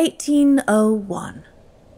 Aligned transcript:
1801. 0.00 1.44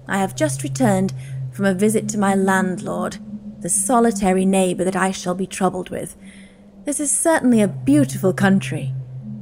I 0.08 0.18
have 0.18 0.34
just 0.34 0.64
returned 0.64 1.12
from 1.52 1.66
a 1.66 1.72
visit 1.72 2.08
to 2.08 2.18
my 2.18 2.34
landlord, 2.34 3.18
the 3.60 3.68
solitary 3.68 4.44
neighbour 4.44 4.82
that 4.82 4.96
I 4.96 5.12
shall 5.12 5.36
be 5.36 5.46
troubled 5.46 5.90
with. 5.90 6.16
This 6.84 6.98
is 6.98 7.16
certainly 7.16 7.60
a 7.60 7.68
beautiful 7.68 8.32
country. 8.32 8.92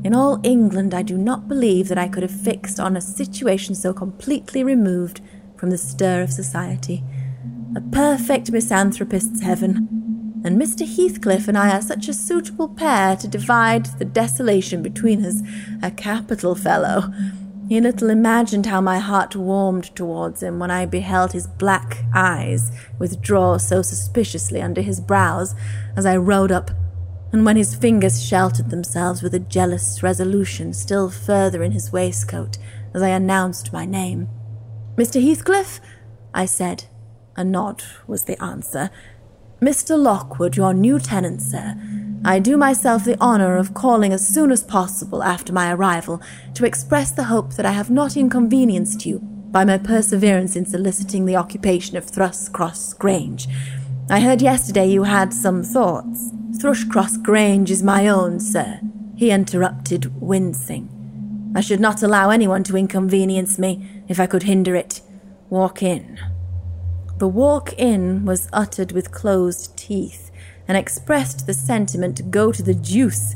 In 0.04 0.14
all 0.14 0.42
England, 0.42 0.92
I 0.92 1.00
do 1.00 1.16
not 1.16 1.48
believe 1.48 1.88
that 1.88 1.96
I 1.96 2.08
could 2.08 2.22
have 2.22 2.30
fixed 2.30 2.78
on 2.78 2.98
a 2.98 3.00
situation 3.00 3.74
so 3.74 3.94
completely 3.94 4.62
removed 4.62 5.22
from 5.56 5.70
the 5.70 5.78
stir 5.78 6.20
of 6.20 6.30
society. 6.30 7.02
A 7.74 7.80
perfect 7.80 8.52
misanthropist's 8.52 9.40
heaven. 9.40 10.42
And 10.44 10.60
Mr. 10.60 10.86
Heathcliff 10.86 11.48
and 11.48 11.56
I 11.56 11.74
are 11.74 11.82
such 11.82 12.08
a 12.08 12.12
suitable 12.12 12.68
pair 12.68 13.16
to 13.16 13.26
divide 13.26 13.86
the 13.98 14.04
desolation 14.04 14.82
between 14.82 15.24
us. 15.24 15.40
A 15.82 15.90
capital 15.90 16.54
fellow. 16.54 17.10
He 17.70 17.80
little 17.80 18.10
imagined 18.10 18.66
how 18.66 18.80
my 18.80 18.98
heart 18.98 19.36
warmed 19.36 19.94
towards 19.94 20.42
him 20.42 20.58
when 20.58 20.72
I 20.72 20.86
beheld 20.86 21.30
his 21.30 21.46
black 21.46 22.02
eyes 22.12 22.72
withdraw 22.98 23.58
so 23.58 23.80
suspiciously 23.80 24.60
under 24.60 24.80
his 24.80 24.98
brows 24.98 25.54
as 25.96 26.04
I 26.04 26.16
rode 26.16 26.50
up, 26.50 26.72
and 27.30 27.46
when 27.46 27.54
his 27.54 27.76
fingers 27.76 28.24
sheltered 28.24 28.70
themselves 28.70 29.22
with 29.22 29.36
a 29.36 29.38
jealous 29.38 30.02
resolution 30.02 30.72
still 30.72 31.10
further 31.10 31.62
in 31.62 31.70
his 31.70 31.92
waistcoat 31.92 32.58
as 32.92 33.02
I 33.02 33.10
announced 33.10 33.72
my 33.72 33.86
name. 33.86 34.28
Mr. 34.96 35.22
Heathcliff? 35.22 35.80
I 36.34 36.46
said. 36.46 36.86
A 37.36 37.44
nod 37.44 37.84
was 38.08 38.24
the 38.24 38.42
answer. 38.42 38.90
Mr. 39.60 39.96
Lockwood, 39.96 40.56
your 40.56 40.74
new 40.74 40.98
tenant, 40.98 41.40
sir. 41.40 41.76
I 42.22 42.38
do 42.38 42.58
myself 42.58 43.04
the 43.04 43.18
honour 43.18 43.56
of 43.56 43.72
calling 43.72 44.12
as 44.12 44.26
soon 44.26 44.50
as 44.52 44.62
possible 44.62 45.22
after 45.22 45.54
my 45.54 45.72
arrival 45.72 46.20
to 46.54 46.66
express 46.66 47.10
the 47.10 47.24
hope 47.24 47.54
that 47.54 47.64
I 47.64 47.72
have 47.72 47.90
not 47.90 48.14
inconvenienced 48.16 49.06
you 49.06 49.20
by 49.50 49.64
my 49.64 49.78
perseverance 49.78 50.54
in 50.54 50.66
soliciting 50.66 51.24
the 51.24 51.36
occupation 51.36 51.96
of 51.96 52.06
Thrushcross 52.06 52.96
Grange. 52.98 53.48
I 54.10 54.20
heard 54.20 54.42
yesterday 54.42 54.90
you 54.90 55.04
had 55.04 55.32
some 55.32 55.62
thoughts. 55.62 56.30
Thrushcross 56.58 57.22
Grange 57.22 57.70
is 57.70 57.82
my 57.82 58.06
own, 58.06 58.38
sir, 58.38 58.80
he 59.16 59.30
interrupted, 59.30 60.20
wincing. 60.20 61.52
I 61.56 61.62
should 61.62 61.80
not 61.80 62.02
allow 62.02 62.28
anyone 62.28 62.64
to 62.64 62.76
inconvenience 62.76 63.58
me 63.58 64.04
if 64.08 64.20
I 64.20 64.26
could 64.26 64.42
hinder 64.42 64.76
it. 64.76 65.00
Walk 65.48 65.82
in. 65.82 66.20
The 67.16 67.28
walk 67.28 67.72
in 67.74 68.26
was 68.26 68.48
uttered 68.52 68.92
with 68.92 69.10
closed 69.10 69.76
teeth 69.76 70.29
and 70.70 70.78
expressed 70.78 71.48
the 71.48 71.52
sentiment 71.52 72.16
to 72.16 72.22
go 72.22 72.52
to 72.52 72.62
the 72.62 72.72
deuce. 72.72 73.34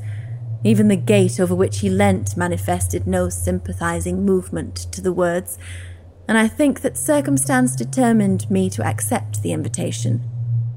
Even 0.62 0.86
the 0.86 0.94
gate 0.94 1.40
over 1.40 1.52
which 1.52 1.80
he 1.80 1.90
leant 1.90 2.36
manifested 2.36 3.08
no 3.08 3.28
sympathizing 3.28 4.24
movement 4.24 4.76
to 4.92 5.00
the 5.00 5.12
words, 5.12 5.58
and 6.28 6.38
I 6.38 6.46
think 6.46 6.82
that 6.82 6.96
circumstance 6.96 7.74
determined 7.74 8.48
me 8.48 8.70
to 8.70 8.86
accept 8.86 9.42
the 9.42 9.50
invitation. 9.50 10.22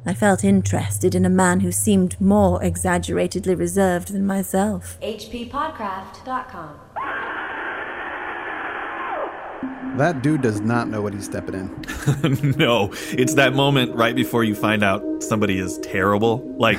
I 0.03 0.15
felt 0.15 0.43
interested 0.43 1.13
in 1.13 1.25
a 1.25 1.29
man 1.29 1.59
who 1.59 1.71
seemed 1.71 2.19
more 2.19 2.63
exaggeratedly 2.63 3.53
reserved 3.53 4.11
than 4.11 4.25
myself. 4.25 4.99
HPPodcraft.com. 5.01 7.36
That 9.97 10.21
dude 10.21 10.43
does 10.43 10.61
not 10.61 10.89
know 10.89 11.01
what 11.01 11.13
he's 11.13 11.25
stepping 11.25 11.55
in. 11.55 12.55
no, 12.57 12.91
it's 13.11 13.33
that 13.33 13.53
moment 13.55 13.95
right 13.95 14.15
before 14.15 14.43
you 14.43 14.53
find 14.53 14.83
out 14.83 15.01
somebody 15.23 15.57
is 15.57 15.79
terrible. 15.79 16.43
Like, 16.57 16.77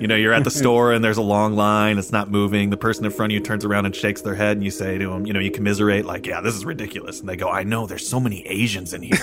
you 0.00 0.06
know, 0.06 0.14
you're 0.14 0.32
at 0.32 0.44
the 0.44 0.50
store 0.62 0.92
and 0.92 1.04
there's 1.04 1.16
a 1.16 1.22
long 1.22 1.56
line, 1.56 1.98
it's 1.98 2.12
not 2.12 2.30
moving. 2.30 2.70
The 2.70 2.76
person 2.76 3.04
in 3.04 3.10
front 3.10 3.32
of 3.32 3.34
you 3.34 3.40
turns 3.40 3.64
around 3.64 3.86
and 3.86 3.96
shakes 3.96 4.22
their 4.22 4.36
head, 4.36 4.56
and 4.56 4.64
you 4.64 4.70
say 4.70 4.96
to 4.96 5.10
them, 5.10 5.26
you 5.26 5.32
know, 5.32 5.40
you 5.40 5.50
commiserate, 5.50 6.04
like, 6.04 6.24
yeah, 6.24 6.40
this 6.40 6.54
is 6.54 6.64
ridiculous. 6.64 7.18
And 7.18 7.28
they 7.28 7.36
go, 7.36 7.48
I 7.48 7.64
know, 7.64 7.86
there's 7.86 8.06
so 8.06 8.20
many 8.20 8.46
Asians 8.46 8.94
in 8.94 9.02
here. 9.02 9.18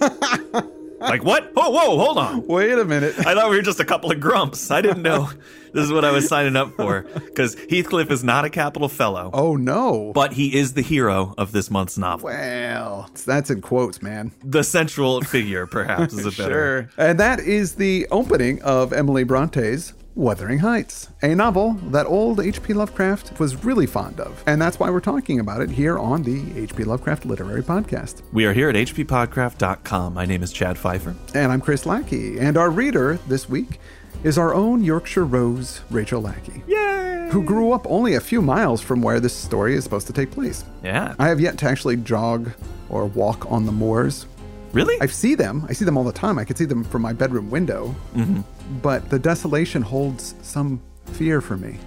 like, 1.00 1.24
what? 1.24 1.52
Whoa, 1.54 1.70
whoa, 1.70 1.98
hold 1.98 2.18
on. 2.18 2.46
Wait 2.46 2.78
a 2.78 2.84
minute. 2.84 3.18
I 3.20 3.34
thought 3.34 3.50
we 3.50 3.56
were 3.56 3.62
just 3.62 3.80
a 3.80 3.84
couple 3.84 4.10
of 4.10 4.20
grumps. 4.20 4.70
I 4.70 4.80
didn't 4.80 5.02
know 5.02 5.30
this 5.72 5.84
is 5.84 5.92
what 5.92 6.04
I 6.04 6.10
was 6.10 6.28
signing 6.28 6.56
up 6.56 6.74
for. 6.74 7.02
Because 7.14 7.54
Heathcliff 7.70 8.10
is 8.10 8.24
not 8.24 8.44
a 8.44 8.50
capital 8.50 8.88
fellow. 8.88 9.30
Oh, 9.32 9.56
no. 9.56 10.12
But 10.14 10.32
he 10.32 10.56
is 10.56 10.74
the 10.74 10.82
hero 10.82 11.34
of 11.38 11.52
this 11.52 11.70
month's 11.70 11.98
novel. 11.98 12.26
Well, 12.26 13.10
that's 13.26 13.50
in 13.50 13.60
quotes, 13.60 14.02
man. 14.02 14.32
The 14.44 14.64
central 14.64 15.20
figure, 15.22 15.66
perhaps, 15.66 16.14
is 16.14 16.26
a 16.26 16.30
better. 16.30 16.48
Sure. 16.48 16.90
And 16.96 17.20
that 17.20 17.40
is 17.40 17.74
the 17.74 18.06
opening 18.10 18.60
of 18.62 18.92
Emily 18.92 19.22
Bronte's 19.24 19.92
Wuthering 20.18 20.58
Heights, 20.58 21.10
a 21.22 21.32
novel 21.32 21.74
that 21.92 22.04
old 22.04 22.40
H.P. 22.40 22.74
Lovecraft 22.74 23.38
was 23.38 23.64
really 23.64 23.86
fond 23.86 24.18
of. 24.18 24.42
And 24.48 24.60
that's 24.60 24.80
why 24.80 24.90
we're 24.90 24.98
talking 24.98 25.38
about 25.38 25.60
it 25.60 25.70
here 25.70 25.96
on 25.96 26.24
the 26.24 26.60
H.P. 26.60 26.82
Lovecraft 26.82 27.24
Literary 27.24 27.62
Podcast. 27.62 28.22
We 28.32 28.44
are 28.44 28.52
here 28.52 28.68
at 28.68 28.74
hppodcraft.com. 28.74 30.14
My 30.14 30.26
name 30.26 30.42
is 30.42 30.52
Chad 30.52 30.76
Fifer. 30.76 31.14
And 31.36 31.52
I'm 31.52 31.60
Chris 31.60 31.86
Lackey. 31.86 32.40
And 32.40 32.56
our 32.56 32.68
reader 32.68 33.20
this 33.28 33.48
week 33.48 33.78
is 34.24 34.38
our 34.38 34.52
own 34.52 34.82
Yorkshire 34.82 35.24
Rose, 35.24 35.82
Rachel 35.88 36.20
Lackey. 36.20 36.64
Yay! 36.66 37.28
Who 37.30 37.44
grew 37.44 37.70
up 37.70 37.86
only 37.88 38.14
a 38.14 38.20
few 38.20 38.42
miles 38.42 38.80
from 38.80 39.00
where 39.00 39.20
this 39.20 39.36
story 39.36 39.76
is 39.76 39.84
supposed 39.84 40.08
to 40.08 40.12
take 40.12 40.32
place. 40.32 40.64
Yeah. 40.82 41.14
I 41.20 41.28
have 41.28 41.38
yet 41.38 41.58
to 41.58 41.66
actually 41.66 41.94
jog 41.96 42.50
or 42.88 43.06
walk 43.06 43.48
on 43.52 43.66
the 43.66 43.72
moors. 43.72 44.26
Really? 44.72 45.00
I 45.00 45.06
see 45.06 45.36
them. 45.36 45.64
I 45.68 45.74
see 45.74 45.84
them 45.84 45.96
all 45.96 46.02
the 46.02 46.10
time. 46.10 46.40
I 46.40 46.44
could 46.44 46.58
see 46.58 46.64
them 46.64 46.82
from 46.82 47.02
my 47.02 47.12
bedroom 47.12 47.50
window. 47.50 47.94
Mm-hmm. 48.16 48.40
But 48.82 49.08
the 49.10 49.18
desolation 49.18 49.82
holds 49.82 50.34
some 50.42 50.80
fear 51.12 51.40
for 51.40 51.56
me. 51.56 51.78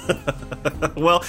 well, 0.96 1.24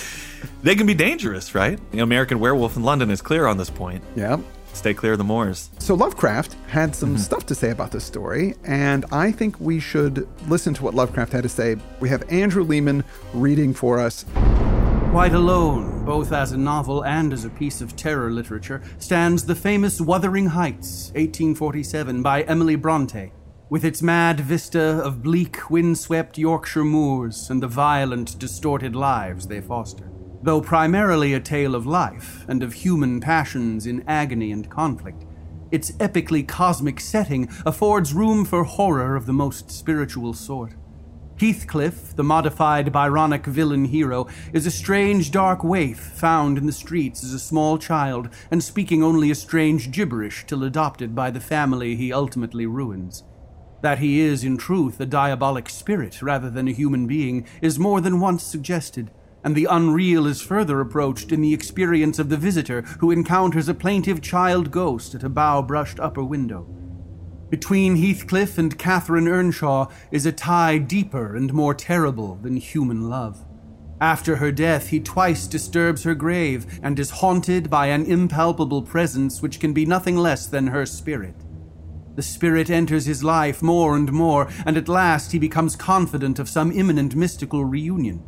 they 0.62 0.76
can 0.76 0.86
be 0.86 0.94
dangerous, 0.94 1.56
right? 1.56 1.80
The 1.92 2.00
American 2.00 2.40
Werewolf 2.40 2.78
in 2.78 2.84
London 2.84 3.10
is 3.10 3.22
clear 3.22 3.48
on 3.48 3.58
this 3.58 3.70
point. 3.70 4.04
Yeah. 4.16 4.38
Stay 4.74 4.94
clear 4.94 5.12
of 5.12 5.20
the 5.20 5.24
moors. 5.24 5.70
So 5.80 5.94
Lovecraft 5.94 6.56
had 6.68 6.96
some 6.96 7.10
mm-hmm. 7.10 7.18
stuff 7.20 7.46
to 7.48 7.56
say 7.56 7.70
about 7.70 7.92
this 7.92 8.04
story, 8.04 8.56
and 8.64 9.06
I 9.12 9.32
think 9.32 9.60
we 9.60 9.80
should 9.80 10.28
listen 10.48 10.74
to 10.74 10.84
what 10.84 10.96
Lovecraft 10.96 11.32
had 11.32 11.44
to 11.44 11.50
say. 11.50 11.76
We 12.00 12.10
have 12.10 12.24
Andrew 12.32 12.64
Leman 12.64 13.04
reading 13.34 13.74
for 13.74 14.00
us. 14.00 14.26
Quite 15.12 15.34
alone, 15.34 16.04
both 16.06 16.32
as 16.32 16.54
a 16.54 16.58
novel 16.58 17.06
and 17.06 17.34
as 17.34 17.46
a 17.46 17.50
piece 17.52 17.82
of 17.82 17.96
terror 17.96 18.32
literature, 18.32 18.82
stands 18.98 19.46
the 19.46 19.54
famous 19.54 20.02
Wuthering 20.02 20.48
Heights, 20.48 21.10
1847, 21.10 22.24
by 22.24 22.42
Emily 22.42 22.76
Bronte, 22.76 23.32
with 23.74 23.84
its 23.84 24.04
mad 24.04 24.40
vista 24.40 25.02
of 25.04 25.24
bleak, 25.24 25.68
windswept 25.68 26.38
Yorkshire 26.38 26.84
moors 26.84 27.50
and 27.50 27.64
the 27.64 27.68
violent, 27.68 28.38
distorted 28.38 28.96
lives 28.96 29.48
they 29.48 29.60
foster. 29.60 30.12
Though 30.44 30.62
primarily 30.62 31.34
a 31.34 31.40
tale 31.40 31.74
of 31.74 31.88
life 31.88 32.46
and 32.48 32.62
of 32.62 32.72
human 32.72 33.20
passions 33.20 33.88
in 33.88 34.08
agony 34.08 34.52
and 34.52 34.70
conflict, 34.70 35.26
its 35.72 35.92
epically 35.94 36.48
cosmic 36.48 37.00
setting 37.00 37.50
affords 37.66 38.14
room 38.14 38.46
for 38.46 38.64
horror 38.64 39.16
of 39.16 39.26
the 39.26 39.34
most 39.34 39.72
spiritual 39.72 40.36
sort. 40.36 40.76
Heathcliff, 41.40 42.16
the 42.16 42.24
modified 42.24 42.94
Byronic 42.94 43.48
villain 43.48 43.86
hero, 43.86 44.28
is 44.54 44.68
a 44.68 44.72
strange 44.72 45.32
dark 45.32 45.64
waif 45.64 45.98
found 45.98 46.60
in 46.60 46.68
the 46.68 46.72
streets 46.72 47.24
as 47.24 47.34
a 47.34 47.40
small 47.40 47.80
child 47.80 48.30
and 48.52 48.64
speaking 48.64 49.02
only 49.02 49.32
a 49.32 49.36
strange 49.36 49.90
gibberish 49.90 50.46
till 50.46 50.64
adopted 50.64 51.16
by 51.16 51.32
the 51.32 51.42
family 51.42 51.96
he 51.96 52.14
ultimately 52.14 52.68
ruins. 52.68 53.24
That 53.84 54.00
he 54.00 54.22
is, 54.22 54.46
in 54.46 54.56
truth, 54.56 55.02
a 55.02 55.06
diabolic 55.06 55.68
spirit 55.68 56.22
rather 56.22 56.50
than 56.50 56.70
a 56.70 56.72
human 56.72 57.06
being 57.06 57.46
is 57.62 57.78
more 57.78 58.00
than 58.00 58.22
once 58.22 58.42
suggested, 58.42 59.12
and 59.44 59.56
the 59.56 59.68
unreal 59.70 60.26
is 60.26 60.42
further 60.42 60.80
approached 60.80 61.34
in 61.34 61.42
the 61.42 61.54
experience 61.54 62.18
of 62.18 62.30
the 62.30 62.38
visitor 62.38 62.84
who 63.02 63.12
encounters 63.12 63.68
a 63.68 63.74
plaintive 63.74 64.22
child 64.22 64.72
ghost 64.72 65.14
at 65.16 65.24
a 65.24 65.28
bough 65.28 65.62
brushed 65.62 66.00
upper 66.00 66.24
window. 66.24 66.66
Between 67.50 67.98
Heathcliff 67.98 68.58
and 68.58 68.80
Catherine 68.80 69.28
Earnshaw 69.28 69.90
is 70.12 70.26
a 70.26 70.32
tie 70.32 70.78
deeper 70.78 71.36
and 71.36 71.54
more 71.54 71.74
terrible 71.74 72.36
than 72.36 72.56
human 72.56 73.10
love. 73.10 73.46
After 74.00 74.38
her 74.38 74.54
death, 74.54 74.88
he 74.88 75.02
twice 75.02 75.46
disturbs 75.46 76.04
her 76.04 76.16
grave 76.16 76.80
and 76.82 76.98
is 76.98 77.10
haunted 77.10 77.70
by 77.70 77.88
an 77.88 78.06
impalpable 78.06 78.82
presence 78.82 79.42
which 79.42 79.60
can 79.60 79.74
be 79.74 79.86
nothing 79.86 80.16
less 80.16 80.48
than 80.48 80.68
her 80.68 80.86
spirit. 80.86 81.36
The 82.16 82.22
spirit 82.22 82.70
enters 82.70 83.06
his 83.06 83.24
life 83.24 83.62
more 83.62 83.96
and 83.96 84.12
more, 84.12 84.48
and 84.66 84.78
at 84.78 84.88
last 84.88 85.32
he 85.32 85.40
becomes 85.40 85.76
confident 85.76 86.38
of 86.38 86.50
some 86.50 86.72
imminent 86.72 87.16
mystical 87.16 87.66
reunion. 87.66 88.24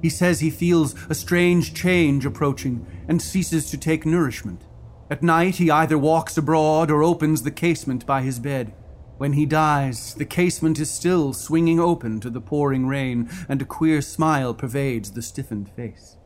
He 0.00 0.08
says 0.08 0.40
he 0.40 0.50
feels 0.50 0.94
a 1.08 1.14
strange 1.14 1.74
change 1.74 2.26
approaching 2.26 2.86
and 3.08 3.20
ceases 3.20 3.70
to 3.70 3.78
take 3.78 4.06
nourishment. 4.06 4.62
At 5.10 5.22
night, 5.22 5.56
he 5.56 5.70
either 5.70 5.98
walks 5.98 6.36
abroad 6.36 6.90
or 6.90 7.02
opens 7.02 7.42
the 7.42 7.50
casement 7.50 8.06
by 8.06 8.22
his 8.22 8.38
bed. 8.38 8.72
When 9.16 9.34
he 9.34 9.46
dies, 9.46 10.14
the 10.14 10.24
casement 10.24 10.78
is 10.78 10.90
still 10.90 11.32
swinging 11.32 11.78
open 11.78 12.20
to 12.20 12.30
the 12.30 12.40
pouring 12.40 12.86
rain, 12.86 13.30
and 13.48 13.62
a 13.62 13.64
queer 13.64 14.02
smile 14.02 14.54
pervades 14.54 15.12
the 15.12 15.22
stiffened 15.22 15.70
face. 15.70 16.16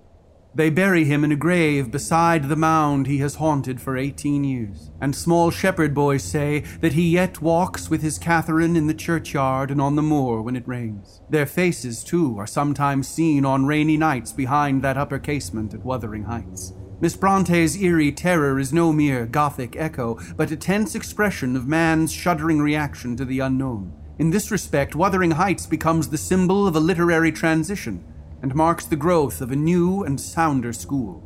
They 0.58 0.70
bury 0.70 1.04
him 1.04 1.22
in 1.22 1.30
a 1.30 1.36
grave 1.36 1.92
beside 1.92 2.48
the 2.48 2.56
mound 2.56 3.06
he 3.06 3.18
has 3.18 3.36
haunted 3.36 3.80
for 3.80 3.96
eighteen 3.96 4.42
years, 4.42 4.90
and 5.00 5.14
small 5.14 5.52
shepherd 5.52 5.94
boys 5.94 6.24
say 6.24 6.64
that 6.80 6.94
he 6.94 7.10
yet 7.10 7.40
walks 7.40 7.88
with 7.88 8.02
his 8.02 8.18
Catherine 8.18 8.74
in 8.74 8.88
the 8.88 8.92
churchyard 8.92 9.70
and 9.70 9.80
on 9.80 9.94
the 9.94 10.02
moor 10.02 10.42
when 10.42 10.56
it 10.56 10.66
rains. 10.66 11.20
Their 11.30 11.46
faces, 11.46 12.02
too, 12.02 12.36
are 12.40 12.46
sometimes 12.48 13.06
seen 13.06 13.44
on 13.44 13.66
rainy 13.66 13.96
nights 13.96 14.32
behind 14.32 14.82
that 14.82 14.96
upper 14.96 15.20
casement 15.20 15.74
at 15.74 15.84
Wuthering 15.84 16.24
Heights. 16.24 16.72
Miss 17.00 17.14
Bronte's 17.14 17.80
eerie 17.80 18.10
terror 18.10 18.58
is 18.58 18.72
no 18.72 18.92
mere 18.92 19.26
gothic 19.26 19.76
echo, 19.76 20.18
but 20.36 20.50
a 20.50 20.56
tense 20.56 20.96
expression 20.96 21.54
of 21.54 21.68
man's 21.68 22.12
shuddering 22.12 22.58
reaction 22.58 23.16
to 23.16 23.24
the 23.24 23.38
unknown. 23.38 23.92
In 24.18 24.30
this 24.30 24.50
respect, 24.50 24.96
Wuthering 24.96 25.30
Heights 25.30 25.66
becomes 25.66 26.08
the 26.08 26.18
symbol 26.18 26.66
of 26.66 26.74
a 26.74 26.80
literary 26.80 27.30
transition 27.30 28.04
and 28.42 28.54
marks 28.54 28.84
the 28.86 28.96
growth 28.96 29.40
of 29.40 29.50
a 29.50 29.56
new 29.56 30.04
and 30.04 30.20
sounder 30.20 30.72
school. 30.72 31.24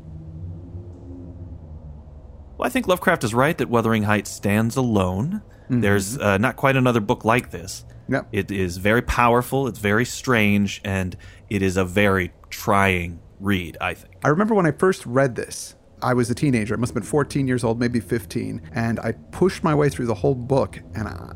Well, 2.59 2.67
I 2.67 2.71
think 2.71 2.87
Lovecraft 2.87 3.25
is 3.25 3.35
right 3.35 3.57
that 3.59 3.69
Wuthering 3.69 4.05
Heights 4.05 4.31
stands 4.31 4.77
alone. 4.77 5.43
There's 5.69 6.19
uh, 6.19 6.39
not 6.39 6.57
quite 6.57 6.77
another 6.77 7.01
book 7.01 7.25
like 7.25 7.51
this. 7.51 7.85
Yep. 8.09 8.29
It 8.31 8.51
is 8.51 8.77
very 8.77 9.01
powerful, 9.01 9.67
it's 9.67 9.79
very 9.79 10.05
strange, 10.05 10.83
and 10.85 11.17
it 11.49 11.63
is 11.63 11.77
a 11.77 11.85
very 11.85 12.33
trying 12.51 13.21
read, 13.41 13.79
I 13.81 13.95
think. 13.95 14.15
I 14.25 14.29
remember 14.29 14.55
when 14.55 14.67
I 14.67 14.73
first 14.73 15.07
read 15.07 15.35
this, 15.35 15.75
I 16.03 16.15
was 16.15 16.31
a 16.31 16.35
teenager. 16.35 16.75
I 16.75 16.77
must 16.77 16.91
have 16.91 17.03
been 17.03 17.09
14 17.09 17.47
years 17.47 17.65
old, 17.65 17.79
maybe 17.79 18.01
15. 18.01 18.61
And 18.73 19.01
I 19.01 19.13
pushed 19.31 19.63
my 19.63 19.75
way 19.75 19.89
through 19.89 20.07
the 20.07 20.15
whole 20.15 20.35
book. 20.35 20.81
And 20.95 21.09
I, 21.09 21.33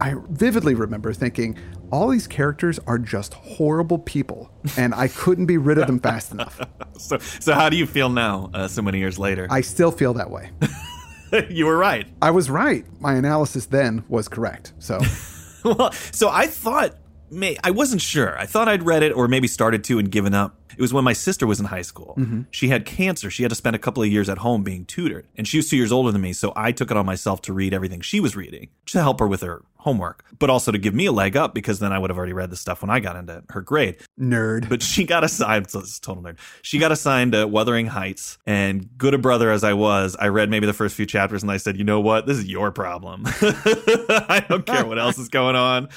I 0.00 0.14
vividly 0.30 0.74
remember 0.74 1.12
thinking, 1.12 1.56
all 1.90 2.08
these 2.08 2.26
characters 2.26 2.78
are 2.86 2.98
just 2.98 3.34
horrible 3.34 3.98
people. 3.98 4.50
And 4.76 4.94
I 4.94 5.08
couldn't 5.08 5.46
be 5.46 5.58
rid 5.58 5.78
of 5.78 5.86
them 5.86 6.00
fast 6.00 6.32
enough. 6.32 6.60
So, 6.98 7.16
so 7.18 7.54
how 7.54 7.68
do 7.68 7.76
you 7.76 7.86
feel 7.86 8.08
now, 8.08 8.50
uh, 8.52 8.66
so 8.66 8.82
many 8.82 8.98
years 8.98 9.20
later? 9.20 9.46
I 9.50 9.60
still 9.60 9.92
feel 9.92 10.14
that 10.14 10.32
way. 10.32 10.50
you 11.48 11.64
were 11.66 11.76
right. 11.76 12.08
I 12.20 12.32
was 12.32 12.50
right. 12.50 12.84
My 13.00 13.14
analysis 13.14 13.66
then 13.66 14.02
was 14.08 14.26
correct. 14.26 14.72
So, 14.80 14.98
well, 15.64 15.92
so 15.92 16.28
I 16.28 16.48
thought, 16.48 16.96
may 17.30 17.56
I 17.62 17.70
wasn't 17.70 18.02
sure. 18.02 18.38
I 18.38 18.46
thought 18.46 18.68
I'd 18.68 18.82
read 18.84 19.02
it 19.02 19.12
or 19.12 19.28
maybe 19.28 19.48
started 19.48 19.84
to 19.84 19.98
and 19.98 20.10
given 20.10 20.34
up. 20.34 20.56
It 20.76 20.82
was 20.82 20.92
when 20.92 21.02
my 21.02 21.12
sister 21.12 21.44
was 21.44 21.58
in 21.58 21.66
high 21.66 21.82
school. 21.82 22.14
Mm-hmm. 22.16 22.42
She 22.52 22.68
had 22.68 22.84
cancer. 22.84 23.30
She 23.30 23.42
had 23.42 23.50
to 23.50 23.56
spend 23.56 23.74
a 23.74 23.80
couple 23.80 24.00
of 24.00 24.08
years 24.08 24.28
at 24.28 24.38
home 24.38 24.62
being 24.62 24.84
tutored, 24.84 25.26
and 25.36 25.48
she 25.48 25.56
was 25.56 25.68
two 25.68 25.76
years 25.76 25.90
older 25.90 26.12
than 26.12 26.20
me. 26.20 26.32
So 26.32 26.52
I 26.54 26.70
took 26.70 26.92
it 26.92 26.96
on 26.96 27.04
myself 27.04 27.42
to 27.42 27.52
read 27.52 27.74
everything 27.74 28.00
she 28.00 28.20
was 28.20 28.36
reading 28.36 28.68
to 28.86 29.00
help 29.00 29.18
her 29.18 29.26
with 29.26 29.40
her 29.40 29.64
homework, 29.78 30.24
but 30.38 30.50
also 30.50 30.70
to 30.70 30.78
give 30.78 30.94
me 30.94 31.06
a 31.06 31.12
leg 31.12 31.36
up 31.36 31.52
because 31.52 31.80
then 31.80 31.92
I 31.92 31.98
would 31.98 32.10
have 32.10 32.16
already 32.16 32.32
read 32.32 32.50
the 32.50 32.56
stuff 32.56 32.82
when 32.82 32.90
I 32.90 33.00
got 33.00 33.16
into 33.16 33.42
her 33.48 33.60
grade. 33.60 33.96
nerd. 34.20 34.68
But 34.68 34.82
she 34.82 35.02
got 35.04 35.24
assigned, 35.24 35.68
so 35.70 35.80
this 35.80 35.90
is 35.90 35.98
total 35.98 36.22
nerd. 36.22 36.36
She 36.62 36.78
got 36.78 36.92
assigned 36.92 37.32
to 37.32 37.48
Wuthering 37.48 37.86
Heights, 37.86 38.38
and 38.46 38.88
good 38.98 39.14
a 39.14 39.18
brother 39.18 39.50
as 39.50 39.64
I 39.64 39.72
was, 39.72 40.16
I 40.20 40.28
read 40.28 40.48
maybe 40.48 40.66
the 40.66 40.72
first 40.72 40.94
few 40.94 41.06
chapters 41.06 41.42
and 41.42 41.50
I 41.50 41.56
said, 41.56 41.76
you 41.76 41.84
know 41.84 42.00
what? 42.00 42.26
This 42.26 42.38
is 42.38 42.44
your 42.44 42.70
problem. 42.70 43.22
I 43.26 44.44
don't 44.48 44.64
care 44.64 44.86
what 44.86 44.98
else 44.98 45.18
is 45.18 45.28
going 45.28 45.56
on. 45.56 45.88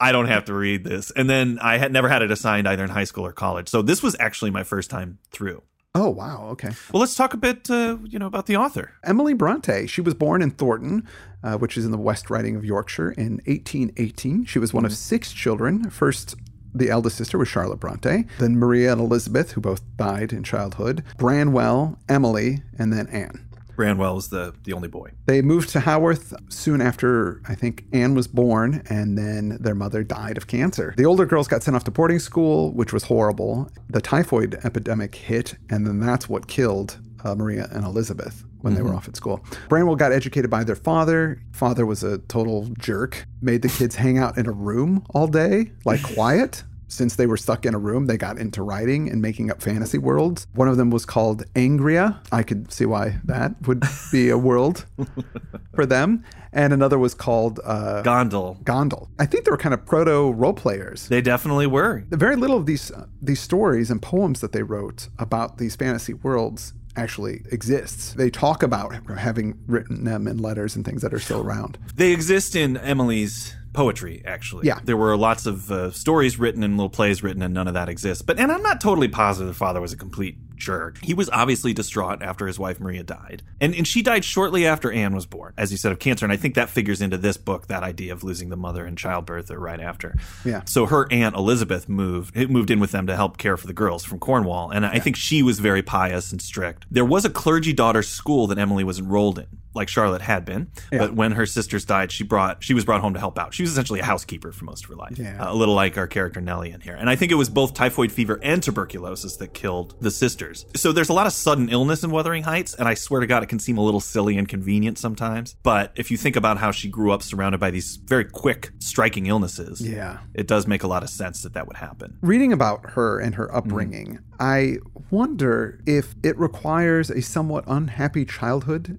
I 0.00 0.12
don't 0.12 0.26
have 0.26 0.44
to 0.46 0.54
read 0.54 0.84
this. 0.84 1.10
And 1.12 1.28
then 1.28 1.58
I 1.60 1.78
had 1.78 1.92
never 1.92 2.08
had 2.08 2.22
it 2.22 2.30
assigned 2.30 2.68
either 2.68 2.84
in 2.84 2.90
high 2.90 3.04
school 3.04 3.26
or 3.26 3.32
college. 3.32 3.68
So 3.68 3.82
this 3.82 4.02
was 4.02 4.14
actually 4.20 4.50
my 4.50 4.62
first 4.62 4.90
time 4.90 5.18
through. 5.30 5.62
oh, 5.94 6.10
wow. 6.10 6.48
Okay. 6.52 6.70
Well, 6.92 7.00
let's 7.00 7.16
talk 7.16 7.34
a 7.34 7.36
bit, 7.38 7.68
uh, 7.70 7.96
you 8.04 8.18
know, 8.18 8.26
about 8.26 8.46
the 8.46 8.56
author. 8.56 8.92
Emily 9.04 9.34
Bronte. 9.34 9.86
She 9.88 10.00
was 10.00 10.14
born 10.14 10.42
in 10.42 10.52
Thornton, 10.52 11.08
uh, 11.42 11.56
which 11.56 11.76
is 11.76 11.84
in 11.84 11.90
the 11.90 11.98
West 11.98 12.30
Riding 12.30 12.54
of 12.54 12.64
Yorkshire, 12.64 13.10
in 13.12 13.40
1818. 13.46 14.44
She 14.44 14.58
was 14.60 14.72
one 14.72 14.84
of 14.84 14.92
six 14.92 15.32
children. 15.32 15.90
First, 15.90 16.36
the 16.72 16.90
eldest 16.90 17.16
sister 17.16 17.38
was 17.38 17.48
Charlotte 17.48 17.80
Bronte, 17.80 18.26
then 18.38 18.56
Maria 18.58 18.92
and 18.92 19.00
Elizabeth, 19.00 19.52
who 19.52 19.60
both 19.60 19.80
died 19.96 20.32
in 20.32 20.44
childhood, 20.44 21.02
Branwell, 21.16 21.98
Emily, 22.08 22.62
and 22.78 22.92
then 22.92 23.08
Anne. 23.08 23.47
Branwell 23.78 24.16
was 24.16 24.28
the 24.28 24.52
the 24.64 24.72
only 24.72 24.88
boy. 24.88 25.12
They 25.26 25.40
moved 25.40 25.68
to 25.70 25.78
Haworth 25.80 26.34
soon 26.52 26.80
after, 26.80 27.40
I 27.46 27.54
think, 27.54 27.84
Anne 27.92 28.16
was 28.16 28.26
born, 28.26 28.82
and 28.90 29.16
then 29.16 29.56
their 29.60 29.76
mother 29.76 30.02
died 30.02 30.36
of 30.36 30.48
cancer. 30.48 30.94
The 30.96 31.06
older 31.06 31.24
girls 31.24 31.46
got 31.46 31.62
sent 31.62 31.76
off 31.76 31.84
to 31.84 31.92
boarding 31.92 32.18
school, 32.18 32.72
which 32.72 32.92
was 32.92 33.04
horrible. 33.04 33.70
The 33.88 34.00
typhoid 34.00 34.58
epidemic 34.64 35.14
hit, 35.14 35.54
and 35.70 35.86
then 35.86 36.00
that's 36.00 36.28
what 36.28 36.48
killed 36.48 36.98
uh, 37.22 37.36
Maria 37.36 37.68
and 37.70 37.84
Elizabeth 37.84 38.44
when 38.62 38.74
they 38.74 38.82
were 38.82 38.92
off 38.92 39.06
at 39.06 39.14
school. 39.14 39.44
Branwell 39.68 39.94
got 39.94 40.10
educated 40.10 40.50
by 40.50 40.64
their 40.64 40.74
father. 40.74 41.40
Father 41.52 41.86
was 41.86 42.02
a 42.02 42.18
total 42.18 42.68
jerk, 42.80 43.26
made 43.40 43.62
the 43.62 43.68
kids 43.68 43.94
hang 43.94 44.18
out 44.18 44.36
in 44.36 44.46
a 44.46 44.50
room 44.50 45.06
all 45.10 45.28
day, 45.28 45.70
like 45.84 46.02
quiet. 46.14 46.64
Since 46.88 47.16
they 47.16 47.26
were 47.26 47.36
stuck 47.36 47.66
in 47.66 47.74
a 47.74 47.78
room, 47.78 48.06
they 48.06 48.16
got 48.16 48.38
into 48.38 48.62
writing 48.62 49.08
and 49.10 49.20
making 49.20 49.50
up 49.50 49.62
fantasy 49.62 49.98
worlds. 49.98 50.46
One 50.54 50.68
of 50.68 50.76
them 50.76 50.90
was 50.90 51.04
called 51.04 51.44
Angria. 51.54 52.18
I 52.32 52.42
could 52.42 52.72
see 52.72 52.86
why 52.86 53.18
that 53.24 53.54
would 53.66 53.82
be 54.10 54.30
a 54.30 54.38
world 54.38 54.86
for 55.74 55.86
them. 55.86 56.24
And 56.52 56.72
another 56.72 56.98
was 56.98 57.14
called 57.14 57.60
uh, 57.62 58.02
Gondal. 58.02 58.62
Gondal. 58.64 59.08
I 59.18 59.26
think 59.26 59.44
they 59.44 59.50
were 59.50 59.58
kind 59.58 59.74
of 59.74 59.84
proto 59.84 60.32
role 60.32 60.54
players. 60.54 61.08
They 61.08 61.20
definitely 61.20 61.66
were. 61.66 62.04
Very 62.08 62.36
little 62.36 62.56
of 62.56 62.66
these 62.66 62.90
uh, 62.90 63.06
these 63.20 63.40
stories 63.40 63.90
and 63.90 64.00
poems 64.00 64.40
that 64.40 64.52
they 64.52 64.62
wrote 64.62 65.08
about 65.18 65.58
these 65.58 65.76
fantasy 65.76 66.14
worlds 66.14 66.72
actually 66.96 67.42
exists. 67.52 68.14
They 68.14 68.30
talk 68.30 68.62
about 68.62 68.94
having 69.18 69.58
written 69.66 70.04
them 70.04 70.26
in 70.26 70.38
letters 70.38 70.74
and 70.74 70.84
things 70.84 71.02
that 71.02 71.14
are 71.14 71.20
still 71.20 71.40
around. 71.40 71.78
They 71.94 72.12
exist 72.12 72.56
in 72.56 72.76
Emily's 72.78 73.54
poetry, 73.72 74.22
actually. 74.24 74.66
Yeah. 74.66 74.80
There 74.82 74.96
were 74.96 75.16
lots 75.16 75.46
of 75.46 75.70
uh, 75.70 75.90
stories 75.90 76.38
written 76.38 76.62
and 76.62 76.76
little 76.76 76.90
plays 76.90 77.22
written, 77.22 77.42
and 77.42 77.54
none 77.54 77.68
of 77.68 77.74
that 77.74 77.88
exists. 77.88 78.22
But 78.22 78.38
and 78.38 78.50
I'm 78.50 78.62
not 78.62 78.80
totally 78.80 79.08
positive 79.08 79.48
the 79.48 79.54
father 79.54 79.80
was 79.80 79.92
a 79.92 79.96
complete 79.96 80.36
jerk. 80.58 80.98
He 81.02 81.14
was 81.14 81.30
obviously 81.30 81.72
distraught 81.72 82.22
after 82.22 82.46
his 82.46 82.58
wife 82.58 82.80
Maria 82.80 83.02
died, 83.02 83.42
and 83.60 83.74
and 83.74 83.86
she 83.86 84.02
died 84.02 84.24
shortly 84.24 84.66
after 84.66 84.90
Anne 84.92 85.14
was 85.14 85.26
born, 85.26 85.54
as 85.56 85.70
you 85.70 85.78
said, 85.78 85.92
of 85.92 85.98
cancer. 85.98 86.24
And 86.26 86.32
I 86.32 86.36
think 86.36 86.54
that 86.54 86.68
figures 86.68 87.00
into 87.00 87.16
this 87.16 87.36
book 87.36 87.68
that 87.68 87.82
idea 87.82 88.12
of 88.12 88.24
losing 88.24 88.48
the 88.48 88.56
mother 88.56 88.86
in 88.86 88.96
childbirth 88.96 89.50
or 89.50 89.58
right 89.58 89.80
after. 89.80 90.14
Yeah. 90.44 90.62
So 90.64 90.86
her 90.86 91.06
aunt 91.12 91.34
Elizabeth 91.36 91.88
moved 91.88 92.36
it 92.36 92.50
moved 92.50 92.70
in 92.70 92.80
with 92.80 92.92
them 92.92 93.06
to 93.06 93.16
help 93.16 93.38
care 93.38 93.56
for 93.56 93.66
the 93.66 93.72
girls 93.72 94.04
from 94.04 94.18
Cornwall, 94.18 94.70
and 94.70 94.84
I 94.84 94.98
think 94.98 95.16
she 95.16 95.42
was 95.42 95.58
very 95.60 95.82
pious 95.82 96.32
and 96.32 96.40
strict. 96.42 96.86
There 96.90 97.04
was 97.04 97.24
a 97.24 97.30
clergy 97.30 97.72
daughter's 97.72 98.08
school 98.08 98.46
that 98.48 98.58
Emily 98.58 98.84
was 98.84 98.98
enrolled 98.98 99.38
in, 99.38 99.46
like 99.74 99.88
Charlotte 99.88 100.22
had 100.22 100.44
been, 100.44 100.70
but 100.90 101.14
when 101.14 101.32
her 101.32 101.46
sisters 101.46 101.84
died, 101.84 102.10
she 102.12 102.24
brought 102.24 102.62
she 102.64 102.74
was 102.74 102.84
brought 102.84 103.00
home 103.00 103.14
to 103.14 103.20
help 103.20 103.38
out. 103.38 103.54
She 103.54 103.62
was 103.62 103.70
essentially 103.72 104.00
a 104.00 104.04
housekeeper 104.04 104.52
for 104.52 104.64
most 104.64 104.84
of 104.84 104.90
her 104.90 104.96
life, 104.96 105.18
Yeah. 105.18 105.42
Uh, 105.44 105.52
a 105.52 105.54
little 105.54 105.74
like 105.74 105.96
our 105.98 106.06
character 106.06 106.40
Nellie 106.40 106.70
in 106.70 106.80
here. 106.80 106.94
And 106.94 107.08
I 107.08 107.16
think 107.16 107.30
it 107.32 107.36
was 107.36 107.48
both 107.48 107.74
typhoid 107.74 108.10
fever 108.12 108.38
and 108.42 108.62
tuberculosis 108.62 109.36
that 109.36 109.54
killed 109.54 109.94
the 110.00 110.10
sisters. 110.10 110.47
So 110.76 110.92
there's 110.92 111.08
a 111.08 111.12
lot 111.12 111.26
of 111.26 111.32
sudden 111.32 111.68
illness 111.68 112.04
in 112.04 112.10
Wuthering 112.10 112.44
Heights, 112.44 112.74
and 112.74 112.88
I 112.88 112.94
swear 112.94 113.20
to 113.20 113.26
God, 113.26 113.42
it 113.42 113.48
can 113.48 113.58
seem 113.58 113.78
a 113.78 113.82
little 113.82 114.00
silly 114.00 114.36
and 114.38 114.48
convenient 114.48 114.98
sometimes. 114.98 115.56
But 115.62 115.92
if 115.96 116.10
you 116.10 116.16
think 116.16 116.36
about 116.36 116.58
how 116.58 116.70
she 116.70 116.88
grew 116.88 117.12
up 117.12 117.22
surrounded 117.22 117.58
by 117.58 117.70
these 117.70 117.96
very 117.96 118.24
quick, 118.24 118.70
striking 118.78 119.26
illnesses, 119.26 119.80
Yeah. 119.80 120.18
it 120.34 120.46
does 120.46 120.66
make 120.66 120.82
a 120.82 120.88
lot 120.88 121.02
of 121.02 121.10
sense 121.10 121.42
that 121.42 121.54
that 121.54 121.66
would 121.66 121.76
happen. 121.76 122.18
Reading 122.20 122.52
about 122.52 122.90
her 122.90 123.18
and 123.18 123.34
her 123.34 123.46
mm-hmm. 123.48 123.56
upbringing, 123.56 124.18
I 124.40 124.76
wonder 125.10 125.80
if 125.86 126.14
it 126.22 126.38
requires 126.38 127.10
a 127.10 127.22
somewhat 127.22 127.64
unhappy 127.66 128.24
childhood 128.24 128.98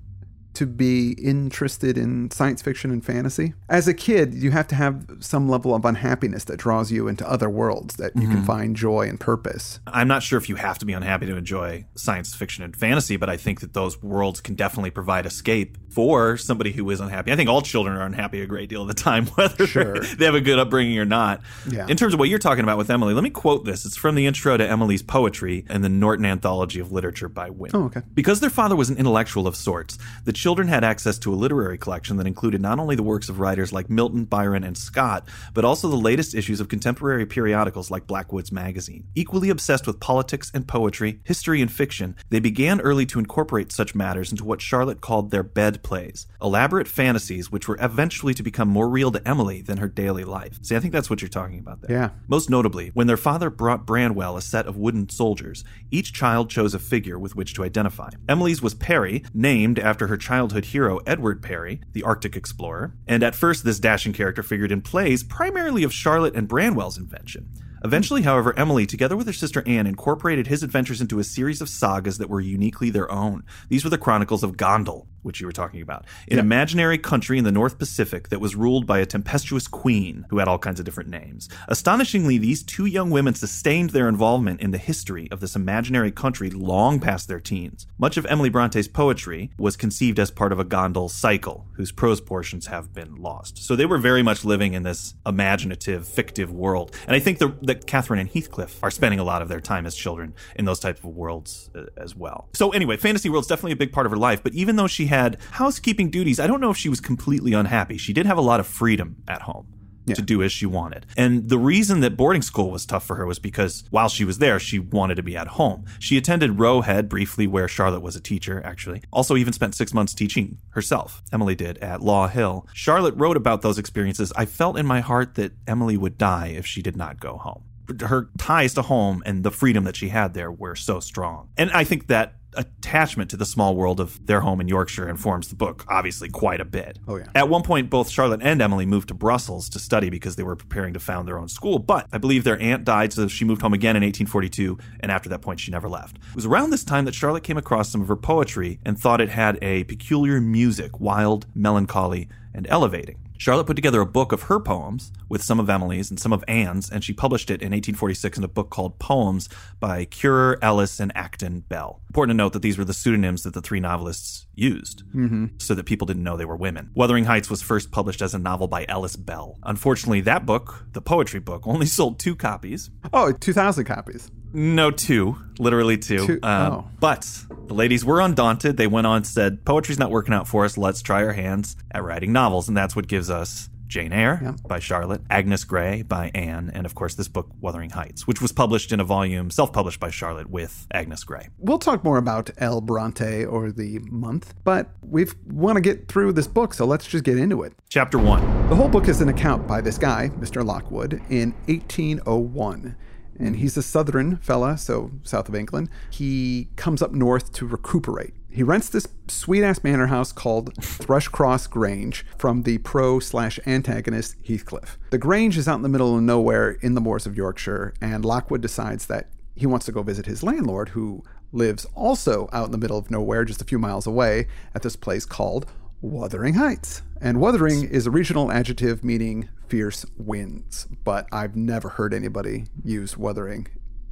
to 0.60 0.66
be 0.66 1.14
interested 1.14 1.98
in 1.98 2.30
science 2.32 2.62
fiction 2.62 2.92
and 2.92 3.04
fantasy. 3.04 3.54
As 3.70 3.88
a 3.88 3.94
kid, 3.94 4.34
you 4.34 4.52
have 4.52 4.68
to 4.68 4.76
have 4.76 5.06
some 5.22 5.48
level 5.48 5.74
of 5.74 5.86
unhappiness 5.86 6.44
that 6.44 6.58
draws 6.58 6.92
you 6.92 7.08
into 7.08 7.26
other 7.30 7.50
worlds 7.50 7.96
that 7.96 8.14
you 8.18 8.28
can 8.28 8.38
mm-hmm. 8.38 8.46
find 8.46 8.76
joy 8.76 9.08
and 9.08 9.18
purpose. 9.18 9.80
I'm 9.88 10.10
not 10.10 10.22
sure 10.22 10.38
if 10.38 10.50
you 10.50 10.56
have 10.56 10.78
to 10.80 10.86
be 10.86 10.92
unhappy 10.92 11.28
to 11.28 11.38
enjoy 11.38 11.86
science 11.96 12.36
fiction 12.36 12.66
and 12.66 12.76
fantasy, 12.76 13.16
but 13.16 13.30
I 13.30 13.38
think 13.38 13.62
that 13.62 13.74
those 13.74 14.04
worlds 14.04 14.42
can 14.42 14.56
definitely 14.56 14.92
provide 14.92 15.26
escape 15.26 15.78
for 15.90 16.36
somebody 16.36 16.74
who 16.74 16.90
is 16.90 17.00
unhappy. 17.00 17.32
I 17.32 17.38
think 17.38 17.50
all 17.50 17.62
children 17.62 17.96
are 17.96 18.06
unhappy 18.06 18.42
a 18.42 18.46
great 18.46 18.68
deal 18.68 18.82
of 18.82 18.90
the 18.90 18.94
time, 18.94 19.28
whether 19.36 19.66
Sure. 19.66 20.02
they 20.02 20.26
have 20.26 20.36
a 20.36 20.42
good 20.42 20.60
upbringing 20.60 21.00
or 21.00 21.06
not. 21.06 21.42
Yeah. 21.72 21.88
In 21.88 21.96
terms 21.96 22.14
of 22.14 22.20
what 22.20 22.28
you're 22.28 22.38
talking 22.38 22.66
about 22.66 22.78
with 22.78 22.90
Emily, 22.90 23.14
let 23.14 23.24
me 23.24 23.30
quote 23.30 23.64
this. 23.64 23.86
It's 23.86 23.96
from 23.96 24.16
the 24.16 24.26
intro 24.26 24.58
to 24.58 24.70
Emily's 24.70 25.04
poetry 25.04 25.66
and 25.70 25.86
the 25.86 25.90
Norton 25.90 26.26
Anthology 26.26 26.82
of 26.82 26.92
Literature 26.92 27.30
by 27.30 27.50
Women. 27.50 27.72
Oh, 27.74 27.86
okay. 27.86 28.02
Because 28.14 28.42
their 28.42 28.50
father 28.50 28.76
was 28.76 28.90
an 28.90 28.98
intellectual 28.98 29.48
of 29.48 29.56
sorts, 29.56 29.98
the 30.26 30.34
children 30.34 30.49
had 30.50 30.84
access 30.84 31.18
to 31.20 31.34
a 31.34 31.36
literary 31.36 31.78
collection 31.78 32.18
that 32.18 32.28
included 32.28 32.62
not 32.62 32.80
only 32.80 32.96
the 32.96 33.04
works 33.04 33.30
of 33.30 33.40
writers 33.40 33.72
like 33.72 33.90
Milton, 33.90 34.26
Byron, 34.26 34.64
and 34.64 34.78
Scott, 34.78 35.28
but 35.54 35.64
also 35.64 35.88
the 35.88 35.96
latest 35.96 36.34
issues 36.34 36.60
of 36.60 36.68
contemporary 36.68 37.26
periodicals 37.26 37.92
like 37.92 38.08
Blackwoods 38.08 38.52
Magazine. 38.52 39.08
Equally 39.16 39.50
obsessed 39.50 39.86
with 39.86 40.00
politics 40.00 40.52
and 40.54 40.68
poetry, 40.68 41.22
history 41.24 41.62
and 41.62 41.72
fiction, 41.72 42.16
they 42.30 42.40
began 42.40 42.82
early 42.82 43.06
to 43.06 43.20
incorporate 43.20 43.72
such 43.72 43.96
matters 43.96 44.32
into 44.32 44.44
what 44.44 44.62
Charlotte 44.62 45.02
called 45.02 45.32
their 45.32 45.44
bed 45.44 45.84
plays, 45.84 46.28
elaborate 46.42 46.88
fantasies 46.88 47.52
which 47.52 47.68
were 47.68 47.78
eventually 47.80 48.34
to 48.34 48.44
become 48.44 48.68
more 48.68 48.90
real 48.90 49.12
to 49.12 49.28
Emily 49.28 49.62
than 49.62 49.78
her 49.78 49.88
daily 49.88 50.24
life. 50.24 50.60
See, 50.62 50.76
I 50.76 50.80
think 50.80 50.94
that's 50.94 51.10
what 51.10 51.22
you're 51.22 51.30
talking 51.30 51.60
about 51.60 51.82
there. 51.82 51.96
Yeah. 51.96 52.10
Most 52.28 52.50
notably, 52.50 52.90
when 52.94 53.08
their 53.08 53.18
father 53.18 53.50
brought 53.50 53.86
Branwell 53.86 54.36
a 54.36 54.42
set 54.42 54.66
of 54.66 54.78
wooden 54.78 55.10
soldiers, 55.10 55.64
each 55.92 56.12
child 56.12 56.50
chose 56.50 56.74
a 56.74 56.80
figure 56.80 57.20
with 57.20 57.36
which 57.36 57.54
to 57.54 57.64
identify. 57.64 58.10
Emily's 58.28 58.62
was 58.62 58.74
Parry, 58.74 59.24
named 59.34 59.80
after 59.80 60.08
her 60.08 60.18
childhood 60.40 60.64
hero 60.64 61.02
Edward 61.06 61.44
Parry, 61.44 61.82
the 61.92 62.02
Arctic 62.02 62.38
explorer, 62.38 62.94
and 63.06 63.24
at 63.24 63.36
first 63.36 63.66
this 63.66 63.78
dashing 63.78 64.14
character 64.14 64.42
figured 64.42 64.72
in 64.72 64.82
plays 64.82 65.22
primarily 65.22 65.84
of 65.84 65.92
Charlotte 65.92 66.34
and 66.34 66.48
Branwell's 66.48 66.98
invention. 66.98 67.52
Eventually, 67.84 68.22
however, 68.22 68.58
Emily, 68.58 68.86
together 68.86 69.18
with 69.18 69.28
her 69.28 69.34
sister 69.34 69.62
Anne, 69.66 69.86
incorporated 69.86 70.48
his 70.48 70.64
adventures 70.64 71.02
into 71.02 71.20
a 71.20 71.26
series 71.26 71.60
of 71.60 71.68
sagas 71.68 72.20
that 72.20 72.30
were 72.30 72.40
uniquely 72.40 72.90
their 72.90 73.12
own. 73.12 73.44
These 73.68 73.84
were 73.84 73.90
the 73.90 73.98
Chronicles 73.98 74.42
of 74.42 74.56
Gondal. 74.56 75.08
Which 75.22 75.42
you 75.42 75.48
were 75.48 75.52
talking 75.52 75.82
about, 75.82 76.06
an 76.30 76.40
imaginary 76.40 76.98
country 76.98 77.38
in 77.38 77.44
the 77.44 77.52
North 77.52 77.78
Pacific 77.78 78.30
that 78.30 78.40
was 78.40 78.56
ruled 78.56 78.86
by 78.86 79.00
a 79.00 79.06
tempestuous 79.06 79.68
queen 79.68 80.26
who 80.30 80.40
had 80.40 80.48
all 80.48 80.60
kinds 80.60 80.80
of 80.80 80.86
different 80.86 81.10
names. 81.10 81.50
Astonishingly, 81.68 82.38
these 82.38 82.64
two 82.64 82.86
young 82.86 83.10
women 83.10 83.34
sustained 83.34 83.90
their 83.90 84.08
involvement 84.08 84.62
in 84.62 84.72
the 84.72 84.78
history 84.78 85.30
of 85.32 85.40
this 85.40 85.56
imaginary 85.56 86.12
country 86.12 86.50
long 86.50 87.00
past 87.00 87.28
their 87.28 87.40
teens. 87.40 87.86
Much 87.98 88.18
of 88.18 88.26
Emily 88.28 88.50
Bronte's 88.50 88.88
poetry 88.88 89.52
was 89.58 89.76
conceived 89.76 90.20
as 90.20 90.32
part 90.32 90.52
of 90.52 90.60
a 90.60 90.66
Gondal 90.66 91.10
cycle, 91.10 91.68
whose 91.74 91.92
prose 91.92 92.22
portions 92.22 92.68
have 92.68 92.94
been 92.94 93.16
lost. 93.16 93.58
So 93.58 93.76
they 93.76 93.86
were 93.86 93.98
very 93.98 94.24
much 94.24 94.46
living 94.46 94.74
in 94.74 94.84
this 94.84 95.16
imaginative, 95.26 96.08
fictive 96.08 96.52
world. 96.52 96.96
And 97.08 97.16
I 97.16 97.20
think 97.20 97.40
the, 97.40 97.54
that 97.64 97.88
Catherine 97.88 98.20
and 98.20 98.30
Heathcliff 98.30 98.84
are 98.84 98.92
spending 98.92 99.20
a 99.20 99.24
lot 99.24 99.42
of 99.42 99.50
their 99.50 99.62
time 99.62 99.86
as 99.86 99.96
children 99.96 100.34
in 100.56 100.66
those 100.66 100.80
types 100.80 101.00
of 101.00 101.06
worlds 101.06 101.70
uh, 101.76 101.86
as 101.98 102.16
well. 102.16 102.48
So 102.54 102.72
anyway, 102.72 102.98
fantasy 102.98 103.30
world's 103.30 103.48
definitely 103.48 103.74
a 103.74 103.78
big 103.78 103.92
part 103.92 104.06
of 104.06 104.12
her 104.12 104.18
life, 104.18 104.42
but 104.44 104.54
even 104.54 104.76
though 104.76 104.88
she 104.88 105.08
had 105.10 105.38
housekeeping 105.52 106.10
duties, 106.10 106.40
I 106.40 106.48
don't 106.48 106.62
know 106.62 106.72
if 106.72 106.78
she 106.78 106.90
was 106.90 107.00
completely 107.00 107.54
unhappy. 107.54 107.98
She 107.98 108.14
did 108.14 108.26
have 108.26 108.38
a 108.38 108.42
lot 108.42 108.60
of 108.60 108.68
freedom 108.68 109.18
at 109.28 109.44
home. 109.44 109.68
To 110.16 110.24
do 110.24 110.42
as 110.42 110.52
she 110.52 110.66
wanted. 110.66 111.06
And 111.18 111.50
the 111.50 111.60
reason 111.60 112.00
that 112.00 112.18
boarding 112.18 112.42
school 112.42 112.72
was 112.72 112.84
tough 112.84 113.06
for 113.06 113.16
her 113.18 113.28
was 113.28 113.38
because 113.38 113.84
while 113.92 114.10
she 114.10 114.26
was 114.26 114.40
there, 114.40 114.60
she 114.60 114.80
wanted 114.80 115.16
to 115.16 115.22
be 115.22 115.38
at 115.38 115.46
home. 115.46 115.86
She 116.00 116.18
attended 116.18 116.58
Roe 116.58 116.82
Head 116.82 117.08
briefly, 117.08 117.46
where 117.46 117.68
Charlotte 117.68 118.02
was 118.02 118.16
a 118.16 118.20
teacher, 118.20 118.60
actually. 118.66 119.04
Also, 119.12 119.38
even 119.38 119.54
spent 119.54 119.76
six 119.76 119.94
months 119.94 120.16
teaching 120.16 120.58
herself. 120.72 121.22
Emily 121.32 121.54
did 121.54 121.78
at 121.78 122.02
Law 122.02 122.28
Hill. 122.28 122.66
Charlotte 122.74 123.14
wrote 123.18 123.38
about 123.38 123.62
those 123.62 123.78
experiences. 123.78 124.34
I 124.36 124.46
felt 124.46 124.80
in 124.80 124.88
my 124.88 125.00
heart 125.00 125.36
that 125.36 125.52
Emily 125.68 125.96
would 125.96 126.18
die 126.18 126.56
if 126.58 126.66
she 126.66 126.82
did 126.82 126.98
not 126.98 127.20
go 127.20 127.38
home 127.38 127.66
her 128.02 128.30
ties 128.38 128.74
to 128.76 128.82
home 128.82 129.24
and 129.26 129.44
the 129.44 129.52
freedom 129.52 129.84
that 129.86 129.96
she 129.96 130.10
had 130.10 130.34
there 130.34 130.52
were 130.52 130.76
so 130.76 131.00
strong. 131.00 131.50
And 131.58 131.72
I 131.72 131.84
think 131.84 132.08
that 132.08 132.36
attachment 132.56 133.30
to 133.30 133.38
the 133.38 133.46
small 133.46 133.76
world 133.76 134.00
of 134.00 134.26
their 134.26 134.42
home 134.42 134.60
in 134.60 134.68
Yorkshire 134.68 135.08
informs 135.08 135.50
the 135.50 135.56
book 135.56 135.86
obviously 135.88 136.30
quite 136.30 136.60
a 136.60 136.66
bit. 136.66 136.98
Oh, 137.08 137.18
yeah. 137.18 137.28
At 137.36 137.50
one 137.50 137.64
point 137.64 137.90
both 137.90 138.10
Charlotte 138.10 138.42
and 138.44 138.62
Emily 138.62 138.86
moved 138.86 139.10
to 139.10 139.14
Brussels 139.14 139.70
to 139.70 139.80
study 139.80 140.10
because 140.10 140.36
they 140.36 140.44
were 140.44 140.56
preparing 140.56 140.94
to 140.94 141.00
found 141.00 141.28
their 141.28 141.38
own 141.38 141.48
school, 141.48 141.80
but 141.80 142.08
I 142.12 142.18
believe 142.18 142.44
their 142.44 142.60
aunt 142.60 142.86
died 142.86 143.14
so 143.14 143.28
she 143.28 143.46
moved 143.46 143.62
home 143.62 143.74
again 143.74 143.96
in 143.96 144.04
1842 144.04 144.78
and 145.00 145.12
after 145.12 145.30
that 145.30 145.42
point 145.42 145.60
she 145.60 145.72
never 145.72 145.88
left. 145.88 146.18
It 146.18 146.36
was 146.36 146.46
around 146.46 146.72
this 146.72 146.84
time 146.84 147.06
that 147.06 147.16
Charlotte 147.16 147.44
came 147.44 147.58
across 147.58 147.90
some 147.90 148.02
of 148.02 148.08
her 148.08 148.16
poetry 148.16 148.80
and 148.86 149.00
thought 149.00 149.22
it 149.22 149.30
had 149.30 149.58
a 149.62 149.84
peculiar 149.86 150.42
music, 150.42 151.00
wild, 151.00 151.46
melancholy, 151.54 152.28
and 152.54 152.66
elevating. 152.68 153.18
Charlotte 153.40 153.68
put 153.68 153.78
together 153.78 154.02
a 154.02 154.06
book 154.06 154.34
of 154.34 154.44
her 154.44 154.60
poems 154.60 155.14
with 155.30 155.42
some 155.42 155.62
of 155.62 155.70
Emily's 155.70 156.10
and 156.10 156.20
some 156.20 156.34
of 156.34 156.44
Anne's, 156.46 156.90
and 156.90 157.06
she 157.06 157.14
published 157.14 157.50
it 157.50 157.62
in 157.62 157.72
1846 157.72 158.38
in 158.38 158.44
a 158.44 158.50
book 158.50 158.70
called 158.70 159.00
Poems 159.00 159.48
by 159.80 160.04
Currer, 160.04 160.60
Ellis, 160.62 161.00
and 161.00 161.10
Acton 161.16 161.62
Bell. 161.62 162.02
Important 162.10 162.36
to 162.36 162.38
note 162.38 162.52
that 162.52 162.62
these 162.62 162.78
were 162.78 162.84
the 162.84 162.94
pseudonyms 162.94 163.44
that 163.44 163.54
the 163.54 163.62
three 163.62 163.80
novelists 163.80 164.46
used 164.56 165.04
mm-hmm. 165.16 165.46
so 165.58 165.74
that 165.74 165.86
people 165.86 166.06
didn't 166.06 166.24
know 166.24 166.36
they 166.36 166.44
were 166.44 166.58
women. 166.58 166.92
Wuthering 166.94 167.24
Heights 167.24 167.50
was 167.50 167.62
first 167.62 167.92
published 167.92 168.22
as 168.22 168.36
a 168.36 168.40
novel 168.40 168.68
by 168.68 168.86
Ellis 168.90 169.16
Bell. 169.16 169.58
Unfortunately, 169.64 170.20
that 170.22 170.46
book, 170.46 170.88
the 170.92 171.02
poetry 171.02 171.40
book, 171.40 171.66
only 171.66 171.86
sold 171.86 172.20
two 172.20 172.36
copies. 172.36 172.90
Oh, 173.14 173.32
2,000 173.32 173.86
copies. 173.86 174.30
No, 174.54 174.92
two, 174.92 175.38
literally 175.60 175.98
two. 175.98 176.26
Two- 176.26 176.40
Uh, 176.44 176.70
oh. 176.72 176.88
But 177.00 177.28
the 177.68 177.74
ladies 177.74 178.04
were 178.04 178.20
undaunted. 178.22 178.78
They 178.78 178.88
went 178.88 179.08
on 179.08 179.18
and 179.18 179.28
said, 179.28 179.64
"Poetry's 179.66 180.00
not 180.00 180.12
working 180.12 180.34
out 180.34 180.48
for 180.48 180.66
us. 180.66 180.78
Let's 180.78 181.02
try 181.02 181.24
our 181.24 181.34
hands 181.34 181.76
at 181.92 182.04
writing 182.04 182.32
novels," 182.32 182.68
and 182.68 182.76
that's 182.76 182.96
what 182.96 183.08
gives 183.08 183.30
us 183.30 183.70
Jane 183.88 184.14
Eyre 184.14 184.56
by 184.68 184.78
Charlotte, 184.78 185.22
Agnes 185.32 185.64
Grey 185.64 186.04
by 186.04 186.30
Anne, 186.36 186.70
and 186.76 186.86
of 186.86 186.94
course 186.94 187.16
this 187.16 187.28
book, 187.28 187.50
Wuthering 187.60 187.90
Heights, 187.90 188.28
which 188.28 188.40
was 188.40 188.52
published 188.52 188.92
in 188.92 189.00
a 189.00 189.04
volume 189.04 189.50
self-published 189.50 190.00
by 190.00 190.12
Charlotte 190.12 190.48
with 190.48 190.86
Agnes 190.94 191.24
Grey. 191.24 191.50
We'll 191.58 191.80
talk 191.80 192.04
more 192.04 192.20
about 192.20 192.52
El 192.60 192.82
Bronte 192.82 193.46
or 193.46 193.72
the 193.72 193.98
month, 194.12 194.54
but 194.64 194.92
we 195.02 195.26
want 195.48 195.78
to 195.78 195.82
get 195.82 196.08
through 196.08 196.34
this 196.34 196.46
book, 196.48 196.76
so 196.76 196.86
let's 196.86 197.08
just 197.08 197.24
get 197.24 197.40
into 197.40 197.64
it. 197.64 197.74
Chapter 197.90 198.20
one. 198.20 198.42
The 198.70 198.76
whole 198.76 198.90
book 198.90 199.08
is 199.08 199.22
an 199.22 199.30
account 199.30 199.66
by 199.68 199.82
this 199.82 199.98
guy, 199.98 200.30
Mr. 200.40 200.64
Lockwood, 200.64 201.20
in 201.30 201.56
1801. 201.68 202.96
And 203.40 203.56
he's 203.56 203.78
a 203.78 203.82
southern 203.82 204.38
fella, 204.38 204.78
so 204.78 205.12
south 205.24 205.48
of 205.48 205.56
England. 205.56 205.90
He 206.10 206.68
comes 206.76 207.02
up 207.02 207.14
north 207.14 207.54
to 207.54 207.66
recuperate. 207.66 208.34
He 208.52 208.64
rents 208.64 208.90
this 208.90 209.08
sweet 209.28 209.64
ass 209.64 209.84
manor 209.84 210.08
house 210.08 210.32
called 210.32 210.74
Thrushcross 210.76 211.70
Grange 211.70 212.26
from 212.38 212.64
the 212.64 212.80
pro 212.80 213.20
slash 213.20 213.60
antagonist 213.66 214.36
Heathcliff. 214.46 214.98
The 215.12 215.18
Grange 215.18 215.58
is 215.58 215.68
out 215.68 215.76
in 215.76 215.84
the 215.84 215.90
middle 215.90 216.16
of 216.16 216.24
nowhere 216.24 216.72
in 216.82 216.96
the 216.96 217.02
moors 217.02 217.26
of 217.26 217.38
Yorkshire, 217.38 217.94
and 218.02 218.26
Lockwood 218.26 218.62
decides 218.62 219.06
that 219.06 219.30
he 219.56 219.66
wants 219.66 219.86
to 219.86 219.92
go 219.92 220.02
visit 220.02 220.26
his 220.26 220.44
landlord, 220.44 220.90
who 220.90 221.24
lives 221.52 221.86
also 221.96 222.50
out 222.52 222.66
in 222.66 222.72
the 222.72 222.78
middle 222.78 222.98
of 222.98 223.12
nowhere, 223.12 223.46
just 223.46 223.62
a 223.62 223.66
few 223.66 223.80
miles 223.80 224.08
away, 224.08 224.48
at 224.74 224.82
this 224.82 224.96
place 224.96 225.26
called 225.26 225.66
Wuthering 226.02 226.54
Heights. 226.56 227.02
And 227.22 227.40
wuthering 227.42 227.84
is 227.90 228.08
a 228.08 228.12
regional 228.12 228.52
adjective 228.52 229.04
meaning 229.04 229.50
fierce 229.68 230.06
winds, 230.18 230.88
but 231.04 231.28
I've 231.32 231.56
never 231.56 231.90
heard 231.90 232.14
anybody 232.14 232.66
use 232.84 233.18
wuthering 233.18 233.68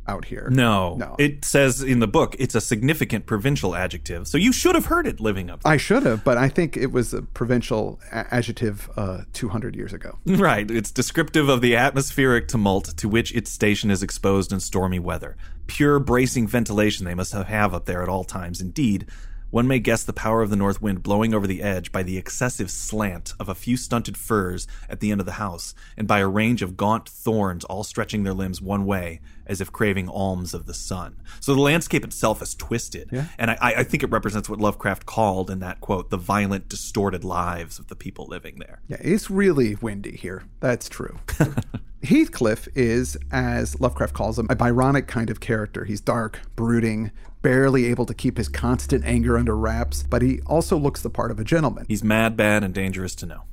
out 0.09 0.25
here. 0.25 0.47
No, 0.49 0.95
No. 0.95 1.15
It 1.19 1.43
says 1.43 1.81
in 1.81 1.99
the 1.99 2.07
book 2.07 2.35
it's 2.39 2.55
a 2.55 2.61
significant 2.61 3.25
provincial 3.25 3.75
adjective, 3.75 4.27
so 4.27 4.37
you 4.37 4.53
should 4.53 4.75
have 4.75 4.85
heard 4.85 5.05
it 5.07 5.19
living 5.19 5.49
up. 5.49 5.61
I 5.65 5.75
should 5.77 6.03
have, 6.03 6.23
but 6.23 6.37
I 6.37 6.47
think 6.47 6.77
it 6.77 6.91
was 6.93 7.13
a 7.13 7.21
provincial 7.23 7.99
a- 8.11 8.33
adjective 8.33 8.89
uh, 8.95 9.21
200 9.33 9.75
years 9.75 9.93
ago. 9.93 10.17
Right. 10.25 10.69
It's 10.69 10.91
descriptive 10.91 11.49
of 11.49 11.61
the 11.61 11.75
atmospheric 11.75 12.47
tumult 12.47 12.85
to 12.97 13.09
which 13.09 13.33
its 13.35 13.51
station 13.51 13.89
is 13.91 14.01
exposed 14.03 14.51
in 14.53 14.59
stormy 14.59 14.99
weather. 14.99 15.35
Pure 15.67 15.99
bracing 15.99 16.47
ventilation 16.47 17.05
they 17.05 17.15
must 17.15 17.33
have, 17.33 17.47
have 17.47 17.73
up 17.73 17.85
there 17.85 18.01
at 18.03 18.07
all 18.09 18.23
times. 18.23 18.61
Indeed, 18.61 19.07
one 19.49 19.67
may 19.67 19.79
guess 19.79 20.03
the 20.03 20.13
power 20.13 20.41
of 20.41 20.49
the 20.49 20.55
north 20.55 20.81
wind 20.81 21.03
blowing 21.03 21.33
over 21.33 21.47
the 21.47 21.61
edge 21.61 21.91
by 21.91 22.03
the 22.03 22.17
excessive 22.17 22.69
slant 22.69 23.33
of 23.39 23.47
a 23.47 23.55
few 23.55 23.77
stunted 23.77 24.17
firs 24.17 24.67
at 24.89 24.99
the 24.99 25.11
end 25.11 25.21
of 25.21 25.25
the 25.25 25.33
house, 25.33 25.73
and 25.95 26.07
by 26.07 26.19
a 26.19 26.27
range 26.27 26.61
of 26.61 26.75
gaunt 26.75 27.07
thorns 27.07 27.63
all 27.65 27.83
stretching 27.83 28.23
their 28.23 28.33
limbs 28.33 28.61
one 28.61 28.85
way, 28.85 29.21
as 29.45 29.61
if 29.61 29.71
craving 29.71 30.09
alms 30.09 30.53
of 30.53 30.65
the 30.65 30.73
sun. 30.73 31.15
So 31.39 31.55
the 31.55 31.61
landscape 31.61 32.03
itself 32.03 32.41
is 32.41 32.55
twisted, 32.55 33.09
and 33.37 33.51
I, 33.51 33.57
I 33.61 33.83
think 33.83 34.03
it 34.03 34.11
represents 34.11 34.49
what 34.49 34.59
Lovecraft 34.59 35.05
called 35.05 35.49
in 35.49 35.59
that 35.59 35.79
quote 35.79 36.09
the 36.09 36.17
violent, 36.17 36.67
distorted 36.67 37.23
lives 37.23 37.79
of 37.79 37.87
the 37.87 37.95
people 37.95 38.25
living 38.27 38.57
there. 38.59 38.81
Yeah, 38.87 38.97
it's 38.99 39.29
really 39.29 39.75
windy 39.75 40.15
here. 40.17 40.43
That's 40.59 40.89
true. 40.89 41.19
Heathcliff 42.03 42.67
is, 42.75 43.17
as 43.31 43.79
Lovecraft 43.79 44.13
calls 44.13 44.37
him, 44.37 44.47
a 44.49 44.55
Byronic 44.55 45.07
kind 45.07 45.29
of 45.29 45.39
character. 45.39 45.83
He's 45.83 45.99
dark, 45.99 46.39
brooding, 46.55 47.11
barely 47.47 47.85
able 47.85 48.05
to 48.05 48.13
keep 48.13 48.35
his 48.35 48.49
constant 48.49 49.05
anger 49.05 49.37
under 49.37 49.55
wraps, 49.55 50.03
but 50.03 50.21
he 50.21 50.41
also 50.41 50.75
looks 50.75 51.01
the 51.01 51.09
part 51.09 51.31
of 51.31 51.39
a 51.39 51.45
gentleman. 51.45 51.85
He's 51.87 52.03
mad, 52.03 52.35
bad, 52.35 52.61
and 52.61 52.73
dangerous 52.73 53.15
to 53.15 53.25
know. 53.25 53.43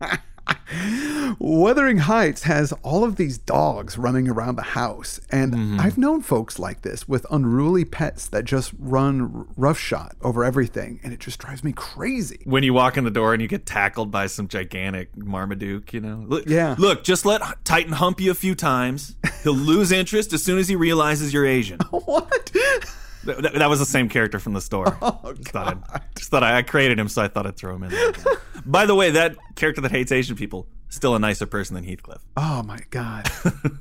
Wuthering 1.38 1.98
Heights 1.98 2.42
has 2.44 2.72
all 2.82 3.04
of 3.04 3.16
these 3.16 3.38
dogs 3.38 3.98
running 3.98 4.28
around 4.28 4.56
the 4.56 4.62
house, 4.62 5.20
and 5.30 5.52
mm-hmm. 5.52 5.80
I've 5.80 5.98
known 5.98 6.20
folks 6.20 6.58
like 6.58 6.82
this 6.82 7.08
with 7.08 7.26
unruly 7.30 7.84
pets 7.84 8.26
that 8.28 8.44
just 8.44 8.72
run 8.78 9.46
roughshod 9.56 10.16
over 10.22 10.44
everything, 10.44 11.00
and 11.02 11.12
it 11.12 11.20
just 11.20 11.38
drives 11.38 11.62
me 11.62 11.72
crazy. 11.72 12.40
when 12.44 12.62
you 12.62 12.74
walk 12.74 12.96
in 12.96 13.04
the 13.04 13.10
door 13.10 13.32
and 13.32 13.42
you 13.42 13.48
get 13.48 13.66
tackled 13.66 14.10
by 14.10 14.26
some 14.26 14.48
gigantic 14.48 15.16
Marmaduke, 15.16 15.92
you 15.92 16.00
know. 16.00 16.24
Look, 16.26 16.46
Yeah. 16.46 16.74
Look, 16.78 17.04
just 17.04 17.24
let 17.24 17.42
Titan 17.64 17.92
hump 17.92 18.20
you 18.20 18.30
a 18.30 18.34
few 18.34 18.54
times. 18.54 19.16
He'll 19.42 19.54
lose 19.54 19.92
interest 19.92 20.32
as 20.32 20.42
soon 20.42 20.58
as 20.58 20.68
he 20.68 20.76
realizes 20.76 21.32
you're 21.32 21.46
Asian. 21.46 21.78
What? 21.90 22.52
That, 23.24 23.54
that- 23.54 23.68
was 23.68 23.78
the 23.78 23.84
same 23.86 24.08
character 24.08 24.38
from 24.38 24.52
the 24.54 24.60
store. 24.60 24.96
Oh, 25.02 25.32
just 25.34 25.50
thought, 25.50 25.66
I'd, 25.92 26.02
just 26.16 26.30
thought 26.30 26.42
I, 26.42 26.58
I 26.58 26.62
created 26.62 26.98
him, 26.98 27.08
so 27.08 27.22
I 27.22 27.28
thought 27.28 27.46
I'd 27.46 27.56
throw 27.56 27.74
him 27.74 27.82
in 27.84 27.90
there. 27.90 28.12
By 28.66 28.86
the 28.86 28.94
way, 28.94 29.10
that 29.10 29.36
character 29.56 29.80
that 29.82 29.90
hates 29.90 30.12
Asian 30.12 30.36
people 30.36 30.66
still 30.88 31.14
a 31.14 31.18
nicer 31.18 31.46
person 31.46 31.74
than 31.74 31.84
Heathcliff. 31.84 32.20
Oh 32.36 32.62
my 32.62 32.78
God. 32.90 33.30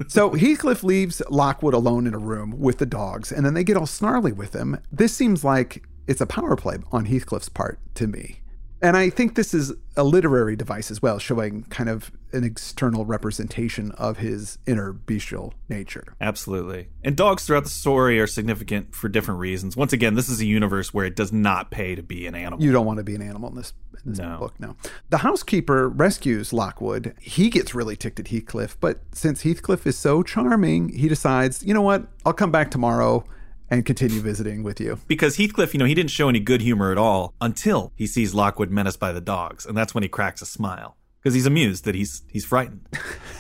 so 0.08 0.32
Heathcliff 0.32 0.84
leaves 0.84 1.22
Lockwood 1.30 1.74
alone 1.74 2.06
in 2.08 2.14
a 2.14 2.18
room 2.20 2.60
with 2.60 2.78
the 2.80 2.86
dogs, 2.86 3.32
and 3.32 3.46
then 3.46 3.54
they 3.54 3.64
get 3.64 3.78
all 3.78 3.86
snarly 3.86 4.32
with 4.32 4.54
him. 4.54 4.80
This 4.92 5.14
seems 5.14 5.44
like 5.44 5.84
it's 6.08 6.22
a 6.22 6.26
power 6.26 6.56
play 6.56 6.78
on 6.92 7.06
Heathcliff's 7.06 7.50
part 7.50 7.80
to 7.96 8.08
me. 8.08 8.40
And 8.82 8.96
I 8.96 9.10
think 9.10 9.36
this 9.36 9.54
is 9.54 9.74
a 9.96 10.04
literary 10.04 10.56
device 10.56 10.92
as 10.92 11.02
well, 11.02 11.18
showing 11.18 11.64
kind 11.64 11.90
of 11.90 12.12
an 12.32 12.44
external 12.44 13.06
representation 13.06 13.92
of 13.94 14.18
his 14.18 14.60
inner 14.68 14.94
bestial 14.94 15.54
nature. 15.70 16.04
Absolutely. 16.22 16.90
And 17.04 17.16
dogs 17.16 17.46
throughout 17.48 17.64
the 17.64 17.70
story 17.72 18.20
are 18.20 18.28
significant 18.28 18.94
for 18.94 19.10
different 19.10 19.40
reasons. 19.40 19.76
Once 19.76 19.94
again, 19.94 20.14
this 20.14 20.30
is 20.30 20.40
a 20.42 20.46
universe 20.46 20.94
where 20.94 21.06
it 21.06 21.16
does 21.16 21.34
not 21.34 21.72
pay 21.72 21.96
to 21.96 22.04
be 22.04 22.28
an 22.28 22.36
animal. 22.36 22.64
You 22.64 22.72
don't 22.72 22.86
want 22.86 22.98
to 22.98 23.04
be 23.04 23.16
an 23.16 23.22
animal 23.22 23.50
in 23.50 23.56
this, 23.56 23.74
in 24.06 24.12
this 24.12 24.20
No. 24.20 24.38
book, 24.38 24.60
no. 24.60 24.76
The 25.10 25.20
housekeeper 25.20 25.90
rescues 25.90 26.54
Lockwood. 26.54 27.16
He 27.20 27.50
gets 27.50 27.74
really 27.74 27.96
ticked 27.96 28.20
at 28.20 28.28
Heathcliff, 28.28 28.78
but 28.80 29.00
since 29.14 29.42
Heathcliff 29.42 29.88
is 29.88 29.98
so 29.98 30.22
charming, 30.22 30.90
he 30.90 31.08
decides, 31.08 31.64
you 31.64 31.74
know 31.74 31.82
what? 31.82 32.06
I'll 32.26 32.34
come 32.34 32.52
back 32.52 32.70
tomorrow 32.70 33.24
and 33.70 33.86
continue 33.86 34.22
visiting 34.22 34.64
with 34.64 34.80
you. 34.80 35.00
because 35.08 35.38
Heathcliff, 35.38 35.74
you 35.74 35.80
know, 35.80 35.86
he 35.86 35.96
didn't 35.96 36.12
show 36.12 36.30
any 36.30 36.40
good 36.40 36.62
humor 36.62 36.92
at 36.92 36.98
all 36.98 37.34
until 37.42 37.92
he 37.96 38.08
sees 38.08 38.34
Lockwood 38.34 38.72
menaced 38.72 39.00
by 39.00 39.12
the 39.12 39.22
dogs, 39.22 39.66
and 39.66 39.78
that's 39.78 39.94
when 39.94 40.04
he 40.04 40.10
cracks 40.10 40.42
a 40.42 40.46
smile 40.46 40.96
because 41.22 41.34
he's 41.34 41.46
amused 41.46 41.84
that 41.86 41.96
he's 41.96 42.24
he's 42.32 42.46
frightened. 42.46 42.88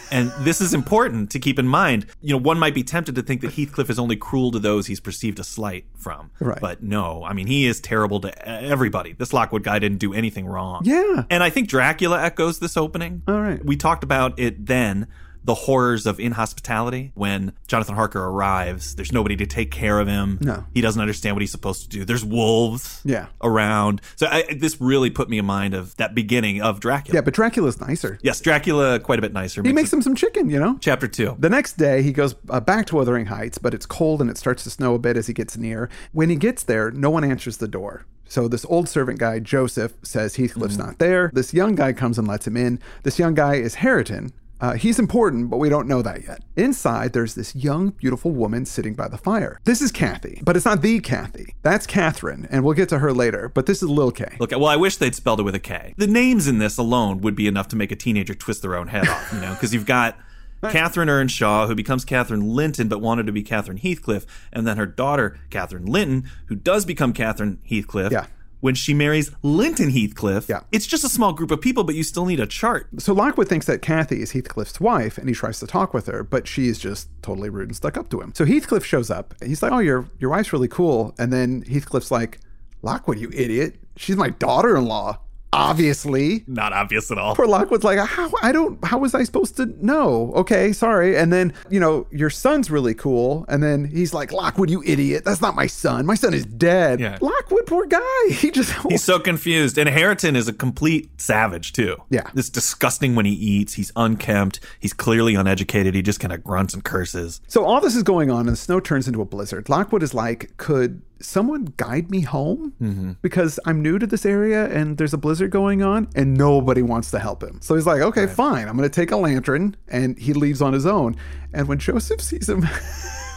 And 0.09 0.31
this 0.39 0.61
is 0.61 0.73
important 0.73 1.31
to 1.31 1.39
keep 1.39 1.59
in 1.59 1.67
mind. 1.67 2.05
You 2.21 2.33
know, 2.33 2.37
one 2.37 2.57
might 2.57 2.73
be 2.73 2.81
tempted 2.81 3.15
to 3.15 3.21
think 3.21 3.41
that 3.41 3.51
Heathcliff 3.51 3.89
is 3.89 3.99
only 3.99 4.15
cruel 4.15 4.51
to 4.51 4.59
those 4.59 4.87
he's 4.87 5.01
perceived 5.01 5.37
a 5.37 5.43
slight 5.43 5.83
from. 5.97 6.31
Right. 6.39 6.61
But 6.61 6.81
no, 6.81 7.25
I 7.25 7.33
mean, 7.33 7.47
he 7.47 7.65
is 7.65 7.81
terrible 7.81 8.21
to 8.21 8.47
everybody. 8.47 9.11
This 9.11 9.33
Lockwood 9.33 9.63
guy 9.63 9.79
didn't 9.79 9.97
do 9.97 10.13
anything 10.13 10.45
wrong. 10.45 10.83
Yeah. 10.85 11.25
And 11.29 11.43
I 11.43 11.49
think 11.49 11.67
Dracula 11.67 12.21
echoes 12.23 12.59
this 12.59 12.77
opening. 12.77 13.21
All 13.27 13.41
right. 13.41 13.61
We 13.65 13.75
talked 13.75 14.05
about 14.05 14.39
it 14.39 14.65
then. 14.65 15.07
The 15.47 15.55
horrors 15.55 16.05
of 16.05 16.19
inhospitality 16.19 17.11
when 17.15 17.53
Jonathan 17.67 17.95
Harker 17.95 18.23
arrives. 18.23 18.95
There's 18.95 19.11
nobody 19.11 19.35
to 19.37 19.45
take 19.45 19.71
care 19.71 19.99
of 19.99 20.07
him. 20.07 20.37
No. 20.41 20.65
He 20.73 20.81
doesn't 20.81 21.01
understand 21.01 21.35
what 21.35 21.41
he's 21.41 21.51
supposed 21.51 21.83
to 21.83 21.89
do. 21.89 22.05
There's 22.05 22.23
wolves 22.25 23.01
Yeah. 23.05 23.27
around. 23.41 24.01
So 24.17 24.27
I, 24.27 24.43
this 24.53 24.79
really 24.81 25.09
put 25.09 25.29
me 25.29 25.37
in 25.39 25.45
mind 25.45 25.73
of 25.73 25.95
that 25.97 26.13
beginning 26.13 26.61
of 26.61 26.79
Dracula. 26.79 27.15
Yeah, 27.15 27.21
but 27.21 27.33
Dracula's 27.33 27.79
nicer. 27.79 28.19
Yes, 28.21 28.41
Dracula 28.41 28.99
quite 28.99 29.19
a 29.19 29.21
bit 29.21 29.33
nicer. 29.33 29.63
He 29.63 29.71
makes 29.73 29.91
him 29.91 30.01
some 30.01 30.15
chicken, 30.15 30.49
you 30.49 30.59
know? 30.59 30.77
Chapter 30.81 31.07
two. 31.07 31.35
The 31.39 31.49
next 31.49 31.77
day, 31.77 32.01
he 32.01 32.11
goes 32.11 32.35
uh, 32.49 32.59
back 32.59 32.85
to 32.87 32.95
Wuthering 32.97 33.27
Heights, 33.27 33.57
but 33.57 33.73
it's 33.73 33.85
cold 33.85 34.19
and 34.21 34.29
it 34.29 34.37
starts 34.37 34.63
to 34.65 34.69
snow 34.69 34.95
a 34.95 34.99
bit 34.99 35.15
as 35.17 35.27
he 35.27 35.33
gets 35.33 35.57
near. 35.57 35.89
When 36.11 36.29
he 36.29 36.35
gets 36.35 36.61
there, 36.63 36.91
no 36.91 37.09
one 37.09 37.23
answers 37.23 37.57
the 37.57 37.67
door. 37.69 38.05
So 38.29 38.49
this 38.49 38.65
old 38.65 38.89
servant 38.89 39.19
guy, 39.19 39.39
Joseph, 39.39 39.93
says 40.03 40.35
Heathcliff's 40.35 40.75
not 40.77 40.99
there. 40.99 41.31
This 41.33 41.53
young 41.53 41.75
guy 41.75 41.93
comes 41.93 42.19
and 42.19 42.27
lets 42.27 42.45
him 42.45 42.57
in. 42.57 42.81
This 43.03 43.17
young 43.17 43.33
guy 43.33 43.55
is 43.55 43.75
Hareton. 43.75 44.33
Uh, 44.59 44.73
he's 44.73 44.97
important, 44.97 45.49
but 45.49 45.57
we 45.57 45.69
don't 45.69 45.87
know 45.87 46.01
that 46.01 46.23
yet. 46.23 46.41
Inside, 46.55 47.13
there's 47.13 47.35
this 47.35 47.55
young, 47.55 47.89
beautiful 47.89 48.31
woman 48.31 48.65
sitting 48.65 48.95
by 48.95 49.07
the 49.07 49.17
fire. 49.17 49.59
This 49.65 49.81
is 49.81 49.91
Kathy, 49.91 50.41
but 50.43 50.55
it's 50.55 50.65
not 50.65 50.81
the 50.81 50.99
Kathy. 50.99 51.53
That's 51.61 51.85
Catherine, 51.85 52.47
and 52.49 52.63
we'll 52.63 52.73
get 52.73 52.89
to 52.89 52.99
her 52.99 53.13
later, 53.13 53.49
but 53.49 53.67
this 53.67 53.83
is 53.83 53.89
Lil 53.89 54.11
K. 54.11 54.37
Look, 54.39 54.51
well, 54.51 54.65
I 54.65 54.75
wish 54.75 54.97
they'd 54.97 55.15
spelled 55.15 55.39
it 55.39 55.43
with 55.43 55.55
a 55.55 55.59
K. 55.59 55.93
The 55.97 56.07
names 56.07 56.47
in 56.47 56.57
this 56.57 56.77
alone 56.77 57.21
would 57.21 57.35
be 57.35 57.47
enough 57.47 57.67
to 57.69 57.75
make 57.75 57.91
a 57.91 57.95
teenager 57.95 58.33
twist 58.33 58.61
their 58.61 58.75
own 58.75 58.87
head 58.87 59.07
off, 59.07 59.31
you 59.31 59.39
know, 59.39 59.53
because 59.53 59.73
you've 59.73 59.85
got 59.85 60.17
Catherine 60.63 61.09
Earnshaw, 61.09 61.67
who 61.67 61.75
becomes 61.75 62.03
Catherine 62.03 62.49
Linton, 62.49 62.87
but 62.87 62.99
wanted 62.99 63.27
to 63.27 63.31
be 63.31 63.43
Catherine 63.43 63.77
Heathcliff, 63.77 64.25
and 64.51 64.65
then 64.65 64.77
her 64.77 64.87
daughter, 64.87 65.39
Catherine 65.49 65.85
Linton, 65.85 66.29
who 66.47 66.55
does 66.55 66.85
become 66.85 67.13
Catherine 67.13 67.59
Heathcliff. 67.63 68.11
Yeah. 68.11 68.25
When 68.59 68.73
she 68.75 68.93
marries 68.93 69.31
Linton 69.43 69.91
Heathcliff, 69.91 70.49
Yeah. 70.49 70.61
it's 70.71 70.87
just 70.87 71.03
a 71.03 71.09
small 71.09 71.31
group 71.33 71.51
of 71.51 71.61
people, 71.61 71.83
but 71.83 71.93
you 71.95 72.03
still 72.03 72.25
need 72.25 72.39
a 72.39 72.47
chart. 72.47 72.87
So 72.97 73.13
Lockwood 73.13 73.47
thinks 73.47 73.65
that 73.67 73.81
Kathy 73.81 74.21
is 74.21 74.31
Heathcliff's 74.31 74.79
wife, 74.79 75.17
and 75.19 75.29
he 75.29 75.35
tries 75.35 75.59
to 75.59 75.67
talk 75.67 75.93
with 75.93 76.07
her, 76.07 76.23
but 76.23 76.47
she 76.47 76.67
is 76.67 76.79
just 76.79 77.07
totally 77.21 77.49
rude 77.49 77.67
and 77.69 77.75
stuck 77.75 77.97
up 77.97 78.09
to 78.09 78.19
him. 78.21 78.33
So 78.35 78.45
Heathcliff 78.45 78.83
shows 78.83 79.11
up. 79.11 79.35
And 79.41 79.49
he's 79.49 79.61
like, 79.61 79.71
"Oh, 79.71 79.79
your 79.79 80.05
your 80.19 80.31
wife's 80.31 80.51
really 80.53 80.67
cool," 80.67 81.13
and 81.19 81.31
then 81.31 81.61
Heathcliff's 81.63 82.09
like, 82.11 82.39
"Lockwood, 82.81 83.19
you 83.19 83.29
idiot! 83.33 83.75
She's 83.95 84.15
my 84.15 84.29
daughter-in-law, 84.29 85.19
obviously." 85.53 86.43
Not 86.47 86.73
obvious 86.73 87.11
at 87.11 87.17
all. 87.17 87.35
Poor 87.35 87.47
Lockwood's 87.47 87.83
like, 87.83 87.99
"How? 87.99 88.31
I 88.41 88.51
don't. 88.51 88.83
How 88.85 88.97
was 88.97 89.13
I 89.13 89.23
supposed 89.23 89.57
to 89.57 89.65
know?" 89.83 90.31
Okay, 90.35 90.71
sorry. 90.73 91.17
And 91.17 91.31
then 91.31 91.53
you 91.69 91.79
know, 91.79 92.07
your 92.11 92.29
son's 92.29 92.69
really 92.71 92.93
cool, 92.93 93.45
and 93.47 93.61
then 93.63 93.85
he's 93.85 94.13
like, 94.13 94.31
"Lockwood, 94.31 94.69
you 94.69 94.83
idiot! 94.85 95.23
That's 95.25 95.41
not 95.41 95.55
my 95.55 95.67
son. 95.67 96.05
My 96.05 96.15
son 96.15 96.33
is 96.33 96.45
dead." 96.45 96.99
Yeah. 96.99 97.17
Lockwood, 97.21 97.65
poor 97.65 97.85
guy. 97.85 98.01
He 98.37 98.51
just 98.51 98.73
He's 98.87 99.03
so 99.03 99.19
confused. 99.19 99.77
And 99.77 99.89
Hareton 99.89 100.35
is 100.35 100.47
a 100.47 100.53
complete 100.53 101.09
savage, 101.19 101.73
too. 101.73 101.97
Yeah. 102.09 102.29
It's 102.35 102.49
disgusting 102.49 103.15
when 103.15 103.25
he 103.25 103.33
eats. 103.33 103.73
He's 103.73 103.91
unkempt. 103.95 104.59
He's 104.79 104.93
clearly 104.93 105.35
uneducated. 105.35 105.95
He 105.95 106.01
just 106.01 106.19
kind 106.19 106.33
of 106.33 106.43
grunts 106.43 106.73
and 106.73 106.83
curses. 106.83 107.41
So 107.47 107.65
all 107.65 107.81
this 107.81 107.95
is 107.95 108.03
going 108.03 108.29
on, 108.29 108.41
and 108.41 108.49
the 108.49 108.55
snow 108.55 108.79
turns 108.79 109.07
into 109.07 109.21
a 109.21 109.25
blizzard. 109.25 109.69
Lockwood 109.69 110.03
is 110.03 110.13
like, 110.13 110.55
"Could 110.57 111.01
someone 111.19 111.73
guide 111.77 112.11
me 112.11 112.21
home? 112.21 112.73
Mm-hmm. 112.81 113.11
Because 113.21 113.59
I'm 113.65 113.81
new 113.81 113.99
to 113.99 114.07
this 114.07 114.25
area, 114.25 114.65
and 114.69 114.97
there's 114.97 115.13
a 115.13 115.17
blizzard 115.17 115.51
going 115.51 115.81
on, 115.81 116.09
and 116.15 116.35
nobody 116.35 116.81
wants 116.81 117.11
to 117.11 117.19
help 117.19 117.43
him." 117.43 117.59
So 117.61 117.75
he's 117.75 117.85
like, 117.85 118.01
"Okay, 118.01 118.27
fine. 118.27 118.67
I'm 118.67 118.77
going 118.77 118.89
to 118.89 118.95
take 118.95 119.11
a 119.11 119.17
lantern," 119.17 119.75
and 119.87 120.17
he 120.17 120.33
leaves 120.33 120.61
on 120.61 120.73
his 120.73 120.85
own. 120.85 121.15
And 121.53 121.67
when 121.67 121.79
Joseph 121.79 122.21
sees 122.21 122.49
him. 122.49 122.67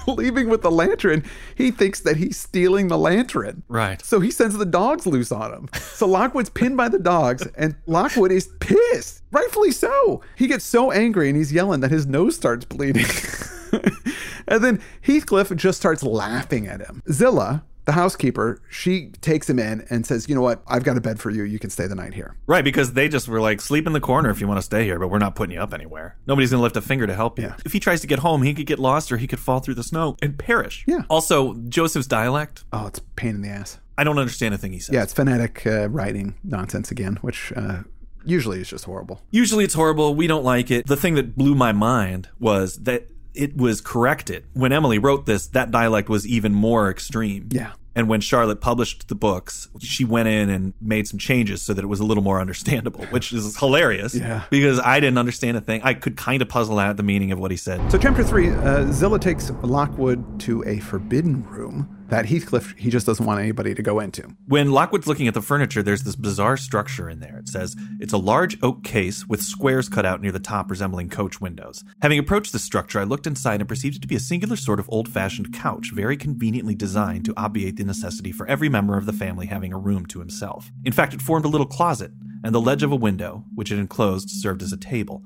Leaving 0.06 0.48
with 0.48 0.62
the 0.62 0.70
lantern, 0.70 1.22
he 1.54 1.70
thinks 1.70 2.00
that 2.00 2.16
he's 2.16 2.36
stealing 2.38 2.88
the 2.88 2.96
lantern. 2.96 3.62
Right. 3.68 4.02
So 4.02 4.18
he 4.18 4.30
sends 4.30 4.56
the 4.56 4.64
dogs 4.64 5.06
loose 5.06 5.30
on 5.30 5.52
him. 5.52 5.68
So 5.74 6.06
Lockwood's 6.06 6.48
pinned 6.48 6.76
by 6.76 6.88
the 6.88 6.98
dogs, 6.98 7.46
and 7.56 7.76
Lockwood 7.86 8.32
is 8.32 8.48
pissed. 8.60 9.22
Rightfully 9.30 9.70
so. 9.70 10.22
He 10.36 10.46
gets 10.46 10.64
so 10.64 10.90
angry 10.90 11.28
and 11.28 11.36
he's 11.36 11.52
yelling 11.52 11.80
that 11.80 11.90
his 11.90 12.06
nose 12.06 12.34
starts 12.34 12.64
bleeding. 12.64 13.06
and 14.48 14.64
then 14.64 14.82
Heathcliff 15.02 15.54
just 15.54 15.78
starts 15.78 16.02
laughing 16.02 16.66
at 16.66 16.80
him. 16.80 17.02
Zillah, 17.10 17.62
the 17.90 17.94
housekeeper, 17.94 18.62
she 18.70 19.08
takes 19.20 19.50
him 19.50 19.58
in 19.58 19.84
and 19.90 20.06
says, 20.06 20.28
You 20.28 20.36
know 20.36 20.40
what? 20.42 20.62
I've 20.68 20.84
got 20.84 20.96
a 20.96 21.00
bed 21.00 21.18
for 21.18 21.30
you. 21.30 21.42
You 21.42 21.58
can 21.58 21.70
stay 21.70 21.88
the 21.88 21.96
night 21.96 22.14
here. 22.14 22.36
Right, 22.46 22.62
because 22.62 22.92
they 22.92 23.08
just 23.08 23.26
were 23.26 23.40
like, 23.40 23.60
sleep 23.60 23.84
in 23.84 23.92
the 23.92 24.00
corner 24.00 24.30
if 24.30 24.40
you 24.40 24.46
want 24.46 24.58
to 24.58 24.62
stay 24.62 24.84
here, 24.84 25.00
but 25.00 25.08
we're 25.08 25.18
not 25.18 25.34
putting 25.34 25.56
you 25.56 25.60
up 25.60 25.74
anywhere. 25.74 26.16
Nobody's 26.24 26.50
going 26.50 26.60
to 26.60 26.62
lift 26.62 26.76
a 26.76 26.82
finger 26.82 27.08
to 27.08 27.14
help 27.14 27.40
you. 27.40 27.46
Yeah. 27.46 27.56
If 27.64 27.72
he 27.72 27.80
tries 27.80 28.00
to 28.02 28.06
get 28.06 28.20
home, 28.20 28.42
he 28.42 28.54
could 28.54 28.66
get 28.66 28.78
lost 28.78 29.10
or 29.10 29.16
he 29.16 29.26
could 29.26 29.40
fall 29.40 29.58
through 29.58 29.74
the 29.74 29.82
snow 29.82 30.16
and 30.22 30.38
perish. 30.38 30.84
Yeah. 30.86 31.02
Also, 31.10 31.54
Joseph's 31.68 32.06
dialect, 32.06 32.62
Oh, 32.72 32.86
it's 32.86 33.00
a 33.00 33.02
pain 33.16 33.34
in 33.34 33.42
the 33.42 33.48
ass. 33.48 33.78
I 33.98 34.04
don't 34.04 34.18
understand 34.18 34.54
a 34.54 34.58
thing 34.58 34.72
he 34.72 34.78
says. 34.78 34.94
Yeah, 34.94 35.02
it's 35.02 35.12
phonetic 35.12 35.66
uh, 35.66 35.88
writing 35.88 36.36
nonsense 36.44 36.92
again, 36.92 37.18
which 37.22 37.52
uh, 37.56 37.82
usually 38.24 38.60
is 38.60 38.68
just 38.68 38.84
horrible. 38.84 39.20
Usually 39.32 39.64
it's 39.64 39.74
horrible. 39.74 40.14
We 40.14 40.28
don't 40.28 40.44
like 40.44 40.70
it. 40.70 40.86
The 40.86 40.96
thing 40.96 41.16
that 41.16 41.36
blew 41.36 41.56
my 41.56 41.72
mind 41.72 42.28
was 42.38 42.76
that 42.84 43.08
it 43.34 43.56
was 43.56 43.80
corrected. 43.80 44.44
When 44.54 44.72
Emily 44.72 44.98
wrote 44.98 45.26
this, 45.26 45.46
that 45.48 45.70
dialect 45.70 46.08
was 46.08 46.26
even 46.26 46.52
more 46.52 46.90
extreme. 46.90 47.48
Yeah. 47.50 47.72
And 47.94 48.08
when 48.08 48.20
Charlotte 48.20 48.60
published 48.60 49.08
the 49.08 49.14
books, 49.14 49.68
she 49.80 50.04
went 50.04 50.28
in 50.28 50.48
and 50.48 50.74
made 50.80 51.08
some 51.08 51.18
changes 51.18 51.62
so 51.62 51.74
that 51.74 51.82
it 51.82 51.88
was 51.88 52.00
a 52.00 52.04
little 52.04 52.22
more 52.22 52.40
understandable, 52.40 53.04
which 53.06 53.32
is 53.32 53.58
hilarious. 53.58 54.14
Yeah. 54.14 54.44
Because 54.50 54.78
I 54.78 55.00
didn't 55.00 55.18
understand 55.18 55.56
a 55.56 55.60
thing. 55.60 55.82
I 55.82 55.94
could 55.94 56.16
kind 56.16 56.40
of 56.40 56.48
puzzle 56.48 56.78
out 56.78 56.96
the 56.96 57.02
meaning 57.02 57.32
of 57.32 57.38
what 57.38 57.50
he 57.50 57.56
said. 57.56 57.90
So, 57.90 57.98
chapter 57.98 58.22
three, 58.22 58.50
uh, 58.50 58.90
Zillah 58.92 59.18
takes 59.18 59.50
Lockwood 59.62 60.40
to 60.40 60.64
a 60.66 60.78
forbidden 60.80 61.44
room 61.48 61.96
that 62.10 62.26
Heathcliff 62.26 62.74
he 62.76 62.90
just 62.90 63.06
doesn't 63.06 63.24
want 63.24 63.40
anybody 63.40 63.74
to 63.74 63.82
go 63.82 64.00
into. 64.00 64.36
When 64.46 64.70
Lockwood's 64.70 65.06
looking 65.06 65.28
at 65.28 65.34
the 65.34 65.42
furniture, 65.42 65.82
there's 65.82 66.02
this 66.02 66.16
bizarre 66.16 66.56
structure 66.56 67.08
in 67.08 67.20
there. 67.20 67.38
It 67.38 67.48
says 67.48 67.76
it's 67.98 68.12
a 68.12 68.18
large 68.18 68.58
oak 68.62 68.84
case 68.84 69.26
with 69.26 69.42
squares 69.42 69.88
cut 69.88 70.04
out 70.04 70.20
near 70.20 70.32
the 70.32 70.38
top 70.38 70.70
resembling 70.70 71.08
coach 71.08 71.40
windows. 71.40 71.84
Having 72.02 72.18
approached 72.18 72.52
the 72.52 72.58
structure, 72.58 73.00
I 73.00 73.04
looked 73.04 73.26
inside 73.26 73.60
and 73.60 73.68
perceived 73.68 73.96
it 73.96 74.02
to 74.02 74.08
be 74.08 74.16
a 74.16 74.20
singular 74.20 74.56
sort 74.56 74.80
of 74.80 74.88
old 74.90 75.08
fashioned 75.08 75.54
couch, 75.54 75.92
very 75.92 76.16
conveniently 76.16 76.74
designed 76.74 77.24
to 77.24 77.34
obviate 77.36 77.76
the 77.76 77.84
necessity 77.84 78.32
for 78.32 78.46
every 78.46 78.68
member 78.68 78.98
of 78.98 79.06
the 79.06 79.12
family 79.12 79.46
having 79.46 79.72
a 79.72 79.78
room 79.78 80.06
to 80.06 80.18
himself. 80.18 80.70
In 80.84 80.92
fact, 80.92 81.14
it 81.14 81.22
formed 81.22 81.44
a 81.44 81.48
little 81.48 81.66
closet, 81.66 82.12
and 82.42 82.54
the 82.54 82.60
ledge 82.60 82.82
of 82.82 82.92
a 82.92 82.96
window, 82.96 83.44
which 83.54 83.70
it 83.70 83.78
enclosed, 83.78 84.30
served 84.30 84.62
as 84.62 84.72
a 84.72 84.76
table. 84.76 85.22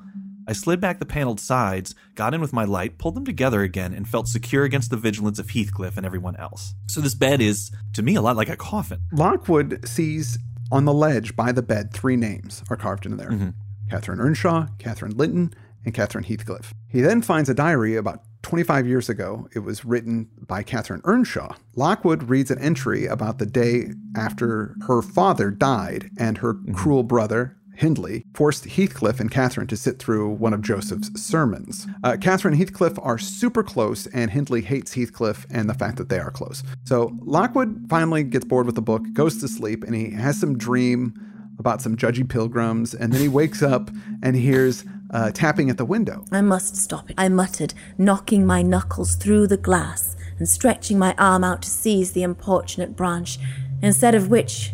I 0.46 0.52
slid 0.52 0.80
back 0.80 0.98
the 0.98 1.06
paneled 1.06 1.40
sides, 1.40 1.94
got 2.14 2.34
in 2.34 2.40
with 2.40 2.52
my 2.52 2.64
light, 2.64 2.98
pulled 2.98 3.14
them 3.14 3.24
together 3.24 3.62
again, 3.62 3.92
and 3.94 4.08
felt 4.08 4.28
secure 4.28 4.64
against 4.64 4.90
the 4.90 4.96
vigilance 4.96 5.38
of 5.38 5.50
Heathcliff 5.50 5.96
and 5.96 6.04
everyone 6.04 6.36
else. 6.36 6.74
So 6.88 7.00
this 7.00 7.14
bed 7.14 7.40
is, 7.40 7.70
to 7.94 8.02
me, 8.02 8.14
a 8.14 8.22
lot 8.22 8.36
like 8.36 8.48
a 8.48 8.56
coffin. 8.56 9.00
Lockwood 9.12 9.88
sees 9.88 10.38
on 10.70 10.84
the 10.84 10.92
ledge 10.92 11.36
by 11.36 11.52
the 11.52 11.62
bed 11.62 11.92
three 11.92 12.16
names 12.16 12.62
are 12.68 12.76
carved 12.76 13.06
into 13.06 13.16
there 13.16 13.30
mm-hmm. 13.30 13.50
Catherine 13.90 14.20
Earnshaw, 14.20 14.66
Catherine 14.78 15.16
Linton, 15.16 15.54
and 15.84 15.94
Catherine 15.94 16.24
Heathcliff. 16.24 16.72
He 16.88 17.00
then 17.00 17.22
finds 17.22 17.48
a 17.48 17.54
diary 17.54 17.96
about 17.96 18.22
25 18.42 18.86
years 18.86 19.08
ago. 19.08 19.48
It 19.54 19.60
was 19.60 19.84
written 19.84 20.28
by 20.46 20.62
Catherine 20.62 21.02
Earnshaw. 21.04 21.54
Lockwood 21.74 22.28
reads 22.28 22.50
an 22.50 22.58
entry 22.58 23.06
about 23.06 23.38
the 23.38 23.46
day 23.46 23.90
after 24.16 24.76
her 24.86 25.02
father 25.02 25.50
died 25.50 26.10
and 26.18 26.38
her 26.38 26.54
mm-hmm. 26.54 26.74
cruel 26.74 27.02
brother, 27.02 27.56
Hindley 27.74 28.24
forced 28.34 28.64
Heathcliff 28.64 29.20
and 29.20 29.30
Catherine 29.30 29.66
to 29.68 29.76
sit 29.76 29.98
through 29.98 30.30
one 30.30 30.54
of 30.54 30.62
Joseph's 30.62 31.10
sermons. 31.20 31.86
Uh, 32.02 32.16
Catherine 32.20 32.54
and 32.54 32.62
Heathcliff 32.62 32.98
are 33.00 33.18
super 33.18 33.62
close, 33.62 34.06
and 34.08 34.30
Hindley 34.30 34.62
hates 34.62 34.94
Heathcliff 34.94 35.46
and 35.50 35.68
the 35.68 35.74
fact 35.74 35.98
that 35.98 36.08
they 36.08 36.18
are 36.18 36.30
close. 36.30 36.62
So 36.84 37.16
Lockwood 37.20 37.86
finally 37.88 38.22
gets 38.22 38.44
bored 38.44 38.66
with 38.66 38.74
the 38.74 38.82
book, 38.82 39.02
goes 39.12 39.40
to 39.40 39.48
sleep, 39.48 39.84
and 39.84 39.94
he 39.94 40.10
has 40.10 40.38
some 40.38 40.56
dream 40.56 41.14
about 41.58 41.82
some 41.82 41.96
judgy 41.96 42.28
pilgrims, 42.28 42.94
and 42.94 43.12
then 43.12 43.20
he 43.20 43.28
wakes 43.28 43.62
up 43.62 43.90
and 44.22 44.34
hears 44.36 44.84
uh, 45.12 45.30
tapping 45.30 45.70
at 45.70 45.78
the 45.78 45.84
window. 45.84 46.24
I 46.32 46.40
must 46.40 46.76
stop 46.76 47.10
it, 47.10 47.14
I 47.16 47.28
muttered, 47.28 47.74
knocking 47.98 48.46
my 48.46 48.62
knuckles 48.62 49.14
through 49.14 49.46
the 49.46 49.56
glass 49.56 50.16
and 50.38 50.48
stretching 50.48 50.98
my 50.98 51.14
arm 51.16 51.44
out 51.44 51.62
to 51.62 51.70
seize 51.70 52.12
the 52.12 52.22
importunate 52.22 52.96
branch, 52.96 53.38
instead 53.82 54.14
of 54.14 54.28
which 54.28 54.72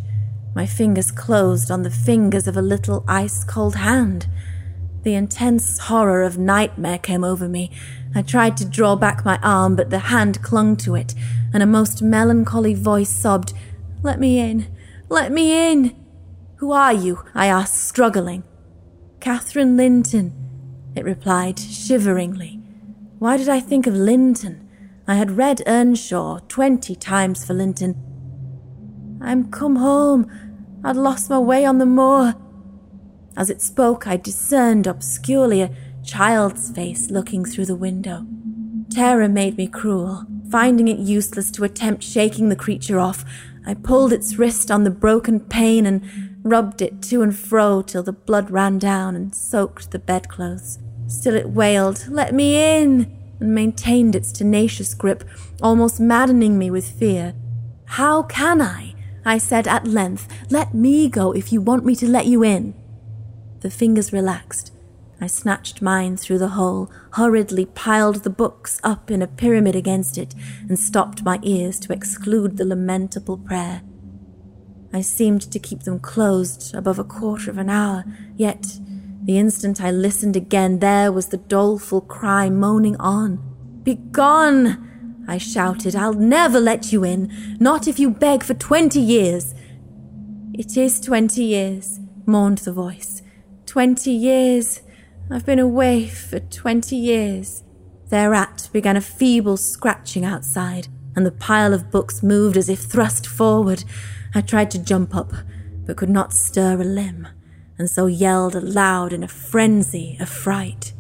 my 0.55 0.67
fingers 0.67 1.11
closed 1.11 1.71
on 1.71 1.83
the 1.83 1.91
fingers 1.91 2.49
of 2.49 2.57
a 2.57 2.63
little 2.63 3.05
ice 3.07 3.45
cold 3.45 3.77
hand. 3.77 4.27
The 5.03 5.15
intense 5.15 5.79
horror 5.79 6.23
of 6.23 6.39
nightmare 6.39 6.99
came 6.99 7.25
over 7.25 7.49
me. 7.49 7.71
I 8.15 8.23
tried 8.23 8.57
to 8.59 8.65
draw 8.65 8.97
back 8.97 9.25
my 9.25 9.39
arm, 9.43 9.77
but 9.77 9.91
the 9.91 10.01
hand 10.01 10.43
clung 10.43 10.77
to 10.79 10.95
it, 10.95 11.15
and 11.55 11.63
a 11.63 11.67
most 11.67 12.03
melancholy 12.03 12.75
voice 12.75 13.09
sobbed, 13.09 13.53
Let 14.03 14.19
me 14.19 14.39
in! 14.39 14.67
Let 15.09 15.33
me 15.33 15.73
in! 15.73 15.97
Who 16.57 16.73
are 16.73 16.93
you? 16.93 17.25
I 17.35 17.47
asked, 17.47 17.77
struggling. 17.77 18.43
Catherine 19.21 19.77
Linton, 19.77 20.35
it 20.95 21.05
replied 21.05 21.59
shiveringly. 21.59 22.61
Why 23.19 23.37
did 23.37 23.49
I 23.49 23.61
think 23.61 23.87
of 23.87 23.95
Linton? 23.95 24.69
I 25.07 25.15
had 25.15 25.37
read 25.37 25.63
Earnshaw 25.67 26.41
twenty 26.49 26.95
times 26.95 27.45
for 27.45 27.55
Linton. 27.55 28.10
I'm 29.21 29.51
come 29.51 29.77
home. 29.77 30.31
I'd 30.83 30.97
lost 30.97 31.31
my 31.31 31.39
way 31.39 31.65
on 31.65 31.79
the 31.79 31.87
moor. 31.87 32.35
As 33.37 33.51
it 33.51 33.61
spoke, 33.61 34.07
I 34.07 34.17
discerned 34.17 34.87
obscurely 34.87 35.61
a 35.63 35.71
child's 36.05 36.71
face 36.71 37.11
looking 37.11 37.45
through 37.45 37.67
the 37.67 37.77
window. 37.77 38.27
Terror 38.91 39.29
made 39.29 39.57
me 39.57 39.67
cruel. 39.67 40.27
Finding 40.51 40.89
it 40.89 40.99
useless 40.99 41.51
to 41.53 41.65
attempt 41.65 42.03
shaking 42.03 42.49
the 42.49 42.57
creature 42.57 42.99
off, 42.99 43.25
I 43.65 43.75
pulled 43.75 44.13
its 44.13 44.37
wrist 44.37 44.71
on 44.71 44.85
the 44.85 44.91
broken 44.91 45.39
pane 45.39 45.87
and 45.87 46.03
rubbed 46.43 46.83
it 46.83 47.03
to 47.03 47.23
and 47.23 47.37
fro 47.37 47.83
till 47.83 48.03
the 48.03 48.13
blood 48.13 48.51
ran 48.51 48.79
down 48.79 49.15
and 49.15 49.35
soaked 49.35 49.91
the 49.91 49.99
bedclothes. 49.99 50.79
Still 51.07 51.37
it 51.37 51.51
wailed, 51.51 52.07
Let 52.09 52.35
me 52.35 52.57
in! 52.57 53.17
and 53.39 53.55
maintained 53.55 54.15
its 54.15 54.33
tenacious 54.33 54.95
grip, 54.95 55.25
almost 55.63 56.01
maddening 56.01 56.59
me 56.59 56.71
with 56.71 56.91
fear. 56.91 57.35
How 57.85 58.23
can 58.23 58.61
I? 58.61 58.95
I 59.25 59.39
said 59.39 59.67
at 59.67 59.87
length. 59.87 60.29
Let 60.51 60.75
me 60.75 61.09
go 61.09 61.33
if 61.33 61.53
you 61.53 61.61
want 61.61 61.85
me 61.85 61.95
to 61.97 62.09
let 62.09 62.27
you 62.27 62.43
in. 62.43 62.75
The 63.61 63.71
fingers 63.71 64.13
relaxed. 64.13 64.73
I 65.21 65.27
snatched 65.27 65.83
mine 65.83 66.17
through 66.17 66.39
the 66.39 66.49
hole, 66.49 66.91
hurriedly 67.13 67.67
piled 67.67 68.17
the 68.17 68.31
books 68.31 68.81
up 68.83 69.11
in 69.11 69.21
a 69.21 69.27
pyramid 69.27 69.77
against 69.77 70.17
it, 70.17 70.35
and 70.67 70.79
stopped 70.79 71.23
my 71.23 71.39
ears 71.43 71.79
to 71.81 71.93
exclude 71.93 72.57
the 72.57 72.65
lamentable 72.65 73.37
prayer. 73.37 73.83
I 74.95 75.03
seemed 75.03 75.43
to 75.53 75.59
keep 75.59 75.83
them 75.83 76.01
closed 76.01 76.75
above 76.75 76.99
a 76.99 77.05
quarter 77.05 77.51
of 77.51 77.59
an 77.59 77.69
hour, 77.69 78.05
yet 78.37 78.79
the 79.23 79.39
instant 79.39 79.83
I 79.83 79.91
listened 79.91 80.37
again, 80.37 80.79
there 80.79 81.13
was 81.13 81.29
the 81.29 81.37
doleful 81.37 82.01
cry 82.01 82.49
moaning 82.49 82.97
on. 82.97 83.39
Begone! 83.83 84.90
I 85.31 85.39
shouted. 85.39 85.95
I'll 85.95 86.13
never 86.13 86.59
let 86.59 86.93
you 86.93 87.05
in, 87.05 87.57
not 87.61 87.87
if 87.87 88.01
you 88.01 88.11
beg 88.11 88.43
for 88.43 88.55
twenty 88.55 89.01
years. 89.01 89.55
It 90.53 90.77
is 90.77 91.01
twenty 91.01 91.45
years, 91.45 92.01
mourned 92.27 92.59
the 92.59 92.73
voice. 92.73 93.23
Twenty 93.65 94.11
years. 94.11 94.83
I've 95.31 95.47
been 95.47 95.61
away 95.61 96.09
for 96.09 96.41
twenty 96.41 96.97
years. 96.97 97.63
Thereat 98.09 98.69
began 98.73 98.97
a 98.97 99.01
feeble 99.01 99.57
scratching 99.57 100.25
outside, 100.25 100.89
and 101.15 101.25
the 101.25 101.31
pile 101.31 101.73
of 101.73 101.93
books 101.93 102.25
moved 102.25 102.57
as 102.57 102.69
if 102.69 102.81
thrust 102.81 103.25
forward. 103.25 103.85
I 104.35 104.41
tried 104.41 104.73
to 104.73 104.79
jump 104.83 105.15
up, 105.15 105.33
but 105.87 105.97
could 105.97 106.11
not 106.11 106.33
stir 106.33 106.81
a 106.81 106.85
limb, 106.85 107.29
and 107.79 107.89
so 107.89 108.07
yelled 108.07 108.57
aloud 108.57 109.13
in 109.13 109.23
a 109.23 109.29
frenzy 109.29 110.17
of 110.19 110.29
fright. 110.29 110.93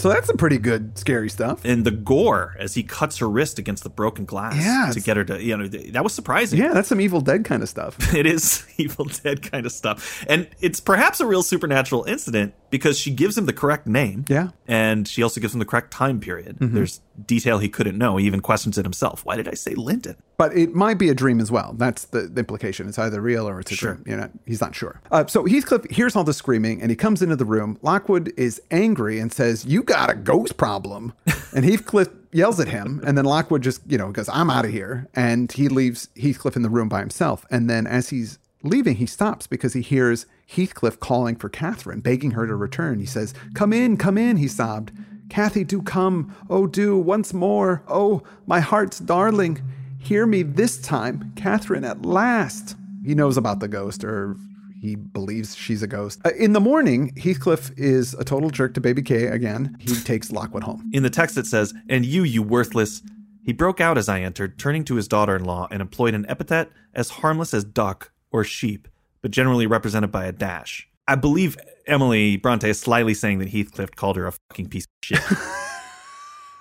So 0.00 0.08
that's 0.08 0.28
some 0.28 0.38
pretty 0.38 0.56
good 0.56 0.96
scary 0.98 1.28
stuff. 1.28 1.62
And 1.64 1.84
the 1.84 1.90
gore 1.90 2.56
as 2.58 2.74
he 2.74 2.82
cuts 2.82 3.18
her 3.18 3.28
wrist 3.28 3.58
against 3.58 3.82
the 3.82 3.90
broken 3.90 4.24
glass 4.24 4.56
Yeah, 4.56 4.90
to 4.92 5.00
get 5.00 5.18
her 5.18 5.24
to, 5.24 5.42
you 5.42 5.56
know, 5.56 5.68
that 5.68 6.02
was 6.02 6.14
surprising. 6.14 6.58
Yeah, 6.58 6.72
that's 6.72 6.88
some 6.88 7.00
Evil 7.00 7.20
Dead 7.20 7.44
kind 7.44 7.62
of 7.62 7.68
stuff. 7.68 7.98
It 8.20 8.26
is 8.26 8.66
Evil 8.76 9.04
Dead 9.04 9.42
kind 9.42 9.66
of 9.66 9.72
stuff. 9.72 10.24
And 10.28 10.48
it's 10.60 10.80
perhaps 10.80 11.20
a 11.20 11.26
real 11.26 11.42
supernatural 11.42 12.04
incident 12.04 12.54
because 12.70 12.98
she 12.98 13.10
gives 13.10 13.36
him 13.36 13.46
the 13.46 13.52
correct 13.52 13.86
name. 13.86 14.24
Yeah. 14.28 14.44
Mm-hmm. 14.44 14.72
And 14.72 15.08
she 15.08 15.22
also 15.22 15.40
gives 15.40 15.54
him 15.54 15.58
the 15.58 15.66
correct 15.66 15.90
time 15.90 16.18
period. 16.18 16.56
There's 16.60 17.00
detail 17.26 17.58
he 17.58 17.68
couldn't 17.68 17.98
know. 17.98 18.16
He 18.16 18.26
even 18.26 18.40
questions 18.40 18.78
it 18.78 18.84
himself. 18.84 19.24
Why 19.24 19.36
did 19.36 19.48
I 19.48 19.54
say 19.54 19.74
Linton? 19.74 20.16
But 20.40 20.56
it 20.56 20.74
might 20.74 20.96
be 20.96 21.10
a 21.10 21.14
dream 21.14 21.38
as 21.38 21.50
well. 21.50 21.74
That's 21.76 22.06
the, 22.06 22.22
the 22.22 22.38
implication. 22.38 22.88
It's 22.88 22.98
either 22.98 23.20
real 23.20 23.46
or 23.46 23.60
it's 23.60 23.70
a 23.72 23.74
Sure. 23.74 23.92
dream. 23.96 24.04
You 24.08 24.16
know, 24.16 24.30
he's 24.46 24.62
not 24.62 24.74
sure. 24.74 24.98
Uh, 25.10 25.26
so 25.26 25.44
Heathcliff 25.44 25.84
hears 25.90 26.16
all 26.16 26.24
the 26.24 26.32
screaming 26.32 26.80
and 26.80 26.88
he 26.90 26.96
comes 26.96 27.20
into 27.20 27.36
the 27.36 27.44
room. 27.44 27.76
Lockwood 27.82 28.32
is 28.38 28.58
angry 28.70 29.18
and 29.18 29.30
says, 29.30 29.66
"You 29.66 29.82
got 29.82 30.08
a 30.08 30.14
ghost 30.14 30.56
problem." 30.56 31.12
and 31.54 31.66
Heathcliff 31.66 32.08
yells 32.32 32.58
at 32.58 32.68
him, 32.68 33.02
and 33.04 33.18
then 33.18 33.26
Lockwood 33.26 33.60
just 33.60 33.82
you 33.86 33.98
know 33.98 34.12
goes, 34.12 34.30
"I'm 34.30 34.48
out 34.48 34.64
of 34.64 34.70
here," 34.70 35.08
and 35.14 35.52
he 35.52 35.68
leaves 35.68 36.08
Heathcliff 36.16 36.56
in 36.56 36.62
the 36.62 36.70
room 36.70 36.88
by 36.88 37.00
himself. 37.00 37.44
And 37.50 37.68
then 37.68 37.86
as 37.86 38.08
he's 38.08 38.38
leaving, 38.62 38.96
he 38.96 39.04
stops 39.04 39.46
because 39.46 39.74
he 39.74 39.82
hears 39.82 40.24
Heathcliff 40.46 40.98
calling 41.00 41.36
for 41.36 41.50
Catherine, 41.50 42.00
begging 42.00 42.30
her 42.30 42.46
to 42.46 42.56
return. 42.56 42.98
He 42.98 43.04
says, 43.04 43.34
"Come 43.52 43.74
in, 43.74 43.98
come 43.98 44.16
in," 44.16 44.38
he 44.38 44.48
sobbed. 44.48 44.90
Kathy, 45.28 45.64
do 45.64 45.82
come. 45.82 46.34
Oh, 46.48 46.66
do 46.66 46.96
once 46.98 47.34
more. 47.34 47.82
Oh, 47.86 48.22
my 48.46 48.60
heart's 48.60 48.98
darling. 48.98 49.60
Hear 50.00 50.26
me 50.26 50.42
this 50.42 50.78
time, 50.78 51.32
Catherine, 51.36 51.84
at 51.84 52.04
last. 52.04 52.74
He 53.04 53.14
knows 53.14 53.36
about 53.36 53.60
the 53.60 53.68
ghost, 53.68 54.02
or 54.02 54.34
he 54.80 54.96
believes 54.96 55.54
she's 55.54 55.82
a 55.82 55.86
ghost. 55.86 56.20
Uh, 56.24 56.30
in 56.38 56.54
the 56.54 56.60
morning, 56.60 57.12
Heathcliff 57.16 57.70
is 57.76 58.14
a 58.14 58.24
total 58.24 58.50
jerk 58.50 58.74
to 58.74 58.80
Baby 58.80 59.02
K 59.02 59.26
again. 59.26 59.76
He 59.78 59.94
takes 59.94 60.32
Lockwood 60.32 60.64
home. 60.64 60.90
In 60.92 61.02
the 61.02 61.10
text, 61.10 61.36
it 61.36 61.46
says, 61.46 61.74
And 61.88 62.04
you, 62.04 62.24
you 62.24 62.42
worthless. 62.42 63.02
He 63.44 63.52
broke 63.52 63.80
out 63.80 63.98
as 63.98 64.08
I 64.08 64.20
entered, 64.20 64.58
turning 64.58 64.84
to 64.84 64.96
his 64.96 65.06
daughter 65.06 65.36
in 65.36 65.44
law, 65.44 65.68
and 65.70 65.80
employed 65.82 66.14
an 66.14 66.26
epithet 66.28 66.70
as 66.94 67.10
harmless 67.10 67.52
as 67.52 67.62
duck 67.62 68.10
or 68.32 68.42
sheep, 68.42 68.88
but 69.22 69.30
generally 69.30 69.66
represented 69.66 70.10
by 70.10 70.24
a 70.24 70.32
dash. 70.32 70.88
I 71.06 71.14
believe 71.14 71.58
Emily 71.86 72.36
Bronte 72.36 72.70
is 72.70 72.80
slyly 72.80 73.14
saying 73.14 73.38
that 73.40 73.50
Heathcliff 73.50 73.90
called 73.96 74.16
her 74.16 74.26
a 74.26 74.32
fucking 74.32 74.70
piece 74.70 74.84
of 74.84 74.90
shit. 75.02 75.20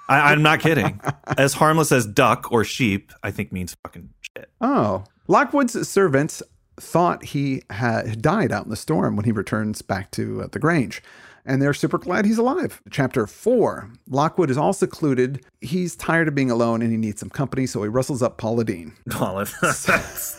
I, 0.10 0.32
I'm 0.32 0.41
not 0.41 0.60
kidding. 0.60 1.00
As 1.38 1.54
harmless 1.54 1.91
as 1.91 2.06
duck 2.06 2.52
or 2.52 2.63
sheep, 2.63 3.13
I 3.24 3.32
think 3.32 3.52
means 3.52 3.78
fucking 3.84 4.10
shit. 4.22 4.50
Oh. 4.60 5.04
Lockwood's 5.28 5.88
servants 5.88 6.41
thought 6.78 7.24
he 7.24 7.62
had 7.69 8.22
died 8.22 8.52
out 8.52 8.63
in 8.63 8.69
the 8.72 8.76
storm 8.76 9.15
when 9.15 9.26
he 9.26 9.32
returns 9.32 9.82
back 9.82 10.10
to 10.12 10.41
uh, 10.41 10.48
the 10.52 10.60
Grange. 10.60 11.04
And 11.49 11.59
they're 11.59 11.73
super 11.73 11.97
glad 11.97 12.25
he's 12.25 12.38
alive. 12.38 12.79
Chapter 12.91 13.25
four 13.25 13.89
Lockwood 14.07 14.51
is 14.51 14.57
all 14.57 14.71
secluded. 14.71 15.43
He's 15.62 15.95
tired 15.95 16.27
of 16.27 16.35
being 16.35 16.51
alone 16.51 16.83
and 16.83 16.91
he 16.91 16.97
needs 16.97 17.19
some 17.19 17.31
company, 17.31 17.65
so 17.65 17.81
he 17.81 17.89
rustles 17.89 18.21
up 18.21 18.38
Paula 18.38 18.63
Deen. 18.63 18.93
Olive. 19.19 19.53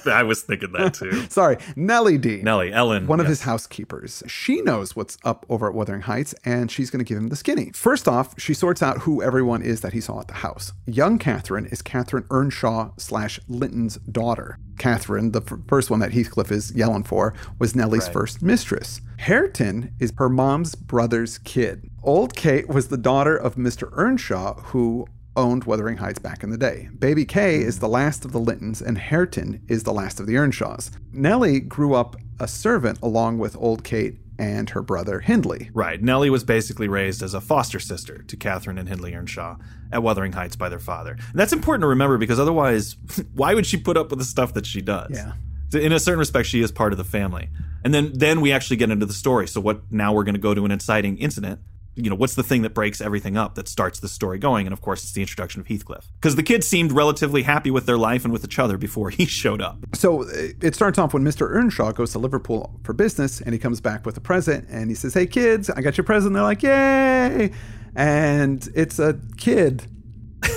I 0.06 0.22
was 0.22 0.42
thinking 0.42 0.70
that 0.72 0.94
too. 0.94 1.26
Sorry, 1.28 1.56
Nellie 1.74 2.16
Dean. 2.16 2.44
Nellie, 2.44 2.72
Ellen. 2.72 3.08
one 3.08 3.18
of 3.18 3.26
his 3.26 3.42
housekeepers. 3.42 4.22
She 4.28 4.62
knows 4.62 4.94
what's 4.94 5.18
up 5.24 5.44
over 5.48 5.66
at 5.68 5.74
Wuthering 5.74 6.02
Heights, 6.02 6.32
and 6.44 6.70
she's 6.70 6.90
going 6.90 7.04
to 7.04 7.08
give 7.08 7.18
him 7.18 7.28
the 7.28 7.36
skinny. 7.36 7.72
First 7.74 8.06
off, 8.06 8.38
she 8.38 8.54
sorts 8.54 8.80
out 8.80 8.98
who 8.98 9.20
everyone 9.20 9.62
is 9.62 9.80
that 9.80 9.92
he 9.92 10.00
saw 10.00 10.20
at 10.20 10.28
the 10.28 10.34
house. 10.34 10.72
Young 10.86 11.18
Catherine 11.18 11.66
is 11.66 11.82
Catherine 11.82 12.24
Earnshaw 12.30 12.92
slash 12.98 13.40
Linton's 13.48 13.96
daughter. 13.96 14.58
Catherine, 14.80 15.32
the 15.32 15.42
f- 15.42 15.58
first 15.68 15.90
one 15.90 16.00
that 16.00 16.12
Heathcliff 16.12 16.50
is 16.50 16.72
yelling 16.74 17.04
for, 17.04 17.34
was 17.58 17.76
Nellie's 17.76 18.08
first 18.08 18.42
mistress. 18.42 19.00
Hareton 19.18 19.92
is 20.00 20.12
her 20.16 20.30
mom's 20.30 20.74
brother's 20.74 21.38
kid. 21.38 21.88
Old 22.02 22.34
Kate 22.34 22.66
was 22.66 22.88
the 22.88 22.96
daughter 22.96 23.36
of 23.36 23.56
Mr. 23.56 23.90
Earnshaw, 23.92 24.54
who 24.62 25.06
owned 25.36 25.64
Wuthering 25.64 25.98
Heights 25.98 26.18
back 26.18 26.42
in 26.42 26.50
the 26.50 26.56
day. 26.56 26.88
Baby 26.98 27.26
Kay 27.26 27.58
mm-hmm. 27.58 27.68
is 27.68 27.78
the 27.78 27.88
last 27.88 28.24
of 28.24 28.32
the 28.32 28.40
Lintons, 28.40 28.80
and 28.80 28.96
Hareton 28.96 29.60
is 29.68 29.84
the 29.84 29.92
last 29.92 30.18
of 30.18 30.26
the 30.26 30.36
Earnshaws. 30.36 30.90
Nellie 31.12 31.60
grew 31.60 31.94
up 31.94 32.16
a 32.40 32.48
servant 32.48 32.98
along 33.02 33.38
with 33.38 33.56
Old 33.58 33.84
Kate 33.84 34.16
and 34.40 34.70
her 34.70 34.80
brother 34.82 35.20
Hindley. 35.20 35.70
Right. 35.74 36.02
Nellie 36.02 36.30
was 36.30 36.44
basically 36.44 36.88
raised 36.88 37.22
as 37.22 37.34
a 37.34 37.40
foster 37.40 37.78
sister 37.78 38.22
to 38.22 38.36
Catherine 38.36 38.78
and 38.78 38.88
Hindley 38.88 39.14
Earnshaw 39.14 39.56
at 39.92 40.02
Wuthering 40.02 40.32
Heights 40.32 40.56
by 40.56 40.70
their 40.70 40.78
father. 40.78 41.12
And 41.12 41.34
that's 41.34 41.52
important 41.52 41.82
to 41.82 41.88
remember 41.88 42.16
because 42.16 42.40
otherwise, 42.40 42.96
why 43.34 43.52
would 43.54 43.66
she 43.66 43.76
put 43.76 43.98
up 43.98 44.08
with 44.08 44.18
the 44.18 44.24
stuff 44.24 44.54
that 44.54 44.64
she 44.64 44.80
does? 44.80 45.10
Yeah. 45.12 45.32
In 45.78 45.92
a 45.92 46.00
certain 46.00 46.18
respect, 46.18 46.48
she 46.48 46.62
is 46.62 46.72
part 46.72 46.92
of 46.92 46.98
the 46.98 47.04
family. 47.04 47.50
And 47.84 47.94
then, 47.94 48.12
then 48.14 48.40
we 48.40 48.50
actually 48.50 48.78
get 48.78 48.90
into 48.90 49.06
the 49.06 49.12
story. 49.12 49.46
So 49.46 49.60
what? 49.60 49.92
Now 49.92 50.12
we're 50.12 50.24
going 50.24 50.34
to 50.34 50.40
go 50.40 50.54
to 50.54 50.64
an 50.64 50.70
inciting 50.70 51.18
incident. 51.18 51.60
You 52.02 52.10
know, 52.10 52.16
what's 52.16 52.34
the 52.34 52.42
thing 52.42 52.62
that 52.62 52.74
breaks 52.74 53.00
everything 53.00 53.36
up 53.36 53.54
that 53.54 53.68
starts 53.68 54.00
the 54.00 54.08
story 54.08 54.38
going? 54.38 54.66
And 54.66 54.72
of 54.72 54.80
course, 54.80 55.02
it's 55.02 55.12
the 55.12 55.20
introduction 55.20 55.60
of 55.60 55.66
Heathcliff. 55.66 56.06
Because 56.14 56.36
the 56.36 56.42
kids 56.42 56.66
seemed 56.66 56.92
relatively 56.92 57.42
happy 57.42 57.70
with 57.70 57.86
their 57.86 57.98
life 57.98 58.24
and 58.24 58.32
with 58.32 58.44
each 58.44 58.58
other 58.58 58.76
before 58.76 59.10
he 59.10 59.26
showed 59.40 59.60
up. 59.60 59.78
So 59.94 60.22
uh, 60.22 60.26
it 60.60 60.74
starts 60.74 60.98
off 60.98 61.14
when 61.14 61.24
Mr. 61.24 61.50
Earnshaw 61.50 61.92
goes 61.92 62.12
to 62.12 62.18
Liverpool 62.18 62.80
for 62.84 62.92
business 62.92 63.40
and 63.40 63.52
he 63.52 63.58
comes 63.58 63.80
back 63.80 64.06
with 64.06 64.16
a 64.16 64.20
present 64.20 64.66
and 64.70 64.90
he 64.90 64.94
says, 64.94 65.14
Hey 65.14 65.26
kids, 65.26 65.70
I 65.70 65.80
got 65.80 65.96
your 65.96 66.04
present. 66.04 66.34
They're 66.34 66.42
like, 66.42 66.62
Yay! 66.62 67.52
And 67.94 68.68
it's 68.74 68.98
a 68.98 69.18
kid. 69.36 69.86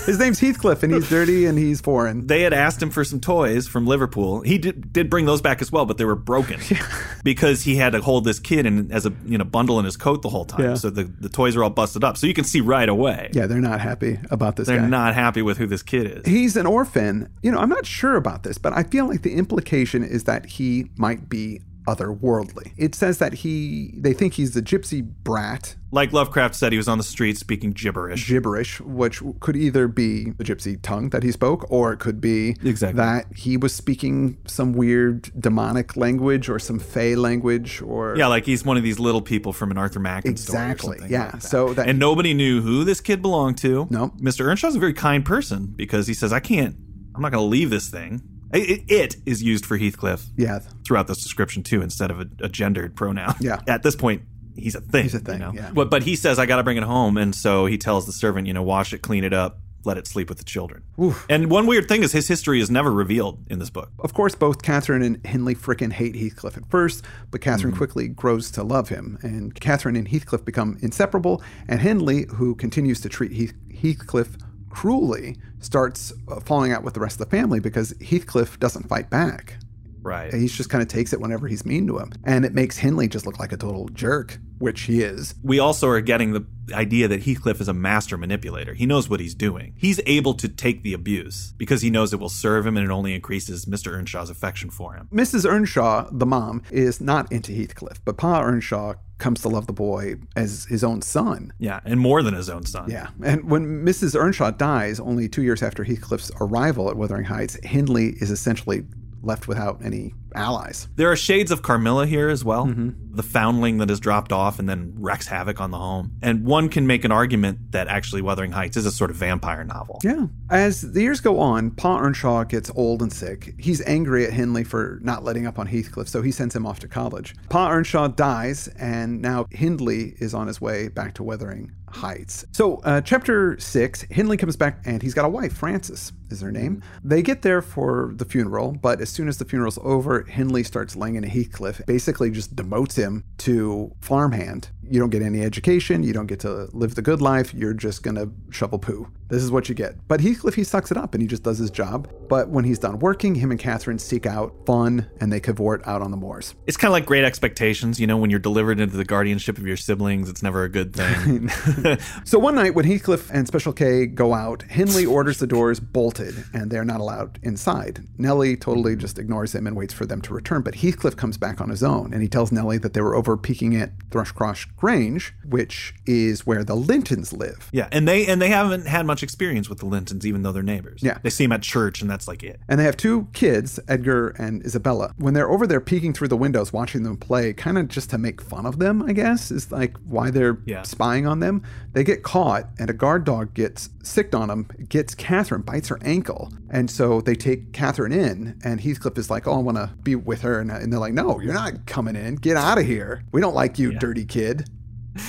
His 0.05 0.19
name's 0.19 0.39
Heathcliff 0.39 0.83
and 0.83 0.93
he's 0.93 1.09
dirty 1.09 1.45
and 1.45 1.57
he's 1.57 1.79
foreign. 1.79 2.27
they 2.27 2.41
had 2.41 2.51
asked 2.53 2.81
him 2.81 2.89
for 2.89 3.03
some 3.05 3.19
toys 3.21 3.67
from 3.67 3.87
Liverpool. 3.87 4.41
He 4.41 4.57
did, 4.57 4.91
did 4.91 5.09
bring 5.09 5.25
those 5.25 5.41
back 5.41 5.61
as 5.61 5.71
well, 5.71 5.85
but 5.85 5.97
they 5.97 6.05
were 6.05 6.15
broken 6.15 6.59
because 7.23 7.63
he 7.63 7.75
had 7.77 7.93
to 7.93 8.01
hold 8.01 8.25
this 8.25 8.39
kid 8.39 8.65
in 8.65 8.91
as 8.91 9.05
a 9.05 9.13
you 9.25 9.37
know 9.37 9.43
bundle 9.45 9.79
in 9.79 9.85
his 9.85 9.95
coat 9.97 10.21
the 10.21 10.29
whole 10.29 10.45
time. 10.45 10.61
Yeah. 10.61 10.73
So 10.75 10.89
the, 10.89 11.03
the 11.03 11.29
toys 11.29 11.55
are 11.55 11.63
all 11.63 11.69
busted 11.69 12.03
up. 12.03 12.17
So 12.17 12.27
you 12.27 12.33
can 12.33 12.43
see 12.43 12.59
right 12.61 12.89
away 12.89 13.29
Yeah, 13.33 13.47
they're 13.47 13.59
not 13.61 13.79
happy 13.81 14.19
about 14.29 14.55
this 14.57 14.67
they're 14.67 14.79
guy. 14.79 14.87
not 14.87 15.13
happy 15.15 15.41
with 15.41 15.57
who 15.57 15.67
this 15.67 15.83
kid 15.83 16.19
is. 16.19 16.25
He's 16.25 16.55
an 16.57 16.65
orphan. 16.65 17.29
You 17.41 17.51
know, 17.51 17.59
I'm 17.59 17.69
not 17.69 17.85
sure 17.85 18.15
about 18.15 18.43
this, 18.43 18.57
but 18.57 18.73
I 18.73 18.83
feel 18.83 19.07
like 19.07 19.21
the 19.21 19.33
implication 19.35 20.03
is 20.03 20.25
that 20.25 20.45
he 20.45 20.89
might 20.97 21.29
be 21.29 21.61
otherworldly. 21.87 22.71
It 22.77 22.95
says 22.95 23.17
that 23.19 23.33
he, 23.33 23.93
they 23.97 24.13
think 24.13 24.33
he's 24.33 24.53
the 24.53 24.61
gypsy 24.61 25.01
brat, 25.01 25.75
Like 25.91 26.11
Lovecraft 26.13 26.55
said, 26.55 26.71
he 26.71 26.77
was 26.77 26.87
on 26.87 26.97
the 26.97 27.03
street 27.03 27.37
speaking 27.37 27.71
gibberish. 27.71 28.27
gibberish, 28.27 28.79
which 28.81 29.21
could 29.39 29.55
either 29.55 29.87
be 29.87 30.31
the 30.31 30.43
gypsy 30.43 30.79
tongue 30.81 31.09
that 31.09 31.23
he 31.23 31.31
spoke, 31.31 31.65
or 31.69 31.93
it 31.93 31.99
could 31.99 32.19
be 32.21 32.55
Exactly. 32.63 32.97
that 32.97 33.25
he 33.35 33.57
was 33.57 33.73
speaking 33.73 34.37
some 34.45 34.73
weird 34.73 35.31
demonic 35.39 35.95
language 35.97 36.49
or 36.49 36.59
some 36.59 36.79
fey 36.79 37.15
language 37.15 37.81
or 37.81 38.15
Yeah, 38.17 38.27
like 38.27 38.45
he's 38.45 38.63
one 38.65 38.77
of 38.77 38.83
these 38.83 38.99
little 38.99 39.21
people 39.21 39.53
from 39.53 39.71
an 39.71 39.77
Arthur 39.77 39.99
Machen 39.99 40.35
story. 40.37 40.59
Exactly, 40.71 40.97
yeah. 41.09 41.23
like 41.23 41.31
that. 41.33 41.43
So 41.43 41.73
that- 41.73 41.87
and 41.87 41.99
nobody 41.99 42.33
knew 42.33 42.61
who 42.61 42.83
this 42.83 43.01
kid 43.01 43.21
belonged 43.21 43.57
to. 43.59 43.87
No. 43.89 44.09
Mr. 44.19 44.45
Earnshaw's 44.45 44.75
a 44.75 44.79
very 44.79 44.93
kind 44.93 45.23
person 45.25 45.67
because 45.75 46.07
he 46.07 46.13
says, 46.13 46.31
"I 46.33 46.39
can't. 46.39 46.75
I'm 47.15 47.21
not 47.21 47.31
going 47.31 47.43
to 47.43 47.47
leave 47.47 47.69
this 47.69 47.89
thing." 47.89 48.21
It, 48.53 48.83
it 48.87 49.15
is 49.25 49.41
used 49.41 49.65
for 49.65 49.77
Heathcliff 49.77 50.25
yeah. 50.37 50.59
throughout 50.85 51.07
this 51.07 51.23
description 51.23 51.63
too, 51.63 51.81
instead 51.81 52.11
of 52.11 52.19
a, 52.21 52.27
a 52.41 52.49
gendered 52.49 52.95
pronoun. 52.95 53.35
Yeah. 53.39 53.61
At 53.67 53.83
this 53.83 53.95
point, 53.95 54.23
he's 54.55 54.75
a 54.75 54.81
thing. 54.81 55.03
He's 55.03 55.15
a 55.15 55.19
thing, 55.19 55.39
You 55.39 55.45
know? 55.45 55.51
yeah. 55.53 55.71
But 55.73 55.89
but 55.89 56.03
he 56.03 56.15
says 56.15 56.39
I 56.39 56.45
got 56.45 56.57
to 56.57 56.63
bring 56.63 56.77
it 56.77 56.83
home, 56.83 57.17
and 57.17 57.33
so 57.35 57.65
he 57.65 57.77
tells 57.77 58.05
the 58.05 58.13
servant, 58.13 58.47
you 58.47 58.53
know, 58.53 58.63
wash 58.63 58.93
it, 58.93 59.01
clean 59.01 59.23
it 59.23 59.33
up, 59.33 59.59
let 59.85 59.97
it 59.97 60.07
sleep 60.07 60.29
with 60.29 60.37
the 60.37 60.43
children. 60.43 60.83
And 61.29 61.49
one 61.49 61.65
weird 61.67 61.87
thing 61.87 62.03
is 62.03 62.11
his 62.11 62.27
history 62.27 62.61
is 62.61 62.69
never 62.69 62.91
revealed 62.91 63.39
in 63.49 63.59
this 63.59 63.69
book. 63.69 63.91
Of 63.99 64.13
course, 64.13 64.35
both 64.35 64.61
Catherine 64.61 65.01
and 65.01 65.25
Hindley 65.25 65.55
frickin' 65.55 65.91
hate 65.91 66.15
Heathcliff 66.15 66.57
at 66.57 66.69
first, 66.69 67.03
but 67.31 67.41
Catherine 67.41 67.71
mm-hmm. 67.71 67.79
quickly 67.79 68.07
grows 68.07 68.51
to 68.51 68.63
love 68.63 68.89
him, 68.89 69.17
and 69.21 69.59
Catherine 69.59 69.95
and 69.95 70.07
Heathcliff 70.07 70.45
become 70.45 70.77
inseparable. 70.81 71.41
And 71.67 71.81
Hindley, 71.81 72.27
who 72.35 72.55
continues 72.55 73.01
to 73.01 73.09
treat 73.09 73.31
Heath- 73.31 73.53
Heathcliff 73.81 74.37
cruelly, 74.73 75.37
starts 75.59 76.11
uh, 76.27 76.39
falling 76.39 76.71
out 76.71 76.83
with 76.83 76.95
the 76.95 76.99
rest 76.99 77.21
of 77.21 77.29
the 77.29 77.37
family 77.37 77.59
because 77.59 77.93
Heathcliff 78.01 78.59
doesn't 78.59 78.89
fight 78.89 79.09
back. 79.09 79.57
Right. 80.03 80.33
He 80.33 80.47
just 80.47 80.69
kind 80.69 80.81
of 80.81 80.87
takes 80.87 81.13
it 81.13 81.19
whenever 81.21 81.47
he's 81.47 81.65
mean 81.65 81.87
to 81.87 81.97
him, 81.97 82.11
and 82.23 82.45
it 82.45 82.53
makes 82.53 82.77
Hindley 82.77 83.07
just 83.07 83.25
look 83.25 83.39
like 83.39 83.51
a 83.51 83.57
total 83.57 83.87
jerk, 83.89 84.39
which 84.59 84.81
he 84.81 85.01
is. 85.01 85.33
we 85.43 85.59
also 85.59 85.87
are 85.87 86.01
getting 86.01 86.33
the 86.33 86.45
idea 86.73 87.07
that 87.07 87.23
Heathcliff 87.23 87.59
is 87.59 87.67
a 87.67 87.73
master 87.73 88.17
manipulator. 88.17 88.73
He 88.73 88.85
knows 88.85 89.09
what 89.09 89.19
he's 89.19 89.35
doing. 89.35 89.73
He's 89.77 89.99
able 90.05 90.33
to 90.35 90.47
take 90.47 90.83
the 90.83 90.93
abuse 90.93 91.53
because 91.57 91.81
he 91.81 91.89
knows 91.89 92.13
it 92.13 92.19
will 92.19 92.29
serve 92.29 92.65
him 92.65 92.77
and 92.77 92.85
it 92.85 92.91
only 92.91 93.13
increases 93.13 93.65
Mr. 93.65 93.91
Earnshaw's 93.91 94.29
affection 94.29 94.69
for 94.69 94.93
him. 94.93 95.09
Mrs. 95.11 95.45
Earnshaw, 95.45 96.07
the 96.11 96.25
mom, 96.25 96.61
is 96.71 97.01
not 97.01 97.29
into 97.31 97.51
Heathcliff, 97.51 97.99
but 98.05 98.17
Pa 98.17 98.41
Earnshaw 98.41 98.93
comes 99.17 99.41
to 99.41 99.49
love 99.49 99.67
the 99.67 99.73
boy 99.73 100.15
as 100.35 100.65
his 100.65 100.83
own 100.83 101.01
son. 101.01 101.53
Yeah, 101.59 101.79
and 101.85 101.99
more 101.99 102.23
than 102.23 102.33
his 102.33 102.49
own 102.49 102.65
son. 102.65 102.89
Yeah. 102.89 103.07
And 103.23 103.49
when 103.49 103.85
Mrs. 103.85 104.15
Earnshaw 104.19 104.51
dies, 104.51 104.99
only 104.99 105.27
two 105.29 105.43
years 105.43 105.61
after 105.63 105.83
Heathcliff's 105.83 106.31
arrival 106.41 106.89
at 106.89 106.95
Wuthering 106.97 107.25
Heights, 107.25 107.57
Hindley 107.63 108.15
is 108.19 108.31
essentially 108.31 108.85
left 109.23 109.47
without 109.47 109.83
any 109.83 110.13
allies. 110.35 110.87
There 110.95 111.11
are 111.11 111.15
shades 111.15 111.51
of 111.51 111.61
Carmilla 111.61 112.05
here 112.05 112.29
as 112.29 112.43
well. 112.43 112.65
The 112.65 113.23
foundling 113.23 113.77
that 113.77 113.91
is 113.91 113.99
dropped 113.99 114.31
off 114.31 114.59
and 114.59 114.67
then 114.67 114.93
wreaks 114.97 115.27
havoc 115.27 115.61
on 115.61 115.71
the 115.71 115.77
home. 115.77 116.13
And 116.21 116.45
one 116.45 116.69
can 116.69 116.87
make 116.87 117.05
an 117.05 117.11
argument 117.11 117.71
that 117.71 117.87
actually 117.87 118.21
Wuthering 118.21 118.51
Heights 118.51 118.75
is 118.77 118.85
a 118.85 118.91
sort 118.91 119.11
of 119.11 119.15
vampire 119.17 119.63
novel. 119.63 119.99
Yeah. 120.03 120.27
As 120.49 120.81
the 120.81 121.01
years 121.01 121.19
go 121.19 121.39
on, 121.39 121.71
Pa 121.71 121.99
Earnshaw 121.99 122.43
gets 122.45 122.71
old 122.75 123.01
and 123.01 123.13
sick. 123.13 123.53
He's 123.59 123.85
angry 123.85 124.25
at 124.25 124.33
Hindley 124.33 124.63
for 124.63 124.99
not 125.01 125.23
letting 125.23 125.45
up 125.45 125.59
on 125.59 125.67
Heathcliff, 125.67 126.07
so 126.07 126.21
he 126.21 126.31
sends 126.31 126.55
him 126.55 126.65
off 126.65 126.79
to 126.79 126.87
college. 126.87 127.35
Pa 127.49 127.69
Earnshaw 127.69 128.07
dies, 128.07 128.67
and 128.79 129.21
now 129.21 129.45
Hindley 129.51 130.15
is 130.19 130.33
on 130.33 130.47
his 130.47 130.59
way 130.59 130.87
back 130.87 131.13
to 131.15 131.23
Wuthering 131.23 131.71
Heights. 131.89 132.45
So, 132.53 132.77
uh, 132.77 133.01
chapter 133.01 133.59
six, 133.59 134.01
Hindley 134.09 134.35
comes 134.37 134.55
back 134.55 134.81
and 134.83 135.03
he's 135.03 135.13
got 135.13 135.25
a 135.25 135.29
wife, 135.29 135.53
Frances 135.53 136.11
is 136.31 136.41
her 136.41 136.51
name. 136.51 136.81
They 137.03 137.21
get 137.21 137.43
there 137.43 137.61
for 137.61 138.11
the 138.15 138.25
funeral, 138.25 138.71
but 138.71 138.99
as 138.99 139.11
soon 139.11 139.27
as 139.27 139.37
the 139.37 139.45
funeral's 139.45 139.77
over, 139.83 140.22
Hindley 140.27 140.63
starts 140.63 140.95
laying 140.95 141.15
into 141.15 141.29
Heathcliff, 141.29 141.85
basically 141.85 142.31
just 142.31 142.55
demotes 142.55 142.95
him 142.95 143.23
to 143.39 143.93
farmhand. 144.01 144.69
You 144.89 144.99
don't 144.99 145.09
get 145.09 145.21
any 145.21 145.41
education, 145.41 146.03
you 146.03 146.13
don't 146.13 146.27
get 146.27 146.39
to 146.41 146.69
live 146.73 146.95
the 146.95 147.01
good 147.01 147.21
life, 147.21 147.53
you're 147.53 147.73
just 147.73 148.03
gonna 148.03 148.29
shovel 148.51 148.79
poo. 148.79 149.07
This 149.29 149.41
is 149.41 149.49
what 149.49 149.67
you 149.67 149.73
get. 149.73 149.95
But 150.07 150.21
Heathcliff, 150.21 150.53
he 150.53 150.63
sucks 150.63 150.91
it 150.91 150.97
up 150.97 151.15
and 151.15 151.21
he 151.21 151.27
just 151.27 151.41
does 151.41 151.57
his 151.57 151.71
job. 151.71 152.07
But 152.29 152.49
when 152.49 152.65
he's 152.65 152.77
done 152.77 152.99
working, 152.99 153.33
him 153.33 153.49
and 153.49 153.59
Catherine 153.59 153.97
seek 153.97 154.27
out 154.27 154.53
fun 154.67 155.07
and 155.19 155.33
they 155.33 155.39
cavort 155.39 155.81
out 155.87 156.03
on 156.03 156.11
the 156.11 156.17
moors. 156.17 156.53
It's 156.67 156.77
kind 156.77 156.89
of 156.89 156.93
like 156.93 157.07
great 157.07 157.23
expectations. 157.23 157.99
You 157.99 158.05
know, 158.05 158.15
when 158.17 158.29
you're 158.29 158.39
delivered 158.39 158.79
into 158.79 158.95
the 158.95 159.05
guardianship 159.05 159.57
of 159.57 159.65
your 159.65 159.77
siblings, 159.77 160.29
it's 160.29 160.43
never 160.43 160.63
a 160.63 160.69
good 160.69 160.93
thing. 160.95 161.49
So 162.25 162.37
one 162.39 162.55
night 162.55 162.75
when 162.75 162.85
Heathcliff 162.85 163.29
and 163.31 163.47
Special 163.47 163.73
K 163.73 164.05
go 164.05 164.33
out, 164.33 164.63
Hindley 164.63 165.05
orders 165.05 165.39
the 165.39 165.47
doors 165.47 165.79
bolted 165.79 166.35
and 166.53 166.69
they're 166.69 166.85
not 166.85 166.99
allowed 166.99 167.39
inside. 167.43 168.05
Nellie 168.17 168.55
totally 168.55 168.95
just 168.95 169.17
ignores 169.19 169.53
him 169.55 169.65
and 169.67 169.75
waits 169.75 169.93
for 169.93 170.05
them 170.05 170.21
to 170.21 170.33
return, 170.33 170.61
but 170.61 170.75
Heathcliff 170.75 171.15
comes 171.15 171.37
back 171.37 171.59
on 171.59 171.69
his 171.69 171.83
own 171.83 172.13
and 172.13 172.21
he 172.21 172.27
tells 172.27 172.51
Nellie 172.51 172.77
that 172.79 172.93
they 172.93 173.01
were 173.01 173.15
over 173.15 173.35
peeking 173.35 173.75
at 173.75 173.97
Thrushcross 174.09 174.67
Grange, 174.87 175.33
which 175.45 175.93
is 176.05 176.45
where 176.45 176.61
the 176.65 176.75
Lintons 176.75 177.31
live. 177.31 177.69
yeah, 177.71 177.87
and 177.93 178.05
they 178.05 178.25
and 178.27 178.41
they 178.41 178.49
haven't 178.49 178.85
had 178.85 179.05
much 179.05 179.23
experience 179.23 179.69
with 179.69 179.77
the 179.79 179.85
Lintons, 179.85 180.25
even 180.27 180.41
though 180.43 180.51
they're 180.51 180.61
neighbors. 180.61 180.99
Yeah. 181.01 181.19
they 181.23 181.29
see 181.29 181.45
them 181.45 181.53
at 181.53 181.61
church, 181.61 182.01
and 182.01 182.11
that's 182.11 182.27
like 182.27 182.43
it. 182.43 182.59
And 182.67 182.77
they 182.77 182.83
have 182.83 182.97
two 182.97 183.29
kids, 183.31 183.79
Edgar 183.87 184.29
and 184.37 184.61
Isabella. 184.65 185.13
When 185.17 185.33
they're 185.33 185.49
over 185.49 185.65
there 185.65 185.79
peeking 185.79 186.11
through 186.11 186.27
the 186.27 186.35
windows, 186.35 186.73
watching 186.73 187.03
them 187.03 187.15
play, 187.15 187.53
kind 187.53 187.77
of 187.77 187.87
just 187.87 188.09
to 188.09 188.17
make 188.17 188.41
fun 188.41 188.65
of 188.65 188.77
them, 188.79 189.01
I 189.03 189.13
guess, 189.13 189.51
is 189.51 189.71
like 189.71 189.95
why 190.05 190.31
they're 190.31 190.57
Yeah. 190.65 190.81
spying 190.81 191.25
on 191.25 191.39
them. 191.39 191.63
They 191.93 192.03
get 192.03 192.21
caught, 192.23 192.69
and 192.77 192.89
a 192.89 192.93
guard 192.93 193.23
dog 193.23 193.53
gets 193.53 193.89
sicked 194.03 194.35
on 194.35 194.49
them, 194.49 194.67
gets 194.89 195.15
Catherine, 195.15 195.61
bites 195.61 195.87
her 195.87 195.99
ankle. 196.01 196.51
And 196.73 196.89
so 196.89 197.21
they 197.21 197.35
take 197.35 197.71
Catherine 197.71 198.11
in, 198.11 198.59
and 198.65 198.81
Heathcliff 198.81 199.15
is 199.19 199.29
like, 199.29 199.45
Oh, 199.47 199.53
I 199.53 199.57
want 199.59 199.77
to 199.77 199.91
be 200.01 200.15
with 200.15 200.41
her. 200.41 200.59
And, 200.59 200.71
and 200.71 200.91
they're 200.91 200.99
like, 200.99 201.13
No, 201.13 201.39
you're 201.39 201.53
not 201.53 201.85
coming 201.85 202.15
in. 202.15 202.35
Get 202.35 202.57
out 202.57 202.79
of 202.79 202.85
here. 202.85 203.23
We 203.31 203.41
don't 203.41 203.53
like 203.53 203.77
you, 203.77 203.93
dirty 203.93 204.25
kid. 204.25 204.67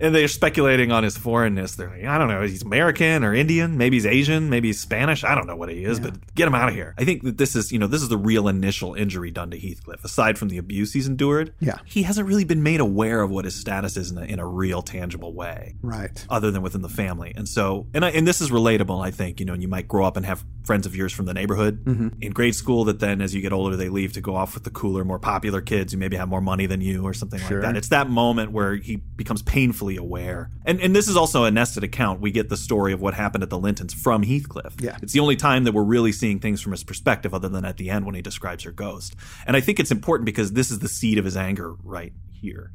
And 0.00 0.14
they're 0.14 0.28
speculating 0.28 0.90
on 0.92 1.04
his 1.04 1.16
foreignness. 1.16 1.76
They're 1.76 1.88
like, 1.90 2.04
I 2.04 2.18
don't 2.18 2.28
know, 2.28 2.42
he's 2.42 2.62
American 2.62 3.24
or 3.24 3.34
Indian, 3.34 3.78
maybe 3.78 3.96
he's 3.96 4.06
Asian, 4.06 4.50
maybe 4.50 4.68
he's 4.68 4.80
Spanish. 4.80 5.22
I 5.24 5.34
don't 5.34 5.46
know 5.46 5.56
what 5.56 5.68
he 5.68 5.84
is, 5.84 6.00
but 6.00 6.34
get 6.34 6.48
him 6.48 6.54
out 6.54 6.68
of 6.68 6.74
here. 6.74 6.94
I 6.98 7.04
think 7.04 7.22
that 7.22 7.38
this 7.38 7.54
is, 7.54 7.70
you 7.72 7.78
know, 7.78 7.86
this 7.86 8.02
is 8.02 8.08
the 8.08 8.16
real 8.18 8.48
initial 8.48 8.94
injury 8.94 9.30
done 9.30 9.50
to 9.50 9.58
Heathcliff. 9.58 10.04
Aside 10.04 10.38
from 10.38 10.48
the 10.48 10.58
abuse 10.58 10.92
he's 10.92 11.06
endured, 11.06 11.54
Yeah. 11.60 11.78
he 11.84 12.02
hasn't 12.02 12.26
really 12.26 12.44
been 12.44 12.62
made 12.62 12.80
aware 12.80 13.22
of 13.22 13.30
what 13.30 13.44
his 13.44 13.54
status 13.54 13.96
is 13.96 14.10
in 14.10 14.18
a, 14.18 14.22
in 14.24 14.38
a 14.40 14.46
real, 14.46 14.82
tangible 14.82 15.32
way. 15.32 15.76
Right. 15.82 16.24
other 16.28 16.50
than 16.50 16.62
within 16.62 16.82
the 16.82 16.88
family. 16.88 17.32
And 17.36 17.48
so, 17.48 17.86
and 17.94 18.04
I, 18.04 18.10
and 18.10 18.26
this 18.26 18.40
is 18.40 18.50
relatable, 18.50 19.04
I 19.04 19.10
think, 19.10 19.38
you 19.40 19.46
know, 19.46 19.52
and 19.52 19.62
you 19.62 19.68
might 19.68 19.86
grow 19.88 20.04
up 20.04 20.16
and 20.16 20.26
have 20.26 20.44
friends 20.64 20.86
of 20.86 20.96
yours 20.96 21.12
from 21.12 21.26
the 21.26 21.34
neighborhood 21.34 21.84
mm-hmm. 21.84 22.08
in 22.22 22.32
grade 22.32 22.54
school 22.54 22.84
that 22.84 22.98
then 22.98 23.20
as 23.20 23.34
you 23.34 23.42
get 23.42 23.52
older, 23.52 23.76
they 23.76 23.88
leave 23.90 24.12
to 24.14 24.20
go 24.20 24.34
off 24.34 24.54
with 24.54 24.64
the 24.64 24.70
cooler, 24.70 25.04
more 25.04 25.18
popular 25.18 25.60
kids 25.60 25.92
who 25.92 25.98
maybe 25.98 26.16
have 26.16 26.28
more 26.28 26.40
money 26.40 26.66
than 26.66 26.80
you 26.80 27.04
or 27.04 27.12
something 27.14 27.38
Sure. 27.38 27.60
like 27.60 27.72
that. 27.72 27.76
It's 27.76 27.88
that 27.88 28.08
moment 28.08 28.52
where 28.52 28.74
he 28.76 28.96
becomes 28.96 29.42
painfully 29.84 29.96
aware. 29.96 30.50
And, 30.64 30.80
and 30.80 30.94
this 30.94 31.08
is 31.08 31.16
also 31.16 31.44
a 31.44 31.50
nested 31.50 31.84
account. 31.84 32.20
We 32.20 32.30
get 32.30 32.48
the 32.48 32.56
story 32.56 32.92
of 32.92 33.00
what 33.00 33.14
happened 33.14 33.42
at 33.42 33.50
the 33.50 33.58
Lintons 33.58 33.92
from 33.92 34.22
Heathcliff. 34.22 34.80
Yeah. 34.80 34.96
It's 35.02 35.12
the 35.12 35.20
only 35.20 35.36
time 35.36 35.64
that 35.64 35.72
we're 35.72 35.84
really 35.84 36.12
seeing 36.12 36.40
things 36.40 36.60
from 36.60 36.72
his 36.72 36.84
perspective 36.84 37.34
other 37.34 37.48
than 37.48 37.64
at 37.64 37.76
the 37.76 37.90
end 37.90 38.06
when 38.06 38.14
he 38.14 38.22
describes 38.22 38.64
her 38.64 38.72
ghost. 38.72 39.14
And 39.46 39.56
I 39.56 39.60
think 39.60 39.78
it's 39.78 39.90
important 39.90 40.26
because 40.26 40.52
this 40.52 40.70
is 40.70 40.78
the 40.78 40.88
seed 40.88 41.18
of 41.18 41.24
his 41.24 41.36
anger 41.36 41.74
right 41.82 42.12
here. 42.32 42.72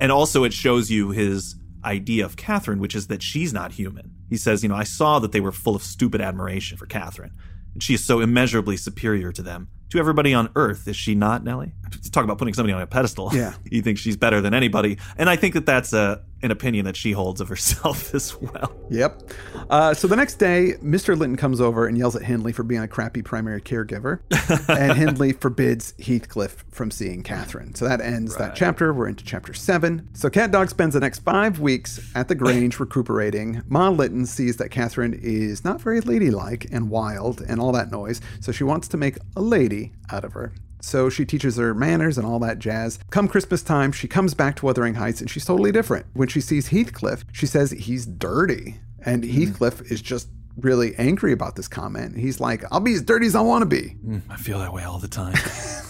And 0.00 0.12
also, 0.12 0.44
it 0.44 0.52
shows 0.52 0.90
you 0.90 1.10
his 1.10 1.56
idea 1.84 2.24
of 2.24 2.36
Catherine, 2.36 2.80
which 2.80 2.94
is 2.94 3.06
that 3.06 3.22
she's 3.22 3.52
not 3.52 3.72
human. 3.72 4.12
He 4.28 4.36
says, 4.36 4.62
You 4.62 4.68
know, 4.68 4.74
I 4.74 4.84
saw 4.84 5.18
that 5.20 5.32
they 5.32 5.40
were 5.40 5.52
full 5.52 5.74
of 5.74 5.82
stupid 5.82 6.20
admiration 6.20 6.76
for 6.76 6.84
Catherine, 6.84 7.32
and 7.72 7.82
she 7.82 7.94
is 7.94 8.04
so 8.04 8.20
immeasurably 8.20 8.76
superior 8.76 9.32
to 9.32 9.42
them. 9.42 9.68
To 9.90 9.98
everybody 9.98 10.34
on 10.34 10.50
earth, 10.54 10.86
is 10.86 10.96
she 10.96 11.14
not, 11.14 11.44
Nellie? 11.44 11.72
Talk 12.12 12.24
about 12.24 12.38
putting 12.38 12.54
somebody 12.54 12.72
on 12.72 12.82
a 12.82 12.86
pedestal. 12.86 13.30
Yeah. 13.32 13.54
you 13.70 13.82
think 13.82 13.98
she's 13.98 14.16
better 14.16 14.40
than 14.40 14.54
anybody. 14.54 14.98
And 15.18 15.28
I 15.28 15.36
think 15.36 15.54
that 15.54 15.66
that's 15.66 15.92
a, 15.92 16.22
an 16.42 16.50
opinion 16.50 16.84
that 16.84 16.96
she 16.96 17.12
holds 17.12 17.40
of 17.40 17.48
herself 17.48 18.14
as 18.14 18.34
well. 18.40 18.72
Yep. 18.90 19.22
Uh, 19.68 19.94
so 19.94 20.06
the 20.06 20.16
next 20.16 20.34
day, 20.36 20.74
Mr. 20.82 21.16
Linton 21.16 21.36
comes 21.36 21.60
over 21.60 21.86
and 21.86 21.96
yells 21.98 22.14
at 22.14 22.22
Hindley 22.22 22.52
for 22.52 22.62
being 22.62 22.82
a 22.82 22.88
crappy 22.88 23.22
primary 23.22 23.60
caregiver, 23.60 24.20
and 24.68 24.96
Hindley 24.96 25.32
forbids 25.32 25.94
Heathcliff 25.98 26.64
from 26.70 26.90
seeing 26.90 27.22
Catherine. 27.22 27.74
So 27.74 27.86
that 27.86 28.00
ends 28.00 28.36
that 28.36 28.54
chapter. 28.54 28.92
We're 28.92 29.08
into 29.08 29.24
chapter 29.24 29.54
seven. 29.54 30.08
So 30.14 30.30
Cat 30.30 30.52
Dog 30.52 30.70
spends 30.70 30.94
the 30.94 31.00
next 31.00 31.20
five 31.20 31.58
weeks 31.58 32.00
at 32.14 32.28
the 32.28 32.34
Grange 32.34 32.78
recuperating. 32.78 33.62
Ma 33.68 33.88
Linton 33.88 34.26
sees 34.26 34.56
that 34.58 34.70
Catherine 34.70 35.18
is 35.22 35.64
not 35.64 35.80
very 35.80 36.00
ladylike 36.00 36.66
and 36.70 36.90
wild 36.90 37.40
and 37.40 37.60
all 37.60 37.72
that 37.72 37.90
noise, 37.90 38.20
so 38.40 38.52
she 38.52 38.64
wants 38.64 38.88
to 38.88 38.96
make 38.96 39.16
a 39.36 39.40
lady 39.40 39.92
out 40.10 40.24
of 40.24 40.32
her. 40.34 40.52
So 40.86 41.10
she 41.10 41.24
teaches 41.24 41.56
her 41.56 41.74
manners 41.74 42.16
and 42.16 42.24
all 42.24 42.38
that 42.38 42.60
jazz. 42.60 43.00
Come 43.10 43.26
Christmas 43.26 43.60
time, 43.60 43.90
she 43.90 44.06
comes 44.06 44.34
back 44.34 44.54
to 44.56 44.66
Wuthering 44.66 44.94
Heights 44.94 45.20
and 45.20 45.28
she's 45.28 45.44
totally 45.44 45.72
different. 45.72 46.06
When 46.12 46.28
she 46.28 46.40
sees 46.40 46.68
Heathcliff, 46.68 47.24
she 47.32 47.46
says 47.46 47.72
he's 47.72 48.06
dirty. 48.06 48.76
And 49.04 49.24
mm. 49.24 49.32
Heathcliff 49.32 49.90
is 49.90 50.00
just 50.00 50.28
really 50.56 50.94
angry 50.94 51.32
about 51.32 51.56
this 51.56 51.66
comment. 51.66 52.16
He's 52.16 52.38
like, 52.38 52.62
I'll 52.70 52.78
be 52.78 52.94
as 52.94 53.02
dirty 53.02 53.26
as 53.26 53.34
I 53.34 53.40
want 53.40 53.62
to 53.62 53.66
be. 53.66 53.96
Mm, 54.06 54.22
I 54.30 54.36
feel 54.36 54.60
that 54.60 54.72
way 54.72 54.84
all 54.84 55.00
the 55.00 55.08
time. 55.08 55.34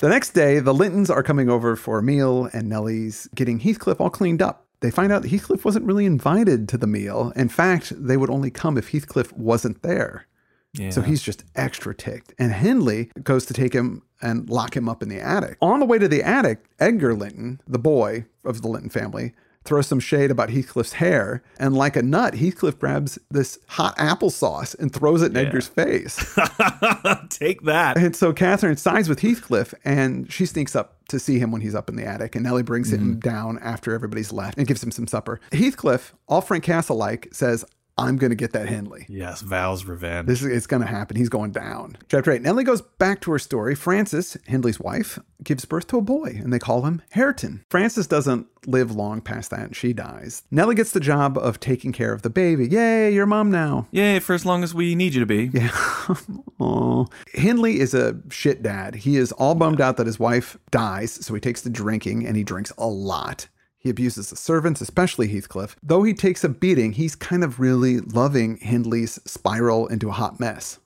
The 0.00 0.08
next 0.08 0.30
day, 0.30 0.60
the 0.60 0.72
Lintons 0.72 1.10
are 1.10 1.22
coming 1.22 1.50
over 1.50 1.76
for 1.76 1.98
a 1.98 2.02
meal 2.02 2.48
and 2.54 2.70
Nellie's 2.70 3.28
getting 3.34 3.60
Heathcliff 3.60 4.00
all 4.00 4.08
cleaned 4.08 4.40
up. 4.40 4.64
They 4.80 4.90
find 4.90 5.12
out 5.12 5.20
that 5.20 5.30
Heathcliff 5.30 5.62
wasn't 5.62 5.84
really 5.84 6.06
invited 6.06 6.70
to 6.70 6.78
the 6.78 6.86
meal. 6.86 7.34
In 7.36 7.50
fact, 7.50 7.92
they 7.94 8.16
would 8.16 8.30
only 8.30 8.50
come 8.50 8.78
if 8.78 8.92
Heathcliff 8.92 9.30
wasn't 9.34 9.82
there. 9.82 10.26
Yeah. 10.74 10.90
So 10.90 11.02
he's 11.02 11.22
just 11.22 11.44
extra 11.56 11.94
ticked. 11.94 12.34
And 12.38 12.52
Hindley 12.52 13.10
goes 13.22 13.46
to 13.46 13.54
take 13.54 13.72
him 13.72 14.02
and 14.22 14.48
lock 14.48 14.76
him 14.76 14.88
up 14.88 15.02
in 15.02 15.08
the 15.08 15.20
attic. 15.20 15.56
On 15.60 15.80
the 15.80 15.86
way 15.86 15.98
to 15.98 16.08
the 16.08 16.22
attic, 16.22 16.64
Edgar 16.78 17.14
Linton, 17.14 17.60
the 17.66 17.78
boy 17.78 18.26
of 18.44 18.62
the 18.62 18.68
Linton 18.68 18.90
family, 18.90 19.32
throws 19.64 19.86
some 19.86 20.00
shade 20.00 20.30
about 20.30 20.50
Heathcliff's 20.50 20.94
hair. 20.94 21.42
And 21.58 21.76
like 21.76 21.96
a 21.96 22.02
nut, 22.02 22.34
Heathcliff 22.34 22.78
grabs 22.78 23.18
this 23.30 23.58
hot 23.68 23.96
applesauce 23.98 24.78
and 24.78 24.92
throws 24.92 25.22
it 25.22 25.32
in 25.32 25.36
Edgar's 25.36 25.68
face. 25.68 26.16
Take 27.28 27.62
that. 27.62 27.96
And 27.96 28.16
so 28.16 28.32
Catherine 28.32 28.76
sides 28.76 29.08
with 29.08 29.20
Heathcliff 29.20 29.74
and 29.84 30.32
she 30.32 30.46
sneaks 30.46 30.74
up 30.74 30.96
to 31.08 31.18
see 31.18 31.38
him 31.38 31.52
when 31.52 31.60
he's 31.60 31.74
up 31.74 31.90
in 31.90 31.96
the 31.96 32.06
attic. 32.06 32.34
And 32.34 32.44
Nellie 32.44 32.62
brings 32.62 32.92
him 32.92 33.00
mm-hmm. 33.00 33.18
down 33.20 33.58
after 33.58 33.94
everybody's 33.94 34.32
left 34.32 34.56
and 34.56 34.66
gives 34.66 34.82
him 34.82 34.90
some 34.90 35.06
supper. 35.06 35.40
Heathcliff, 35.52 36.14
all 36.26 36.40
Frank 36.40 36.64
Castle 36.64 36.96
like, 36.96 37.28
says, 37.32 37.64
I'm 38.00 38.16
going 38.16 38.30
to 38.30 38.36
get 38.36 38.52
that 38.52 38.68
Hindley. 38.68 39.06
Yes, 39.08 39.40
Val's 39.42 39.84
revenge. 39.84 40.26
This 40.26 40.42
is 40.42 40.46
it's 40.48 40.66
going 40.66 40.82
to 40.82 40.88
happen. 40.88 41.16
He's 41.16 41.28
going 41.28 41.52
down. 41.52 41.96
Chapter 42.08 42.32
8. 42.32 42.42
Nellie 42.42 42.64
goes 42.64 42.82
back 42.82 43.20
to 43.22 43.30
her 43.32 43.38
story. 43.38 43.74
Frances, 43.74 44.36
Hindley's 44.46 44.80
wife, 44.80 45.18
gives 45.42 45.64
birth 45.64 45.86
to 45.88 45.98
a 45.98 46.02
boy, 46.02 46.38
and 46.42 46.52
they 46.52 46.58
call 46.58 46.82
him 46.82 47.02
Hareton. 47.10 47.64
Frances 47.70 48.06
doesn't 48.06 48.46
live 48.66 48.90
long 48.94 49.20
past 49.20 49.50
that, 49.50 49.60
and 49.60 49.76
she 49.76 49.92
dies. 49.92 50.42
Nellie 50.50 50.74
gets 50.74 50.92
the 50.92 51.00
job 51.00 51.38
of 51.38 51.60
taking 51.60 51.92
care 51.92 52.12
of 52.12 52.22
the 52.22 52.30
baby. 52.30 52.66
Yay, 52.68 53.12
you're 53.12 53.26
mom 53.26 53.50
now. 53.50 53.86
Yay, 53.90 54.18
for 54.18 54.34
as 54.34 54.44
long 54.44 54.62
as 54.62 54.74
we 54.74 54.94
need 54.94 55.14
you 55.14 55.20
to 55.20 55.26
be. 55.26 55.50
Yeah. 55.52 55.70
Oh. 56.62 57.06
Hindley 57.32 57.80
is 57.80 57.94
a 57.94 58.18
shit 58.30 58.62
dad. 58.62 58.94
He 58.94 59.16
is 59.16 59.32
all 59.32 59.54
bummed 59.54 59.80
out 59.80 59.96
that 59.96 60.06
his 60.06 60.18
wife 60.18 60.58
dies, 60.70 61.12
so 61.24 61.32
he 61.32 61.40
takes 61.40 61.62
to 61.62 61.70
drinking, 61.70 62.26
and 62.26 62.36
he 62.36 62.44
drinks 62.44 62.70
a 62.76 62.86
lot. 62.86 63.48
He 63.80 63.88
abuses 63.88 64.28
the 64.28 64.36
servants, 64.36 64.82
especially 64.82 65.26
Heathcliff. 65.28 65.74
Though 65.82 66.02
he 66.02 66.12
takes 66.12 66.44
a 66.44 66.50
beating, 66.50 66.92
he's 66.92 67.16
kind 67.16 67.42
of 67.42 67.58
really 67.58 68.00
loving 68.00 68.58
Hindley's 68.58 69.18
spiral 69.24 69.86
into 69.86 70.10
a 70.10 70.12
hot 70.12 70.38
mess. 70.38 70.78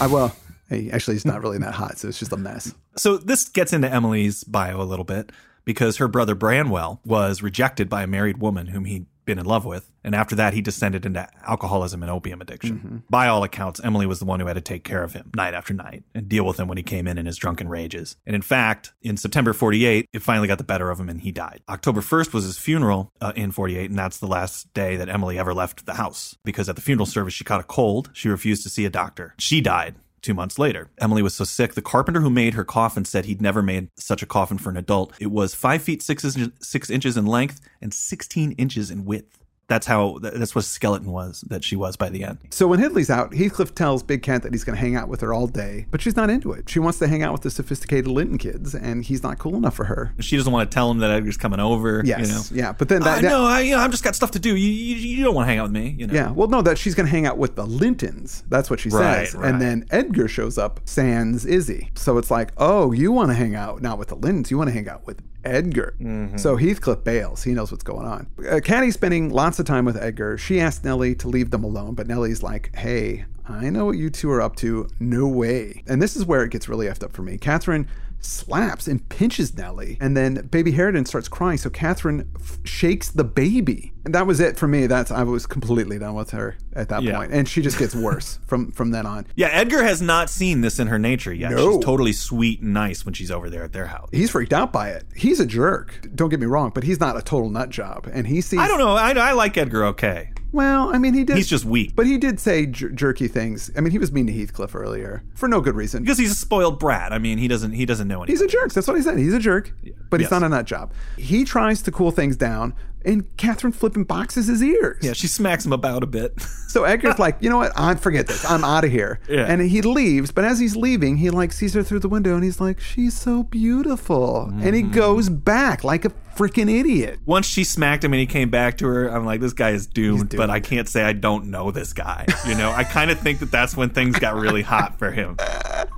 I 0.00 0.08
well, 0.08 0.34
hey, 0.68 0.90
actually, 0.90 1.14
he's 1.14 1.24
not 1.24 1.40
really 1.40 1.58
that 1.58 1.74
hot, 1.74 1.98
so 1.98 2.08
it's 2.08 2.18
just 2.18 2.32
a 2.32 2.36
mess. 2.36 2.74
So 2.96 3.16
this 3.16 3.48
gets 3.48 3.72
into 3.72 3.88
Emily's 3.88 4.42
bio 4.42 4.80
a 4.80 4.82
little 4.82 5.04
bit 5.04 5.30
because 5.64 5.98
her 5.98 6.08
brother 6.08 6.34
Branwell 6.34 7.00
was 7.04 7.42
rejected 7.42 7.88
by 7.88 8.02
a 8.02 8.08
married 8.08 8.38
woman 8.38 8.66
whom 8.66 8.86
he'd 8.86 9.06
been 9.24 9.38
in 9.38 9.46
love 9.46 9.64
with. 9.64 9.90
And 10.04 10.14
after 10.14 10.34
that, 10.36 10.52
he 10.52 10.60
descended 10.60 11.06
into 11.06 11.28
alcoholism 11.46 12.02
and 12.02 12.10
opium 12.10 12.40
addiction. 12.40 13.04
By 13.08 13.28
all 13.28 13.44
accounts, 13.44 13.80
Emily 13.82 14.06
was 14.06 14.18
the 14.18 14.24
one 14.24 14.40
who 14.40 14.46
had 14.46 14.54
to 14.54 14.60
take 14.60 14.84
care 14.84 15.02
of 15.02 15.12
him 15.12 15.30
night 15.36 15.54
after 15.54 15.72
night 15.74 16.04
and 16.14 16.28
deal 16.28 16.44
with 16.44 16.58
him 16.58 16.68
when 16.68 16.76
he 16.76 16.82
came 16.82 17.06
in 17.06 17.18
in 17.18 17.26
his 17.26 17.36
drunken 17.36 17.68
rages. 17.68 18.16
And 18.26 18.34
in 18.34 18.42
fact, 18.42 18.92
in 19.02 19.16
September 19.16 19.52
48, 19.52 20.08
it 20.12 20.22
finally 20.22 20.48
got 20.48 20.58
the 20.58 20.64
better 20.64 20.90
of 20.90 20.98
him 20.98 21.08
and 21.08 21.20
he 21.20 21.30
died. 21.30 21.62
October 21.68 22.00
1st 22.00 22.32
was 22.32 22.44
his 22.44 22.58
funeral 22.58 23.12
uh, 23.20 23.32
in 23.36 23.52
48, 23.52 23.90
and 23.90 23.98
that's 23.98 24.18
the 24.18 24.26
last 24.26 24.72
day 24.74 24.96
that 24.96 25.08
Emily 25.08 25.38
ever 25.38 25.54
left 25.54 25.86
the 25.86 25.94
house 25.94 26.36
because 26.44 26.68
at 26.68 26.76
the 26.76 26.82
funeral 26.82 27.06
service, 27.06 27.34
she 27.34 27.44
caught 27.44 27.60
a 27.60 27.64
cold. 27.64 28.10
She 28.12 28.28
refused 28.28 28.64
to 28.64 28.68
see 28.68 28.84
a 28.84 28.90
doctor. 28.90 29.34
She 29.38 29.60
died 29.60 29.94
two 30.22 30.34
months 30.34 30.58
later. 30.58 30.90
Emily 31.00 31.22
was 31.22 31.34
so 31.34 31.44
sick, 31.44 31.74
the 31.74 31.82
carpenter 31.82 32.20
who 32.20 32.30
made 32.30 32.54
her 32.54 32.64
coffin 32.64 33.04
said 33.04 33.24
he'd 33.24 33.42
never 33.42 33.62
made 33.62 33.88
such 33.96 34.22
a 34.22 34.26
coffin 34.26 34.58
for 34.58 34.70
an 34.70 34.76
adult. 34.76 35.12
It 35.20 35.30
was 35.30 35.54
five 35.54 35.82
feet 35.82 36.02
six, 36.02 36.24
inches- 36.24 36.52
six 36.60 36.88
inches 36.90 37.16
in 37.16 37.26
length 37.26 37.60
and 37.80 37.92
16 37.92 38.52
inches 38.52 38.90
in 38.90 39.04
width. 39.04 39.38
That's 39.68 39.86
how, 39.86 40.18
that's 40.20 40.54
what 40.54 40.64
skeleton 40.64 41.12
was 41.12 41.42
that 41.48 41.64
she 41.64 41.76
was 41.76 41.96
by 41.96 42.10
the 42.10 42.24
end. 42.24 42.38
So 42.50 42.66
when 42.66 42.78
Hindley's 42.78 43.08
out, 43.08 43.32
Heathcliff 43.32 43.74
tells 43.74 44.02
Big 44.02 44.22
Cat 44.22 44.42
that 44.42 44.52
he's 44.52 44.64
going 44.64 44.76
to 44.76 44.80
hang 44.80 44.96
out 44.96 45.08
with 45.08 45.22
her 45.22 45.32
all 45.32 45.46
day, 45.46 45.86
but 45.90 46.02
she's 46.02 46.14
not 46.16 46.28
into 46.28 46.52
it. 46.52 46.68
She 46.68 46.78
wants 46.78 46.98
to 46.98 47.08
hang 47.08 47.22
out 47.22 47.32
with 47.32 47.40
the 47.42 47.50
sophisticated 47.50 48.06
Linton 48.06 48.36
kids, 48.36 48.74
and 48.74 49.02
he's 49.04 49.22
not 49.22 49.38
cool 49.38 49.54
enough 49.56 49.74
for 49.74 49.84
her. 49.84 50.12
She 50.18 50.36
doesn't 50.36 50.52
want 50.52 50.70
to 50.70 50.74
tell 50.74 50.90
him 50.90 50.98
that 50.98 51.10
Edgar's 51.10 51.38
coming 51.38 51.60
over. 51.60 52.02
Yes, 52.04 52.50
You 52.50 52.56
know? 52.56 52.62
yeah, 52.66 52.72
but 52.72 52.90
then 52.90 53.00
that, 53.02 53.18
I 53.18 53.20
that- 53.22 53.28
know, 53.30 53.44
I, 53.46 53.60
you 53.60 53.70
know, 53.74 53.78
I've 53.80 53.90
just 53.92 54.04
got 54.04 54.14
stuff 54.14 54.32
to 54.32 54.38
do. 54.38 54.54
You, 54.54 54.68
you, 54.68 54.96
you 54.96 55.24
don't 55.24 55.34
want 55.34 55.46
to 55.46 55.48
hang 55.50 55.58
out 55.58 55.64
with 55.64 55.72
me, 55.72 55.94
you 55.98 56.06
know? 56.06 56.12
Yeah, 56.12 56.30
well, 56.32 56.48
no, 56.48 56.60
that 56.60 56.76
she's 56.76 56.94
going 56.94 57.06
to 57.06 57.10
hang 57.12 57.24
out 57.24 57.38
with 57.38 57.54
the 57.56 57.64
Lintons. 57.64 58.42
That's 58.48 58.68
what 58.68 58.78
she 58.80 58.90
Right, 58.90 59.26
says. 59.28 59.34
right. 59.36 59.48
And 59.50 59.62
then 59.62 59.86
Edgar 59.90 60.28
shows 60.28 60.58
up, 60.58 60.80
sans 60.84 61.46
Izzy. 61.46 61.90
So 61.94 62.18
it's 62.18 62.30
like, 62.30 62.52
oh, 62.58 62.92
you 62.92 63.10
want 63.12 63.30
to 63.30 63.34
hang 63.34 63.54
out 63.54 63.80
not 63.80 63.96
with 63.98 64.08
the 64.08 64.16
Lintons, 64.16 64.50
you 64.50 64.58
want 64.58 64.68
to 64.68 64.74
hang 64.74 64.88
out 64.88 65.06
with 65.06 65.22
Edgar. 65.44 65.94
Mm-hmm. 66.00 66.36
So 66.36 66.56
Heathcliff 66.56 67.04
bails. 67.04 67.42
He 67.42 67.52
knows 67.52 67.70
what's 67.70 67.84
going 67.84 68.06
on. 68.06 68.26
Uh, 68.38 68.60
Caddy's 68.60 68.94
spending 68.94 69.30
lots 69.30 69.58
of 69.58 69.66
time 69.66 69.84
with 69.84 69.96
Edgar. 69.96 70.38
She 70.38 70.60
asks 70.60 70.84
Nellie 70.84 71.14
to 71.16 71.28
leave 71.28 71.50
them 71.50 71.64
alone, 71.64 71.94
but 71.94 72.06
Nellie's 72.06 72.42
like, 72.42 72.74
hey, 72.74 73.24
I 73.48 73.70
know 73.70 73.86
what 73.86 73.98
you 73.98 74.10
two 74.10 74.30
are 74.30 74.40
up 74.40 74.56
to. 74.56 74.88
No 75.00 75.26
way. 75.26 75.82
And 75.86 76.00
this 76.00 76.16
is 76.16 76.24
where 76.24 76.44
it 76.44 76.50
gets 76.50 76.68
really 76.68 76.86
effed 76.86 77.02
up 77.02 77.12
for 77.12 77.22
me. 77.22 77.38
Catherine 77.38 77.88
slaps 78.24 78.86
and 78.86 79.06
pinches 79.08 79.56
Nellie, 79.56 79.98
and 80.00 80.16
then 80.16 80.46
baby 80.50 80.72
Hareton 80.72 81.06
starts 81.06 81.28
crying. 81.28 81.58
So 81.58 81.70
Catherine 81.70 82.30
f- 82.40 82.58
shakes 82.64 83.10
the 83.10 83.24
baby, 83.24 83.92
and 84.04 84.14
that 84.14 84.26
was 84.26 84.40
it 84.40 84.56
for 84.56 84.66
me. 84.68 84.86
That's 84.86 85.10
I 85.10 85.22
was 85.24 85.46
completely 85.46 85.98
done 85.98 86.14
with 86.14 86.30
her 86.30 86.56
at 86.74 86.88
that 86.88 87.02
Yeah. 87.02 87.16
point. 87.16 87.32
and 87.32 87.48
she 87.48 87.60
just 87.62 87.78
gets 87.78 87.94
worse 87.94 88.38
from 88.46 88.72
from 88.72 88.90
then 88.90 89.06
on. 89.06 89.26
Yeah, 89.34 89.48
Edgar 89.48 89.82
has 89.82 90.00
not 90.02 90.30
seen 90.30 90.60
this 90.60 90.78
in 90.78 90.86
her 90.88 90.98
nature 90.98 91.32
yet. 91.32 91.50
No. 91.52 91.72
She's 91.76 91.84
totally 91.84 92.12
sweet 92.12 92.60
and 92.60 92.72
nice 92.72 93.04
when 93.04 93.14
she's 93.14 93.30
over 93.30 93.50
there 93.50 93.64
at 93.64 93.72
their 93.72 93.86
house. 93.86 94.08
He's 94.12 94.30
freaked 94.30 94.52
out 94.52 94.72
by 94.72 94.90
it. 94.90 95.04
He's 95.14 95.40
a 95.40 95.46
jerk. 95.46 96.08
Don't 96.14 96.28
get 96.28 96.40
me 96.40 96.46
wrong, 96.46 96.70
but 96.74 96.84
he's 96.84 97.00
not 97.00 97.16
a 97.16 97.22
total 97.22 97.50
nut 97.50 97.70
job, 97.70 98.08
and 98.12 98.26
he 98.26 98.40
sees. 98.40 98.58
I 98.60 98.68
don't 98.68 98.78
know. 98.78 98.94
I, 98.94 99.12
I 99.12 99.32
like 99.32 99.56
Edgar 99.56 99.84
okay. 99.86 100.31
Well, 100.52 100.94
I 100.94 100.98
mean, 100.98 101.14
he 101.14 101.24
did. 101.24 101.36
He's 101.36 101.48
just 101.48 101.64
weak. 101.64 101.96
But 101.96 102.06
he 102.06 102.18
did 102.18 102.38
say 102.38 102.66
jer- 102.66 102.90
jerky 102.90 103.26
things. 103.26 103.70
I 103.76 103.80
mean, 103.80 103.90
he 103.90 103.98
was 103.98 104.12
mean 104.12 104.26
to 104.26 104.32
Heathcliff 104.32 104.74
earlier 104.74 105.24
for 105.34 105.48
no 105.48 105.60
good 105.62 105.74
reason. 105.74 106.02
Because 106.02 106.18
he's 106.18 106.30
a 106.32 106.34
spoiled 106.34 106.78
brat. 106.78 107.12
I 107.12 107.18
mean, 107.18 107.38
he 107.38 107.48
doesn't 107.48 107.72
he 107.72 107.86
doesn't 107.86 108.06
know 108.06 108.22
anything. 108.22 108.34
He's 108.34 108.42
a 108.42 108.48
jerk. 108.48 108.72
That's 108.72 108.86
what 108.86 108.96
he 108.96 109.02
said. 109.02 109.18
He's 109.18 109.32
a 109.34 109.38
jerk, 109.38 109.72
but 110.10 110.20
he's 110.20 110.26
Yes. 110.26 110.30
not 110.30 110.42
a 110.42 110.48
nut 110.50 110.66
job. 110.66 110.92
He 111.16 111.44
tries 111.44 111.80
to 111.82 111.90
cool 111.90 112.10
things 112.10 112.36
down, 112.36 112.74
and 113.04 113.36
Catherine 113.36 113.72
flipping 113.72 114.04
boxes 114.04 114.46
his 114.46 114.62
ears. 114.62 114.98
yeah, 115.02 115.12
she 115.12 115.26
smacks 115.26 115.64
him 115.66 115.72
about 115.72 116.02
a 116.02 116.06
bit. 116.06 116.40
So 116.72 116.84
Edgar's 116.84 117.18
like, 117.18 117.36
you 117.40 117.50
know 117.50 117.58
what? 117.58 117.72
I 117.76 117.94
forget 117.96 118.26
this. 118.26 118.48
I'm 118.50 118.64
out 118.64 118.84
of 118.84 118.90
here. 118.90 119.20
Yeah. 119.28 119.44
And 119.46 119.60
he 119.60 119.82
leaves, 119.82 120.30
but 120.32 120.44
as 120.46 120.58
he's 120.58 120.74
leaving, 120.74 121.18
he 121.18 121.28
like 121.28 121.52
sees 121.52 121.74
her 121.74 121.82
through 121.82 121.98
the 121.98 122.08
window, 122.08 122.34
and 122.34 122.42
he's 122.42 122.60
like, 122.62 122.80
she's 122.80 123.12
so 123.14 123.42
beautiful, 123.42 124.44
and 124.44 124.62
Mm-hmm. 124.62 124.74
he 124.74 124.82
goes 124.82 125.28
back 125.28 125.84
like 125.84 126.04
a 126.06 126.10
freaking 126.34 126.70
idiot. 126.70 127.18
Once 127.26 127.46
she 127.46 127.62
smacked 127.62 128.02
him 128.04 128.14
and 128.14 128.20
he 128.20 128.26
came 128.26 128.48
back 128.48 128.78
to 128.78 128.86
her, 128.86 129.08
I'm 129.08 129.26
like, 129.26 129.40
this 129.42 129.52
guy 129.52 129.70
is 129.72 129.86
doomed, 129.86 130.30
doomed. 130.30 130.38
But 130.38 130.48
I 130.48 130.60
can't 130.60 130.88
say 130.88 131.02
I 131.02 131.12
don't 131.12 131.50
know 131.50 131.70
this 131.70 131.92
guy. 131.92 132.24
You 132.48 132.54
know, 132.54 132.70
I 132.72 132.84
kind 132.84 133.10
of 133.10 133.20
think 133.20 133.40
that 133.40 133.50
that's 133.50 133.76
when 133.76 133.90
things 133.90 134.18
got 134.18 134.34
really 134.36 134.62
hot 134.62 134.98
for 134.98 135.10
him. 135.10 135.36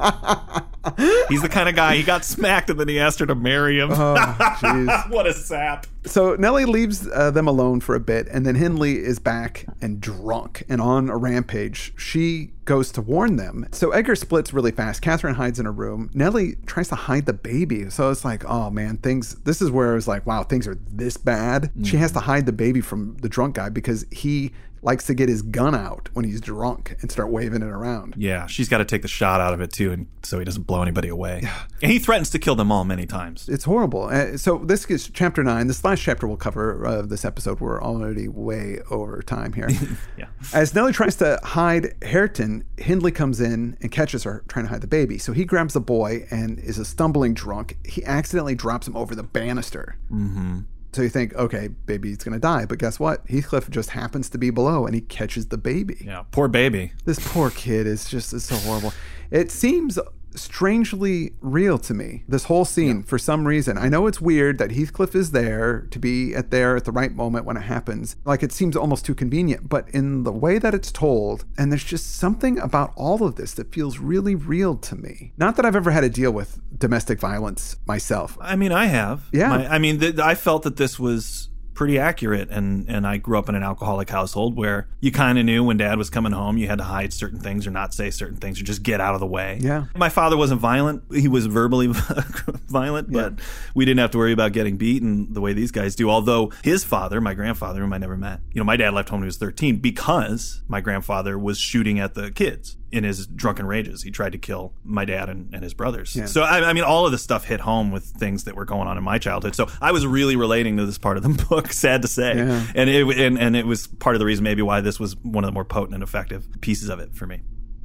He's 1.29 1.43
the 1.43 1.49
kind 1.49 1.69
of 1.69 1.75
guy 1.75 1.97
he 1.97 2.03
got 2.03 2.25
smacked 2.25 2.71
and 2.71 2.79
then 2.79 2.89
he 2.89 2.99
asked 2.99 3.19
her 3.19 3.27
to 3.27 3.35
marry 3.35 3.79
him. 3.79 3.91
Oh, 3.93 5.05
what 5.09 5.27
a 5.27 5.33
sap! 5.33 5.87
So 6.07 6.35
Nellie 6.35 6.67
leaves 6.67 7.09
uh, 7.09 7.31
them 7.31 7.49
alone 7.49 7.81
for 7.81 7.95
a 7.95 8.01
bit, 8.01 8.29
and 8.31 8.45
then 8.45 8.57
Hindley 8.57 8.99
is 8.99 9.19
back 9.19 9.65
and 9.81 10.01
drunk 10.01 10.63
and 10.69 10.81
on 10.81 11.09
a 11.09 11.17
rampage. 11.17 11.95
She 11.97 12.51
goes 12.67 12.93
to 12.93 13.01
warn 13.03 13.37
them. 13.37 13.67
So 13.73 13.91
Edgar 13.91 14.17
splits 14.17 14.53
really 14.53 14.71
fast. 14.71 15.01
Catherine 15.01 15.35
hides 15.35 15.59
in 15.59 15.67
her 15.67 15.73
room. 15.73 16.11
Nellie 16.13 16.57
tries 16.67 16.89
to 16.89 16.95
hide 16.95 17.27
the 17.27 17.33
baby. 17.33 17.89
So 17.91 18.11
it's 18.11 18.25
like, 18.25 18.45
oh 18.45 18.71
man, 18.71 18.99
things. 18.99 19.35
This 19.45 19.63
is 19.63 19.71
where 19.71 19.93
I 19.93 19.95
was 19.95 20.09
like, 20.09 20.27
wow, 20.27 20.43
things 20.43 20.67
are 20.67 20.77
this 20.91 21.17
bad. 21.17 21.71
She 21.85 21.97
has 21.97 22.13
to 22.13 22.21
hide 22.21 22.47
the 22.47 22.53
baby 22.53 22.81
from 22.81 23.17
the 23.19 23.29
drunk 23.29 23.57
guy 23.57 23.71
because 23.71 24.05
he 24.11 24.53
likes 24.85 25.07
to 25.07 25.15
get 25.15 25.29
his 25.29 25.43
gun 25.43 25.75
out 25.75 26.09
when 26.13 26.25
he's 26.25 26.41
drunk 26.41 26.97
and 27.01 27.11
start 27.11 27.31
waving 27.31 27.63
it 27.63 27.69
around. 27.69 28.15
Yeah, 28.17 28.47
she's 28.47 28.69
got 28.69 28.79
to 28.79 28.85
take 28.85 29.03
the 29.03 29.09
shot 29.09 29.41
out 29.41 29.55
of 29.55 29.61
it 29.61 29.73
too, 29.73 29.93
and 29.93 30.07
so 30.23 30.39
he 30.39 30.45
doesn't 30.45 30.65
blow 30.65 30.83
anybody 30.83 31.09
away. 31.09 31.43
And 31.83 31.91
he 31.91 31.99
threatens 31.99 32.31
to 32.31 32.39
kill 32.39 32.55
them 32.55 32.71
all 32.71 32.85
many 32.85 33.07
times. 33.07 33.49
It's 33.49 33.65
horrible. 33.65 34.05
Uh, 34.05 34.37
so 34.37 34.59
this 34.59 34.85
is 34.87 35.09
chapter 35.09 35.43
nine. 35.43 35.67
This 35.67 35.85
last 35.85 36.01
chapter 36.03 36.27
we'll 36.27 36.37
cover 36.37 36.87
uh, 36.87 37.03
this 37.03 37.25
episode. 37.25 37.61
We're 37.61 37.83
already 37.83 38.29
way 38.29 38.79
over 38.91 39.21
time 39.23 39.53
here. 39.53 39.69
Yeah. 40.17 40.27
As 40.53 40.75
Nellie 40.75 40.93
tries 40.93 41.17
to 41.17 41.41
hide 41.43 41.95
Hareton, 42.03 42.65
Hindley 42.77 43.11
comes 43.11 43.41
in 43.41 43.77
and 43.81 43.91
catches 43.91 44.23
her 44.23 44.45
trying 44.49 44.67
to 44.67 44.69
hide 44.69 44.81
the 44.81 44.87
baby. 44.87 45.19
So 45.19 45.33
he 45.33 45.45
grabs 45.45 45.75
the 45.75 45.81
boy 45.81 46.27
and 46.31 46.59
is 46.59 46.79
a 46.79 46.85
stumbling 46.85 47.35
drunk. 47.35 47.77
He 47.85 48.05
accidentally 48.05 48.55
drops 48.55 48.87
him 48.87 48.97
over 48.97 49.15
the 49.15 49.23
banister. 49.23 49.97
Mm-hmm. 50.11 50.61
So 50.95 51.03
you 51.03 51.09
think, 51.09 51.35
okay, 51.35 51.69
baby's 51.87 52.19
gonna 52.19 52.39
die, 52.39 52.67
but 52.67 52.79
guess 52.79 53.01
what? 53.01 53.29
Heathcliff 53.29 53.69
just 53.69 53.91
happens 53.91 54.31
to 54.31 54.39
be 54.39 54.51
below 54.51 54.87
and 54.87 54.95
he 54.95 55.01
catches 55.01 55.47
the 55.47 55.59
baby. 55.59 55.97
Yeah, 56.05 56.23
poor 56.31 56.47
baby. 56.47 56.93
This 57.05 57.19
poor 57.21 57.51
kid 57.51 57.89
is 57.89 58.09
just 58.09 58.33
is 58.33 58.45
so 58.45 58.55
horrible. 58.57 58.93
It 59.33 59.51
seems 59.51 59.99
strangely 60.35 61.33
real 61.41 61.79
to 61.79 61.95
me. 61.95 62.25
This 62.29 62.45
whole 62.45 62.65
scene, 62.65 63.03
for 63.03 63.19
some 63.19 63.47
reason, 63.47 63.77
I 63.79 63.89
know 63.89 64.07
it's 64.07 64.21
weird 64.21 64.59
that 64.59 64.73
Heathcliff 64.73 65.15
is 65.15 65.31
there 65.33 65.87
to 65.91 65.99
be 65.99 66.35
at 66.35 66.51
there 66.51 66.77
at 66.77 66.85
the 66.85 66.93
right 66.93 67.13
moment 67.15 67.45
when 67.45 67.57
it 67.57 67.63
happens. 67.63 68.17
Like 68.25 68.43
it 68.43 68.53
seems 68.53 68.77
almost 68.77 69.05
too 69.05 69.15
convenient, 69.15 69.69
but 69.69 69.89
in 69.91 70.23
the 70.25 70.33
way 70.33 70.59
that 70.59 70.75
it's 70.75 70.91
told, 70.93 71.45
and 71.59 71.71
there's 71.71 71.85
just 71.85 72.17
something 72.17 72.59
about 72.59 72.93
all 72.97 73.25
of 73.25 73.37
this 73.37 73.55
that 73.55 73.73
feels 73.75 73.99
really 73.99 74.35
real 74.35 74.77
to 74.77 74.97
me. 74.97 75.33
Not 75.37 75.57
that 75.57 75.65
I've 75.67 75.77
ever 75.77 75.91
had 75.91 76.01
to 76.03 76.11
deal 76.11 76.31
with 76.33 76.61
domestic 76.79 77.21
violence 77.21 77.77
myself. 77.87 78.37
I 78.41 78.57
mean, 78.57 78.73
I 78.73 78.87
have. 78.87 79.29
Yeah. 79.33 79.49
My- 79.49 79.69
I 79.75 79.79
mean, 79.79 80.01
th- 80.01 80.19
I 80.19 80.35
felt 80.35 80.63
that 80.65 80.77
this 80.77 80.99
was 80.99 81.49
pretty 81.75 81.99
accurate, 81.99 82.49
and 82.51 82.89
and 82.89 83.07
I 83.07 83.17
grew 83.17 83.39
up 83.39 83.49
in 83.49 83.55
an 83.55 83.63
alcoholic 83.63 84.09
household 84.09 84.57
where 84.57 84.89
you 85.01 85.13
kind 85.13 85.39
of 85.39 85.45
knew 85.45 85.63
when 85.65 85.77
Dad 85.77 85.99
was 85.99 86.09
coming 86.09 86.33
home, 86.33 86.57
you 86.57 86.67
had 86.67 86.79
to 86.79 86.85
hide 86.85 87.13
certain 87.13 87.41
things 87.41 87.67
or 87.67 87.71
not 87.71 87.93
say 87.93 88.11
certain 88.11 88.37
things 88.37 88.61
or 88.61 88.65
just 88.65 88.83
get 88.83 89.01
out 89.01 89.15
of 89.15 89.21
the 89.21 89.27
way. 89.27 89.59
Yeah. 89.61 89.87
My 89.97 90.09
father 90.09 90.37
wasn't 90.37 90.61
violent; 90.61 91.03
he 91.13 91.29
was 91.29 91.47
verbally 91.47 91.89
violent, 92.69 93.13
but 93.13 93.35
we 93.75 93.85
didn't 93.85 94.01
have 94.01 94.11
to 94.13 94.19
worry 94.19 94.33
about 94.33 94.53
getting 94.53 94.77
beaten 94.77 95.33
the 95.33 95.41
way 95.41 95.53
these 95.53 95.71
guys 95.71 95.95
do. 95.95 96.09
Although 96.09 96.53
his 96.63 96.85
father, 96.85 97.21
my 97.21 97.35
grandfather, 97.35 97.81
whom 97.81 97.93
I 97.93 97.99
never 97.99 98.17
met, 98.17 98.41
you 98.53 98.61
know, 98.61 98.65
my 98.65 98.77
dad 98.77 98.95
left 98.95 99.09
home 99.09 99.21
when 99.21 99.27
he 99.27 99.29
was 99.29 99.37
thirteen 99.37 99.77
because 99.77 100.63
my 100.69 100.81
grandfather 100.81 101.39
was 101.39 101.59
shooting 101.59 101.99
at 101.99 102.15
the 102.15 102.31
kids. 102.31 102.77
In 102.95 103.03
his 103.05 103.27
drunken 103.27 103.67
rages, 103.67 104.03
he 104.03 104.11
tried 104.11 104.33
to 104.33 104.39
kill 104.39 104.73
my 104.85 105.05
dad 105.05 105.29
and, 105.29 105.53
and 105.53 105.63
his 105.63 105.75
brothers. 105.75 106.17
So, 106.31 106.43
I, 106.43 106.71
I 106.71 106.73
mean, 106.73 106.85
all 106.85 107.07
of 107.07 107.13
this 107.13 107.23
stuff 107.23 107.45
hit 107.45 107.61
home 107.61 107.91
with 107.91 108.05
things 108.05 108.45
that 108.45 108.55
were 108.55 108.65
going 108.65 108.87
on 108.87 108.97
in 108.97 109.03
my 109.05 109.19
childhood. 109.19 109.55
So, 109.57 109.69
I 109.81 109.91
was 109.93 110.07
really 110.07 110.37
relating 110.37 110.77
to 110.77 110.87
this 110.87 110.99
part 110.99 111.17
of 111.17 111.23
the 111.25 111.45
book. 111.49 111.73
Sad 111.73 112.03
to 112.03 112.09
say, 112.09 112.37
Yeah. 112.37 112.65
and 112.75 112.89
it 112.89 113.05
and, 113.19 113.39
and 113.39 113.57
it 113.57 113.67
was 113.67 113.87
part 113.89 114.15
of 114.15 114.21
the 114.21 114.25
reason 114.27 114.45
maybe 114.45 114.63
why 114.63 114.81
this 114.81 115.01
was 115.01 115.17
one 115.17 115.43
of 115.45 115.49
the 115.49 115.53
more 115.53 115.65
potent 115.65 115.95
and 115.95 116.03
effective 116.03 116.47
pieces 116.61 116.89
of 116.89 117.01
it 117.01 117.15
for 117.15 117.27
me. 117.27 117.41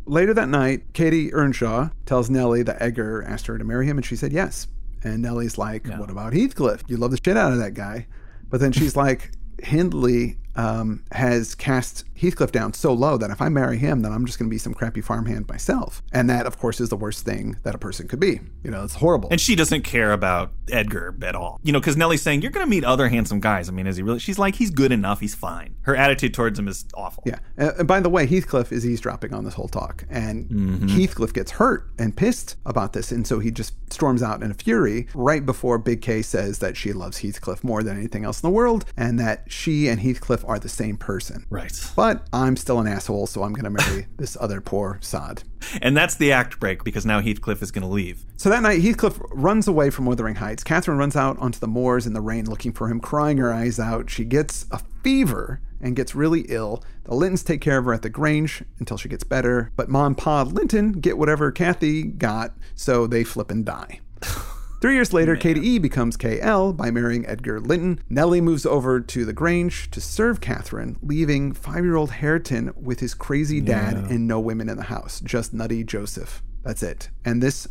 Later 0.05 0.33
that 0.33 0.49
night, 0.49 0.93
Katie 0.93 1.33
Earnshaw 1.33 1.89
tells 2.05 2.29
Nellie 2.29 2.63
that 2.63 2.81
Edgar 2.81 3.23
asked 3.23 3.47
her 3.47 3.57
to 3.57 3.63
marry 3.63 3.85
him, 3.87 3.97
and 3.97 4.05
she 4.05 4.15
said 4.15 4.31
yes. 4.31 4.67
And 5.03 5.21
Nellie's 5.21 5.57
like, 5.57 5.87
What 5.87 6.09
about 6.09 6.33
Heathcliff? 6.33 6.83
You 6.87 6.97
love 6.97 7.11
the 7.11 7.19
shit 7.23 7.37
out 7.37 7.51
of 7.51 7.59
that 7.59 7.73
guy. 7.73 8.07
But 8.49 8.59
then 8.59 8.71
she's 8.71 8.95
like, 9.05 9.31
Hindley 9.63 10.37
um, 10.59 11.03
has 11.13 11.55
cast 11.55 12.03
Heathcliff 12.19 12.51
down 12.51 12.73
so 12.73 12.91
low 12.91 13.17
that 13.17 13.29
if 13.31 13.41
I 13.41 13.47
marry 13.47 13.77
him, 13.77 14.01
then 14.01 14.11
I'm 14.11 14.25
just 14.25 14.37
going 14.37 14.49
to 14.49 14.53
be 14.53 14.57
some 14.57 14.73
crappy 14.73 14.99
farmhand 14.99 15.47
myself. 15.47 16.03
And 16.11 16.29
that, 16.29 16.45
of 16.45 16.57
course, 16.57 16.81
is 16.81 16.89
the 16.89 16.97
worst 16.97 17.23
thing 17.23 17.55
that 17.63 17.73
a 17.73 17.77
person 17.77 18.09
could 18.09 18.19
be. 18.19 18.41
You 18.61 18.71
know, 18.71 18.83
it's 18.83 18.95
horrible. 18.95 19.29
And 19.31 19.39
she 19.39 19.55
doesn't 19.55 19.83
care 19.83 20.11
about 20.11 20.51
Edgar 20.69 21.15
at 21.21 21.33
all. 21.33 21.61
You 21.63 21.71
know, 21.71 21.79
because 21.79 21.95
Nellie's 21.95 22.21
saying, 22.21 22.41
You're 22.41 22.51
going 22.51 22.65
to 22.65 22.69
meet 22.69 22.83
other 22.83 23.07
handsome 23.07 23.39
guys. 23.39 23.69
I 23.69 23.71
mean, 23.71 23.87
is 23.87 23.95
he 23.95 24.03
really? 24.03 24.19
She's 24.19 24.37
like, 24.37 24.55
He's 24.55 24.69
good 24.69 24.91
enough. 24.91 25.21
He's 25.21 25.33
fine. 25.33 25.75
Her 25.83 25.95
attitude 25.95 26.33
towards 26.33 26.59
him 26.59 26.67
is 26.67 26.85
awful. 26.93 27.23
Yeah. 27.25 27.39
And 27.55 27.87
by 27.87 28.01
the 28.01 28.09
way, 28.09 28.27
Heathcliff 28.27 28.73
is 28.73 28.85
eavesdropping 28.85 29.33
on 29.33 29.45
this 29.45 29.53
whole 29.53 29.69
talk. 29.69 30.03
And 30.09 30.89
Heathcliff 30.89 31.33
gets 31.33 31.51
hurt 31.51 31.89
and 31.97 32.15
pissed 32.17 32.57
about 32.65 32.91
this. 32.91 33.13
And 33.13 33.25
so 33.25 33.39
he 33.39 33.49
just 33.49 33.73
storms 33.93 34.21
out 34.21 34.43
in 34.43 34.51
a 34.51 34.53
fury 34.53 35.07
right 35.13 35.45
before 35.45 35.77
Big 35.77 36.01
K 36.01 36.21
says 36.21 36.59
that 36.59 36.75
she 36.75 36.91
loves 36.91 37.19
Heathcliff 37.19 37.63
more 37.63 37.81
than 37.81 37.97
anything 37.97 38.25
else 38.25 38.41
in 38.41 38.47
the 38.47 38.53
world 38.53 38.85
and 38.97 39.17
that 39.19 39.49
she 39.51 39.87
and 39.87 40.01
Heathcliff 40.01 40.43
are 40.49 40.59
the 40.59 40.67
same 40.67 40.97
person. 40.97 41.45
Right. 41.49 41.71
But 41.95 42.27
I'm 42.33 42.57
still 42.57 42.79
an 42.79 42.87
asshole, 42.87 43.27
so 43.27 43.43
I'm 43.43 43.53
going 43.53 43.65
to 43.65 43.69
marry 43.69 44.07
this 44.17 44.35
other 44.41 44.59
poor 44.59 44.97
sod. 45.01 45.43
And 45.81 45.95
that's 45.95 46.15
the 46.15 46.31
act 46.31 46.59
break 46.59 46.83
because 46.83 47.05
now 47.05 47.21
Heathcliff 47.21 47.61
is 47.61 47.71
going 47.71 47.83
to 47.83 47.87
leave. 47.87 48.25
So 48.35 48.49
that 48.49 48.63
night, 48.63 48.81
Heathcliff 48.81 49.19
runs 49.31 49.67
away 49.67 49.91
from 49.91 50.05
Wuthering 50.05 50.35
Heights. 50.35 50.63
Catherine 50.63 50.97
runs 50.97 51.15
out 51.15 51.37
onto 51.37 51.59
the 51.59 51.67
moors 51.67 52.07
in 52.07 52.13
the 52.13 52.21
rain 52.21 52.45
looking 52.45 52.73
for 52.73 52.87
him, 52.87 52.99
crying 52.99 53.37
her 53.37 53.53
eyes 53.53 53.79
out. 53.79 54.09
She 54.09 54.25
gets 54.25 54.65
a 54.71 54.79
fever 55.03 55.61
and 55.79 55.95
gets 55.95 56.15
really 56.15 56.41
ill. 56.49 56.83
The 57.03 57.13
Lintons 57.13 57.43
take 57.43 57.61
care 57.61 57.77
of 57.77 57.85
her 57.85 57.93
at 57.93 58.01
the 58.01 58.09
Grange 58.09 58.63
until 58.79 58.97
she 58.97 59.07
gets 59.07 59.23
better. 59.23 59.71
But 59.75 59.87
Mom 59.87 60.07
and 60.07 60.17
Pa 60.17 60.41
Linton 60.41 60.93
get 60.93 61.17
whatever 61.17 61.51
Kathy 61.51 62.03
got, 62.03 62.55
so 62.75 63.05
they 63.05 63.23
flip 63.23 63.51
and 63.51 63.63
die. 63.63 63.99
Three 64.81 64.93
years 64.93 65.11
later, 65.11 65.35
Katie 65.35 65.67
E 65.67 65.77
becomes 65.77 66.15
KL 66.15 66.75
by 66.75 66.89
marrying 66.89 67.25
Edgar 67.25 67.59
Linton. 67.59 67.99
Nellie 68.07 68.39
moves 68.39 68.65
over 68.65 69.01
to 69.01 69.25
the 69.25 69.33
Grange 69.33 69.91
to 69.91 69.99
serve 69.99 70.39
Catherine, 70.39 70.97
leaving 71.01 71.51
five 71.51 71.83
year 71.83 71.97
old 71.97 72.11
Hareton 72.11 72.71
with 72.81 73.01
his 73.01 73.13
crazy 73.13 73.59
dad 73.59 73.95
and 73.95 74.25
no 74.25 74.39
women 74.39 74.69
in 74.69 74.77
the 74.77 74.83
house, 74.83 75.19
just 75.19 75.53
nutty 75.53 75.83
Joseph. 75.83 76.41
That's 76.63 76.81
it. 76.81 77.09
And 77.25 77.43
this 77.43 77.67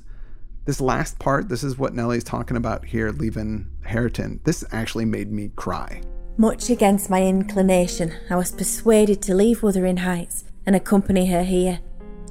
this 0.67 0.83
last 0.83 1.19
part, 1.19 1.49
this 1.49 1.65
is 1.65 1.79
what 1.79 1.95
Nellie's 1.95 2.25
talking 2.25 2.59
about 2.59 2.85
here, 2.85 3.11
leaving 3.11 3.71
Hareton. 3.87 4.41
This 4.45 4.63
actually 4.71 5.07
made 5.07 5.33
me 5.33 5.51
cry. 5.57 6.03
Much 6.37 6.69
against 6.69 7.09
my 7.09 7.23
inclination, 7.23 8.13
I 8.29 8.37
was 8.37 8.53
persuaded 8.53 9.23
to 9.23 9.35
leave 9.35 9.63
Wuthering 9.63 9.97
Heights 9.97 10.45
and 10.67 10.77
accompany 10.77 11.25
her 11.29 11.43
here. 11.43 11.81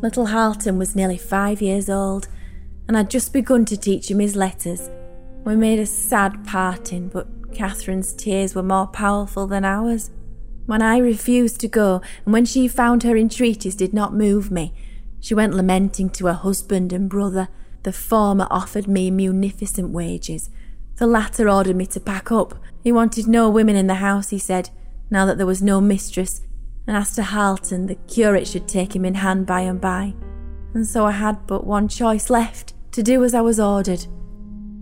Little 0.03 0.27
Hareton 0.27 0.77
was 0.77 0.95
nearly 0.95 1.17
five 1.17 1.63
years 1.63 1.89
old, 1.89 2.27
and 2.87 2.97
I'd 2.97 3.09
just 3.09 3.33
begun 3.33 3.65
to 3.65 3.77
teach 3.77 4.09
him 4.09 4.19
his 4.19 4.35
letters. 4.35 4.89
We 5.43 5.55
made 5.55 5.79
a 5.79 5.85
sad 5.85 6.45
parting, 6.45 7.09
but 7.09 7.53
Catherine's 7.53 8.13
tears 8.13 8.55
were 8.55 8.63
more 8.63 8.87
powerful 8.87 9.47
than 9.47 9.65
ours. 9.65 10.11
When 10.65 10.81
I 10.81 10.97
refused 10.97 11.59
to 11.61 11.67
go, 11.67 12.01
and 12.25 12.33
when 12.33 12.45
she 12.45 12.67
found 12.67 13.03
her 13.03 13.15
entreaties 13.15 13.75
did 13.75 13.93
not 13.93 14.13
move 14.13 14.51
me, 14.51 14.73
she 15.19 15.33
went 15.33 15.53
lamenting 15.53 16.09
to 16.11 16.27
her 16.27 16.33
husband 16.33 16.93
and 16.93 17.09
brother. 17.09 17.47
The 17.83 17.93
former 17.93 18.47
offered 18.51 18.87
me 18.87 19.09
munificent 19.09 19.89
wages. 19.89 20.49
The 20.97 21.07
latter 21.07 21.49
ordered 21.49 21.75
me 21.75 21.85
to 21.87 21.99
pack 21.99 22.31
up. 22.31 22.55
He 22.83 22.91
wanted 22.91 23.27
no 23.27 23.49
women 23.49 23.75
in 23.75 23.87
the 23.87 23.95
house, 23.95 24.29
he 24.29 24.39
said, 24.39 24.69
now 25.09 25.25
that 25.25 25.37
there 25.37 25.45
was 25.45 25.61
no 25.61 25.79
mistress, 25.79 26.41
and 26.85 26.97
as 26.97 27.15
to 27.15 27.23
Hareton, 27.23 27.85
the 27.85 27.95
curate 27.95 28.47
should 28.47 28.67
take 28.67 28.95
him 28.95 29.05
in 29.05 29.15
hand 29.15 29.45
by 29.45 29.61
and 29.61 29.79
by. 29.79 30.13
And 30.73 30.85
so 30.85 31.05
I 31.05 31.11
had 31.11 31.47
but 31.47 31.65
one 31.65 31.87
choice 31.87 32.29
left 32.29 32.73
to 32.97 33.03
do 33.03 33.23
as 33.23 33.35
I 33.35 33.41
was 33.41 33.59
ordered. 33.59 34.07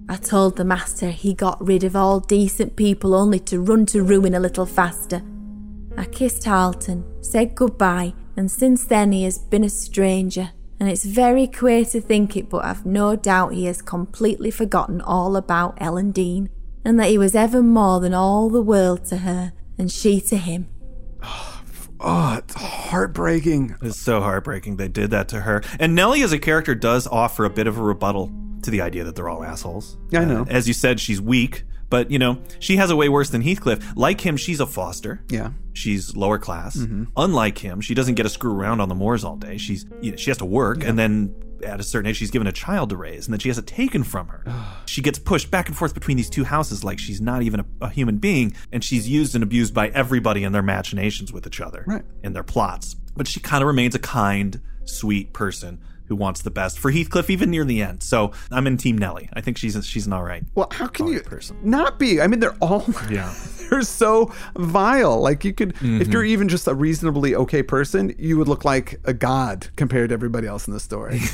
I 0.08 0.16
told 0.16 0.56
the 0.56 0.64
master 0.64 1.10
he 1.10 1.34
got 1.34 1.62
rid 1.62 1.84
of 1.84 1.98
all 1.98 2.22
decent 2.22 2.78
people 2.78 3.14
only 3.14 3.40
to 3.42 3.60
run 3.60 3.86
to 3.88 4.04
ruin 4.04 4.34
a 4.34 4.40
little 4.40 4.66
faster. 4.66 5.22
I 5.98 6.06
kissed 6.06 6.46
Hareton, 6.46 7.04
said 7.22 7.56
goodbye, 7.56 8.14
and 8.38 8.50
since 8.50 8.86
then 8.86 9.12
he 9.12 9.24
has 9.24 9.38
been 9.38 9.66
a 9.66 9.70
stranger. 9.70 10.52
And 10.80 10.88
it's 10.88 11.04
very 11.04 11.46
queer 11.46 11.84
to 11.84 12.00
think 12.00 12.38
it, 12.38 12.50
but 12.50 12.64
I've 12.64 12.86
no 12.86 13.18
doubt 13.18 13.52
he 13.52 13.66
has 13.66 13.82
completely 13.82 14.50
forgotten 14.50 15.02
all 15.02 15.36
about 15.36 15.78
Ellen 15.82 16.12
Dean, 16.12 16.50
and 16.86 16.98
that 16.98 17.10
he 17.10 17.18
was 17.18 17.36
ever 17.36 17.62
more 17.62 18.00
than 18.00 18.14
all 18.14 18.50
the 18.50 18.62
world 18.62 19.04
to 19.08 19.18
her, 19.18 19.52
and 19.78 19.92
she 19.92 20.22
to 20.22 20.38
him. 20.38 20.70
Oh, 21.28 21.55
Oh, 22.00 22.36
it's 22.38 22.54
heartbreaking. 22.56 23.76
It's 23.82 24.00
so 24.00 24.22
heartbreaking 24.22 24.78
they 24.78 24.88
did 24.88 25.12
that 25.12 25.30
to 25.30 25.42
her. 25.42 25.62
And 25.80 25.96
Nellie 25.96 26.24
as 26.24 26.32
a 26.34 26.40
character 26.40 26.76
does 26.76 27.08
offer 27.08 27.46
a 27.46 27.50
bit 27.50 27.68
of 27.68 27.78
a 27.78 27.82
rebuttal 27.82 28.32
to 28.64 28.72
the 28.72 28.82
idea 28.82 29.04
that 29.04 29.16
they're 29.16 29.30
all 29.30 29.44
assholes. 29.44 29.98
Yeah, 30.10 30.22
I 30.22 30.26
know. 30.26 30.42
Uh, 30.42 30.46
as 30.50 30.68
you 30.68 30.74
said, 30.74 31.00
she's 31.00 31.22
weak, 31.22 31.64
but 31.90 32.12
you 32.12 32.20
know, 32.20 32.42
she 32.60 32.78
has 32.78 32.90
a 32.90 32.96
way 32.96 33.10
worse 33.10 33.30
than 33.30 33.42
Heathcliff. 33.42 33.96
Like 33.96 34.22
him, 34.22 34.38
she's 34.38 34.60
a 34.60 34.66
foster. 34.66 35.24
Yeah. 35.30 35.52
She's 35.74 36.16
lower 36.16 36.40
class. 36.40 36.76
Unlike 37.16 37.58
him, 37.60 37.82
she 37.82 37.94
doesn't 37.94 38.16
get 38.16 38.24
to 38.24 38.30
screw 38.30 38.54
around 38.54 38.82
on 38.82 38.90
the 38.90 38.96
moors 38.96 39.24
all 39.24 39.36
day. 39.36 39.58
She's 39.58 39.86
you 40.02 40.12
know, 40.12 40.18
she 40.18 40.30
has 40.30 40.38
to 40.40 40.46
work 40.46 40.84
and 40.84 40.98
then 40.98 41.36
at 41.66 41.80
a 41.80 41.84
certain 41.84 42.10
age 42.10 42.18
she's 42.18 42.32
given 42.32 42.48
a 42.48 42.52
child 42.52 42.90
to 42.90 42.98
raise 42.98 43.26
and 43.28 43.34
then 43.34 43.40
she 43.40 43.50
has 43.50 43.58
it 43.58 43.68
taken 43.68 44.04
from 44.04 44.28
her. 44.28 44.44
she 44.86 45.02
gets 45.02 45.20
pushed 45.20 45.50
back 45.52 45.68
and 45.68 45.76
forth 45.78 45.94
between 45.94 46.18
these 46.18 46.30
two 46.30 46.44
houses 46.44 46.84
like 46.84 47.00
she's 47.00 47.20
not 47.22 47.42
even 47.42 47.60
a, 47.60 47.66
a 47.82 47.90
human 47.90 48.18
being 48.18 48.54
and 48.72 48.84
she's 48.84 49.08
used 49.10 49.36
and 49.36 49.44
abused 49.44 49.74
by 49.74 49.90
everybody 49.90 50.44
in 50.44 50.52
their 50.52 50.62
machinations 50.64 51.32
with 51.34 51.46
each 51.48 51.60
other 51.62 51.84
Right. 51.88 52.04
in 52.24 52.34
their 52.34 52.44
plots. 52.44 52.96
But 53.18 53.28
she 53.28 53.40
kind 53.40 53.62
of 53.64 53.68
remains 53.68 53.96
a 53.96 54.00
kind, 54.00 54.60
sweet 54.86 55.34
person 55.34 55.80
who 56.08 56.16
wants 56.16 56.44
the 56.44 56.52
best 56.52 56.78
for 56.78 56.92
Heathcliff 56.92 57.32
even 57.32 57.50
near 57.50 57.66
the 57.66 57.82
end. 57.82 58.04
So 58.04 58.32
I'm 58.52 58.68
in 58.68 58.78
Team 58.78 58.96
Nelly. 58.96 59.28
I 59.34 59.42
think 59.42 59.58
she's 59.58 59.84
she's 59.88 60.06
an 60.06 60.14
all 60.14 60.22
right. 60.22 60.44
Well, 60.54 60.68
how 60.72 60.86
can 60.86 61.08
you 61.08 61.20
person. 61.22 61.58
not 61.64 61.98
be? 61.98 62.22
I 62.22 62.28
mean, 62.28 62.40
they're 62.42 62.56
all 62.62 62.86
Yeah. 63.10 63.34
they're 63.72 63.82
so 63.82 64.32
vile. 64.56 65.20
Like 65.20 65.44
you 65.44 65.52
could, 65.54 65.74
Mm-hmm. 65.76 66.02
if 66.02 66.10
you're 66.10 66.24
even 66.24 66.48
just 66.48 66.68
a 66.68 66.76
reasonably 66.76 67.34
okay 67.34 67.64
person, 67.64 68.14
you 68.20 68.38
would 68.38 68.48
look 68.48 68.64
like 68.64 69.00
a 69.06 69.14
god 69.16 69.68
compared 69.78 70.10
to 70.10 70.14
everybody 70.14 70.46
else 70.46 70.68
in 70.68 70.74
the 70.74 70.80
story. 70.80 71.22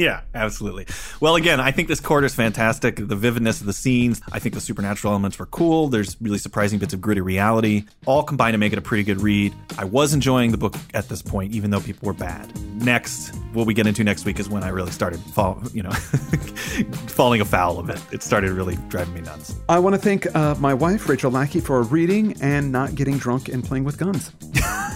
Yeah, 0.00 0.22
absolutely. 0.34 0.86
Well, 1.20 1.36
again, 1.36 1.60
I 1.60 1.72
think 1.72 1.88
this 1.88 2.00
quarter 2.00 2.24
is 2.24 2.34
fantastic. 2.34 2.96
The 2.96 3.14
vividness 3.14 3.60
of 3.60 3.66
the 3.66 3.74
scenes, 3.74 4.22
I 4.32 4.38
think 4.38 4.54
the 4.54 4.60
supernatural 4.62 5.12
elements 5.12 5.38
were 5.38 5.44
cool. 5.44 5.88
There's 5.88 6.16
really 6.22 6.38
surprising 6.38 6.78
bits 6.78 6.94
of 6.94 7.02
gritty 7.02 7.20
reality, 7.20 7.84
all 8.06 8.22
combined 8.22 8.54
to 8.54 8.58
make 8.58 8.72
it 8.72 8.78
a 8.78 8.80
pretty 8.80 9.02
good 9.04 9.20
read. 9.20 9.54
I 9.76 9.84
was 9.84 10.14
enjoying 10.14 10.52
the 10.52 10.56
book 10.56 10.74
at 10.94 11.10
this 11.10 11.20
point, 11.20 11.52
even 11.52 11.70
though 11.70 11.80
people 11.80 12.06
were 12.06 12.14
bad. 12.14 12.50
Next, 12.82 13.34
what 13.52 13.66
we 13.66 13.74
get 13.74 13.86
into 13.86 14.04
next 14.04 14.24
week 14.24 14.38
is 14.38 14.48
when 14.48 14.62
I 14.62 14.68
really 14.68 14.90
started 14.90 15.20
fall, 15.20 15.60
you 15.72 15.82
know, 15.82 15.90
falling 17.08 17.40
afoul 17.40 17.78
of 17.78 17.90
it. 17.90 18.00
It 18.12 18.22
started 18.22 18.50
really 18.52 18.76
driving 18.88 19.14
me 19.14 19.20
nuts. 19.22 19.56
I 19.68 19.78
want 19.78 19.94
to 19.94 20.00
thank 20.00 20.32
uh, 20.34 20.54
my 20.56 20.74
wife 20.74 21.08
Rachel 21.08 21.30
Lackey 21.30 21.60
for 21.60 21.82
reading 21.82 22.36
and 22.40 22.70
not 22.70 22.94
getting 22.94 23.18
drunk 23.18 23.48
and 23.48 23.64
playing 23.64 23.84
with 23.84 23.98
guns. 23.98 24.30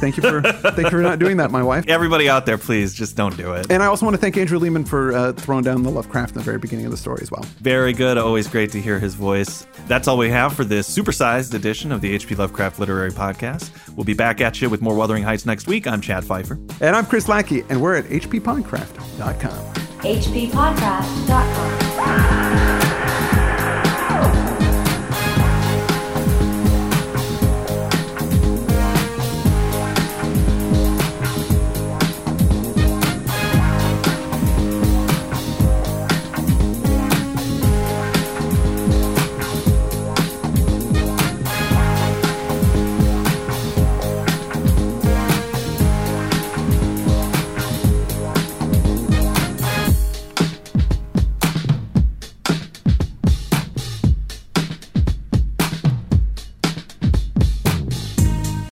thank 0.01 0.17
you 0.17 0.23
for 0.23 0.43
thank 0.43 0.85
you 0.85 0.91
for 0.91 1.03
not 1.03 1.19
doing 1.19 1.37
that, 1.39 1.51
my 1.51 1.63
wife. 1.63 1.87
Everybody 1.89 2.29
out 2.29 2.47
there, 2.47 2.59
please 2.59 2.95
just 2.95 3.17
don't 3.17 3.37
do 3.37 3.53
it. 3.55 3.71
And 3.71 3.83
I 3.83 3.87
also 3.87 4.05
want 4.05 4.15
to 4.15 4.21
thank 4.21 4.37
Andrew 4.37 4.59
Leman 4.59 4.85
for 4.85 5.13
uh, 5.13 5.33
throwing 5.33 5.65
down 5.65 5.83
the 5.83 5.91
Lovecraft 5.91 6.33
in 6.33 6.39
the 6.39 6.45
very 6.45 6.59
beginning 6.59 6.85
of 6.85 6.91
the 6.91 6.97
story 6.97 7.21
as 7.23 7.31
well. 7.31 7.43
Very 7.61 7.93
good. 7.93 8.19
Always 8.19 8.47
great 8.49 8.71
to 8.73 8.81
hear 8.81 8.99
his 8.99 9.15
voice. 9.15 9.67
That's 9.87 10.09
all 10.09 10.19
we 10.19 10.31
have 10.31 10.55
for 10.55 10.65
this 10.65 10.89
supersized 10.95 11.55
edition 11.55 11.93
of 11.93 12.01
the 12.01 12.13
H.P. 12.13 12.35
Lovecraft 12.35 12.79
Literary 12.79 13.11
Podcast. 13.11 13.71
We'll 13.97 14.05
be 14.05 14.15
back 14.15 14.41
at 14.41 14.61
you 14.61 14.69
with 14.71 14.81
more 14.83 14.95
Wuthering 14.95 15.23
Heights 15.23 15.47
next 15.47 15.67
week. 15.67 15.87
I'm 15.87 16.01
Chad 16.01 16.25
Fifer. 16.25 16.55
And 16.81 16.97
I'm 16.97 17.07
Chris 17.07 17.29
Lackey, 17.29 17.65
and 17.69 17.81
we're 17.81 17.97
at 17.97 18.11
hppodcraft.com. 18.45 19.65
hppodcraft.com. 20.05 21.84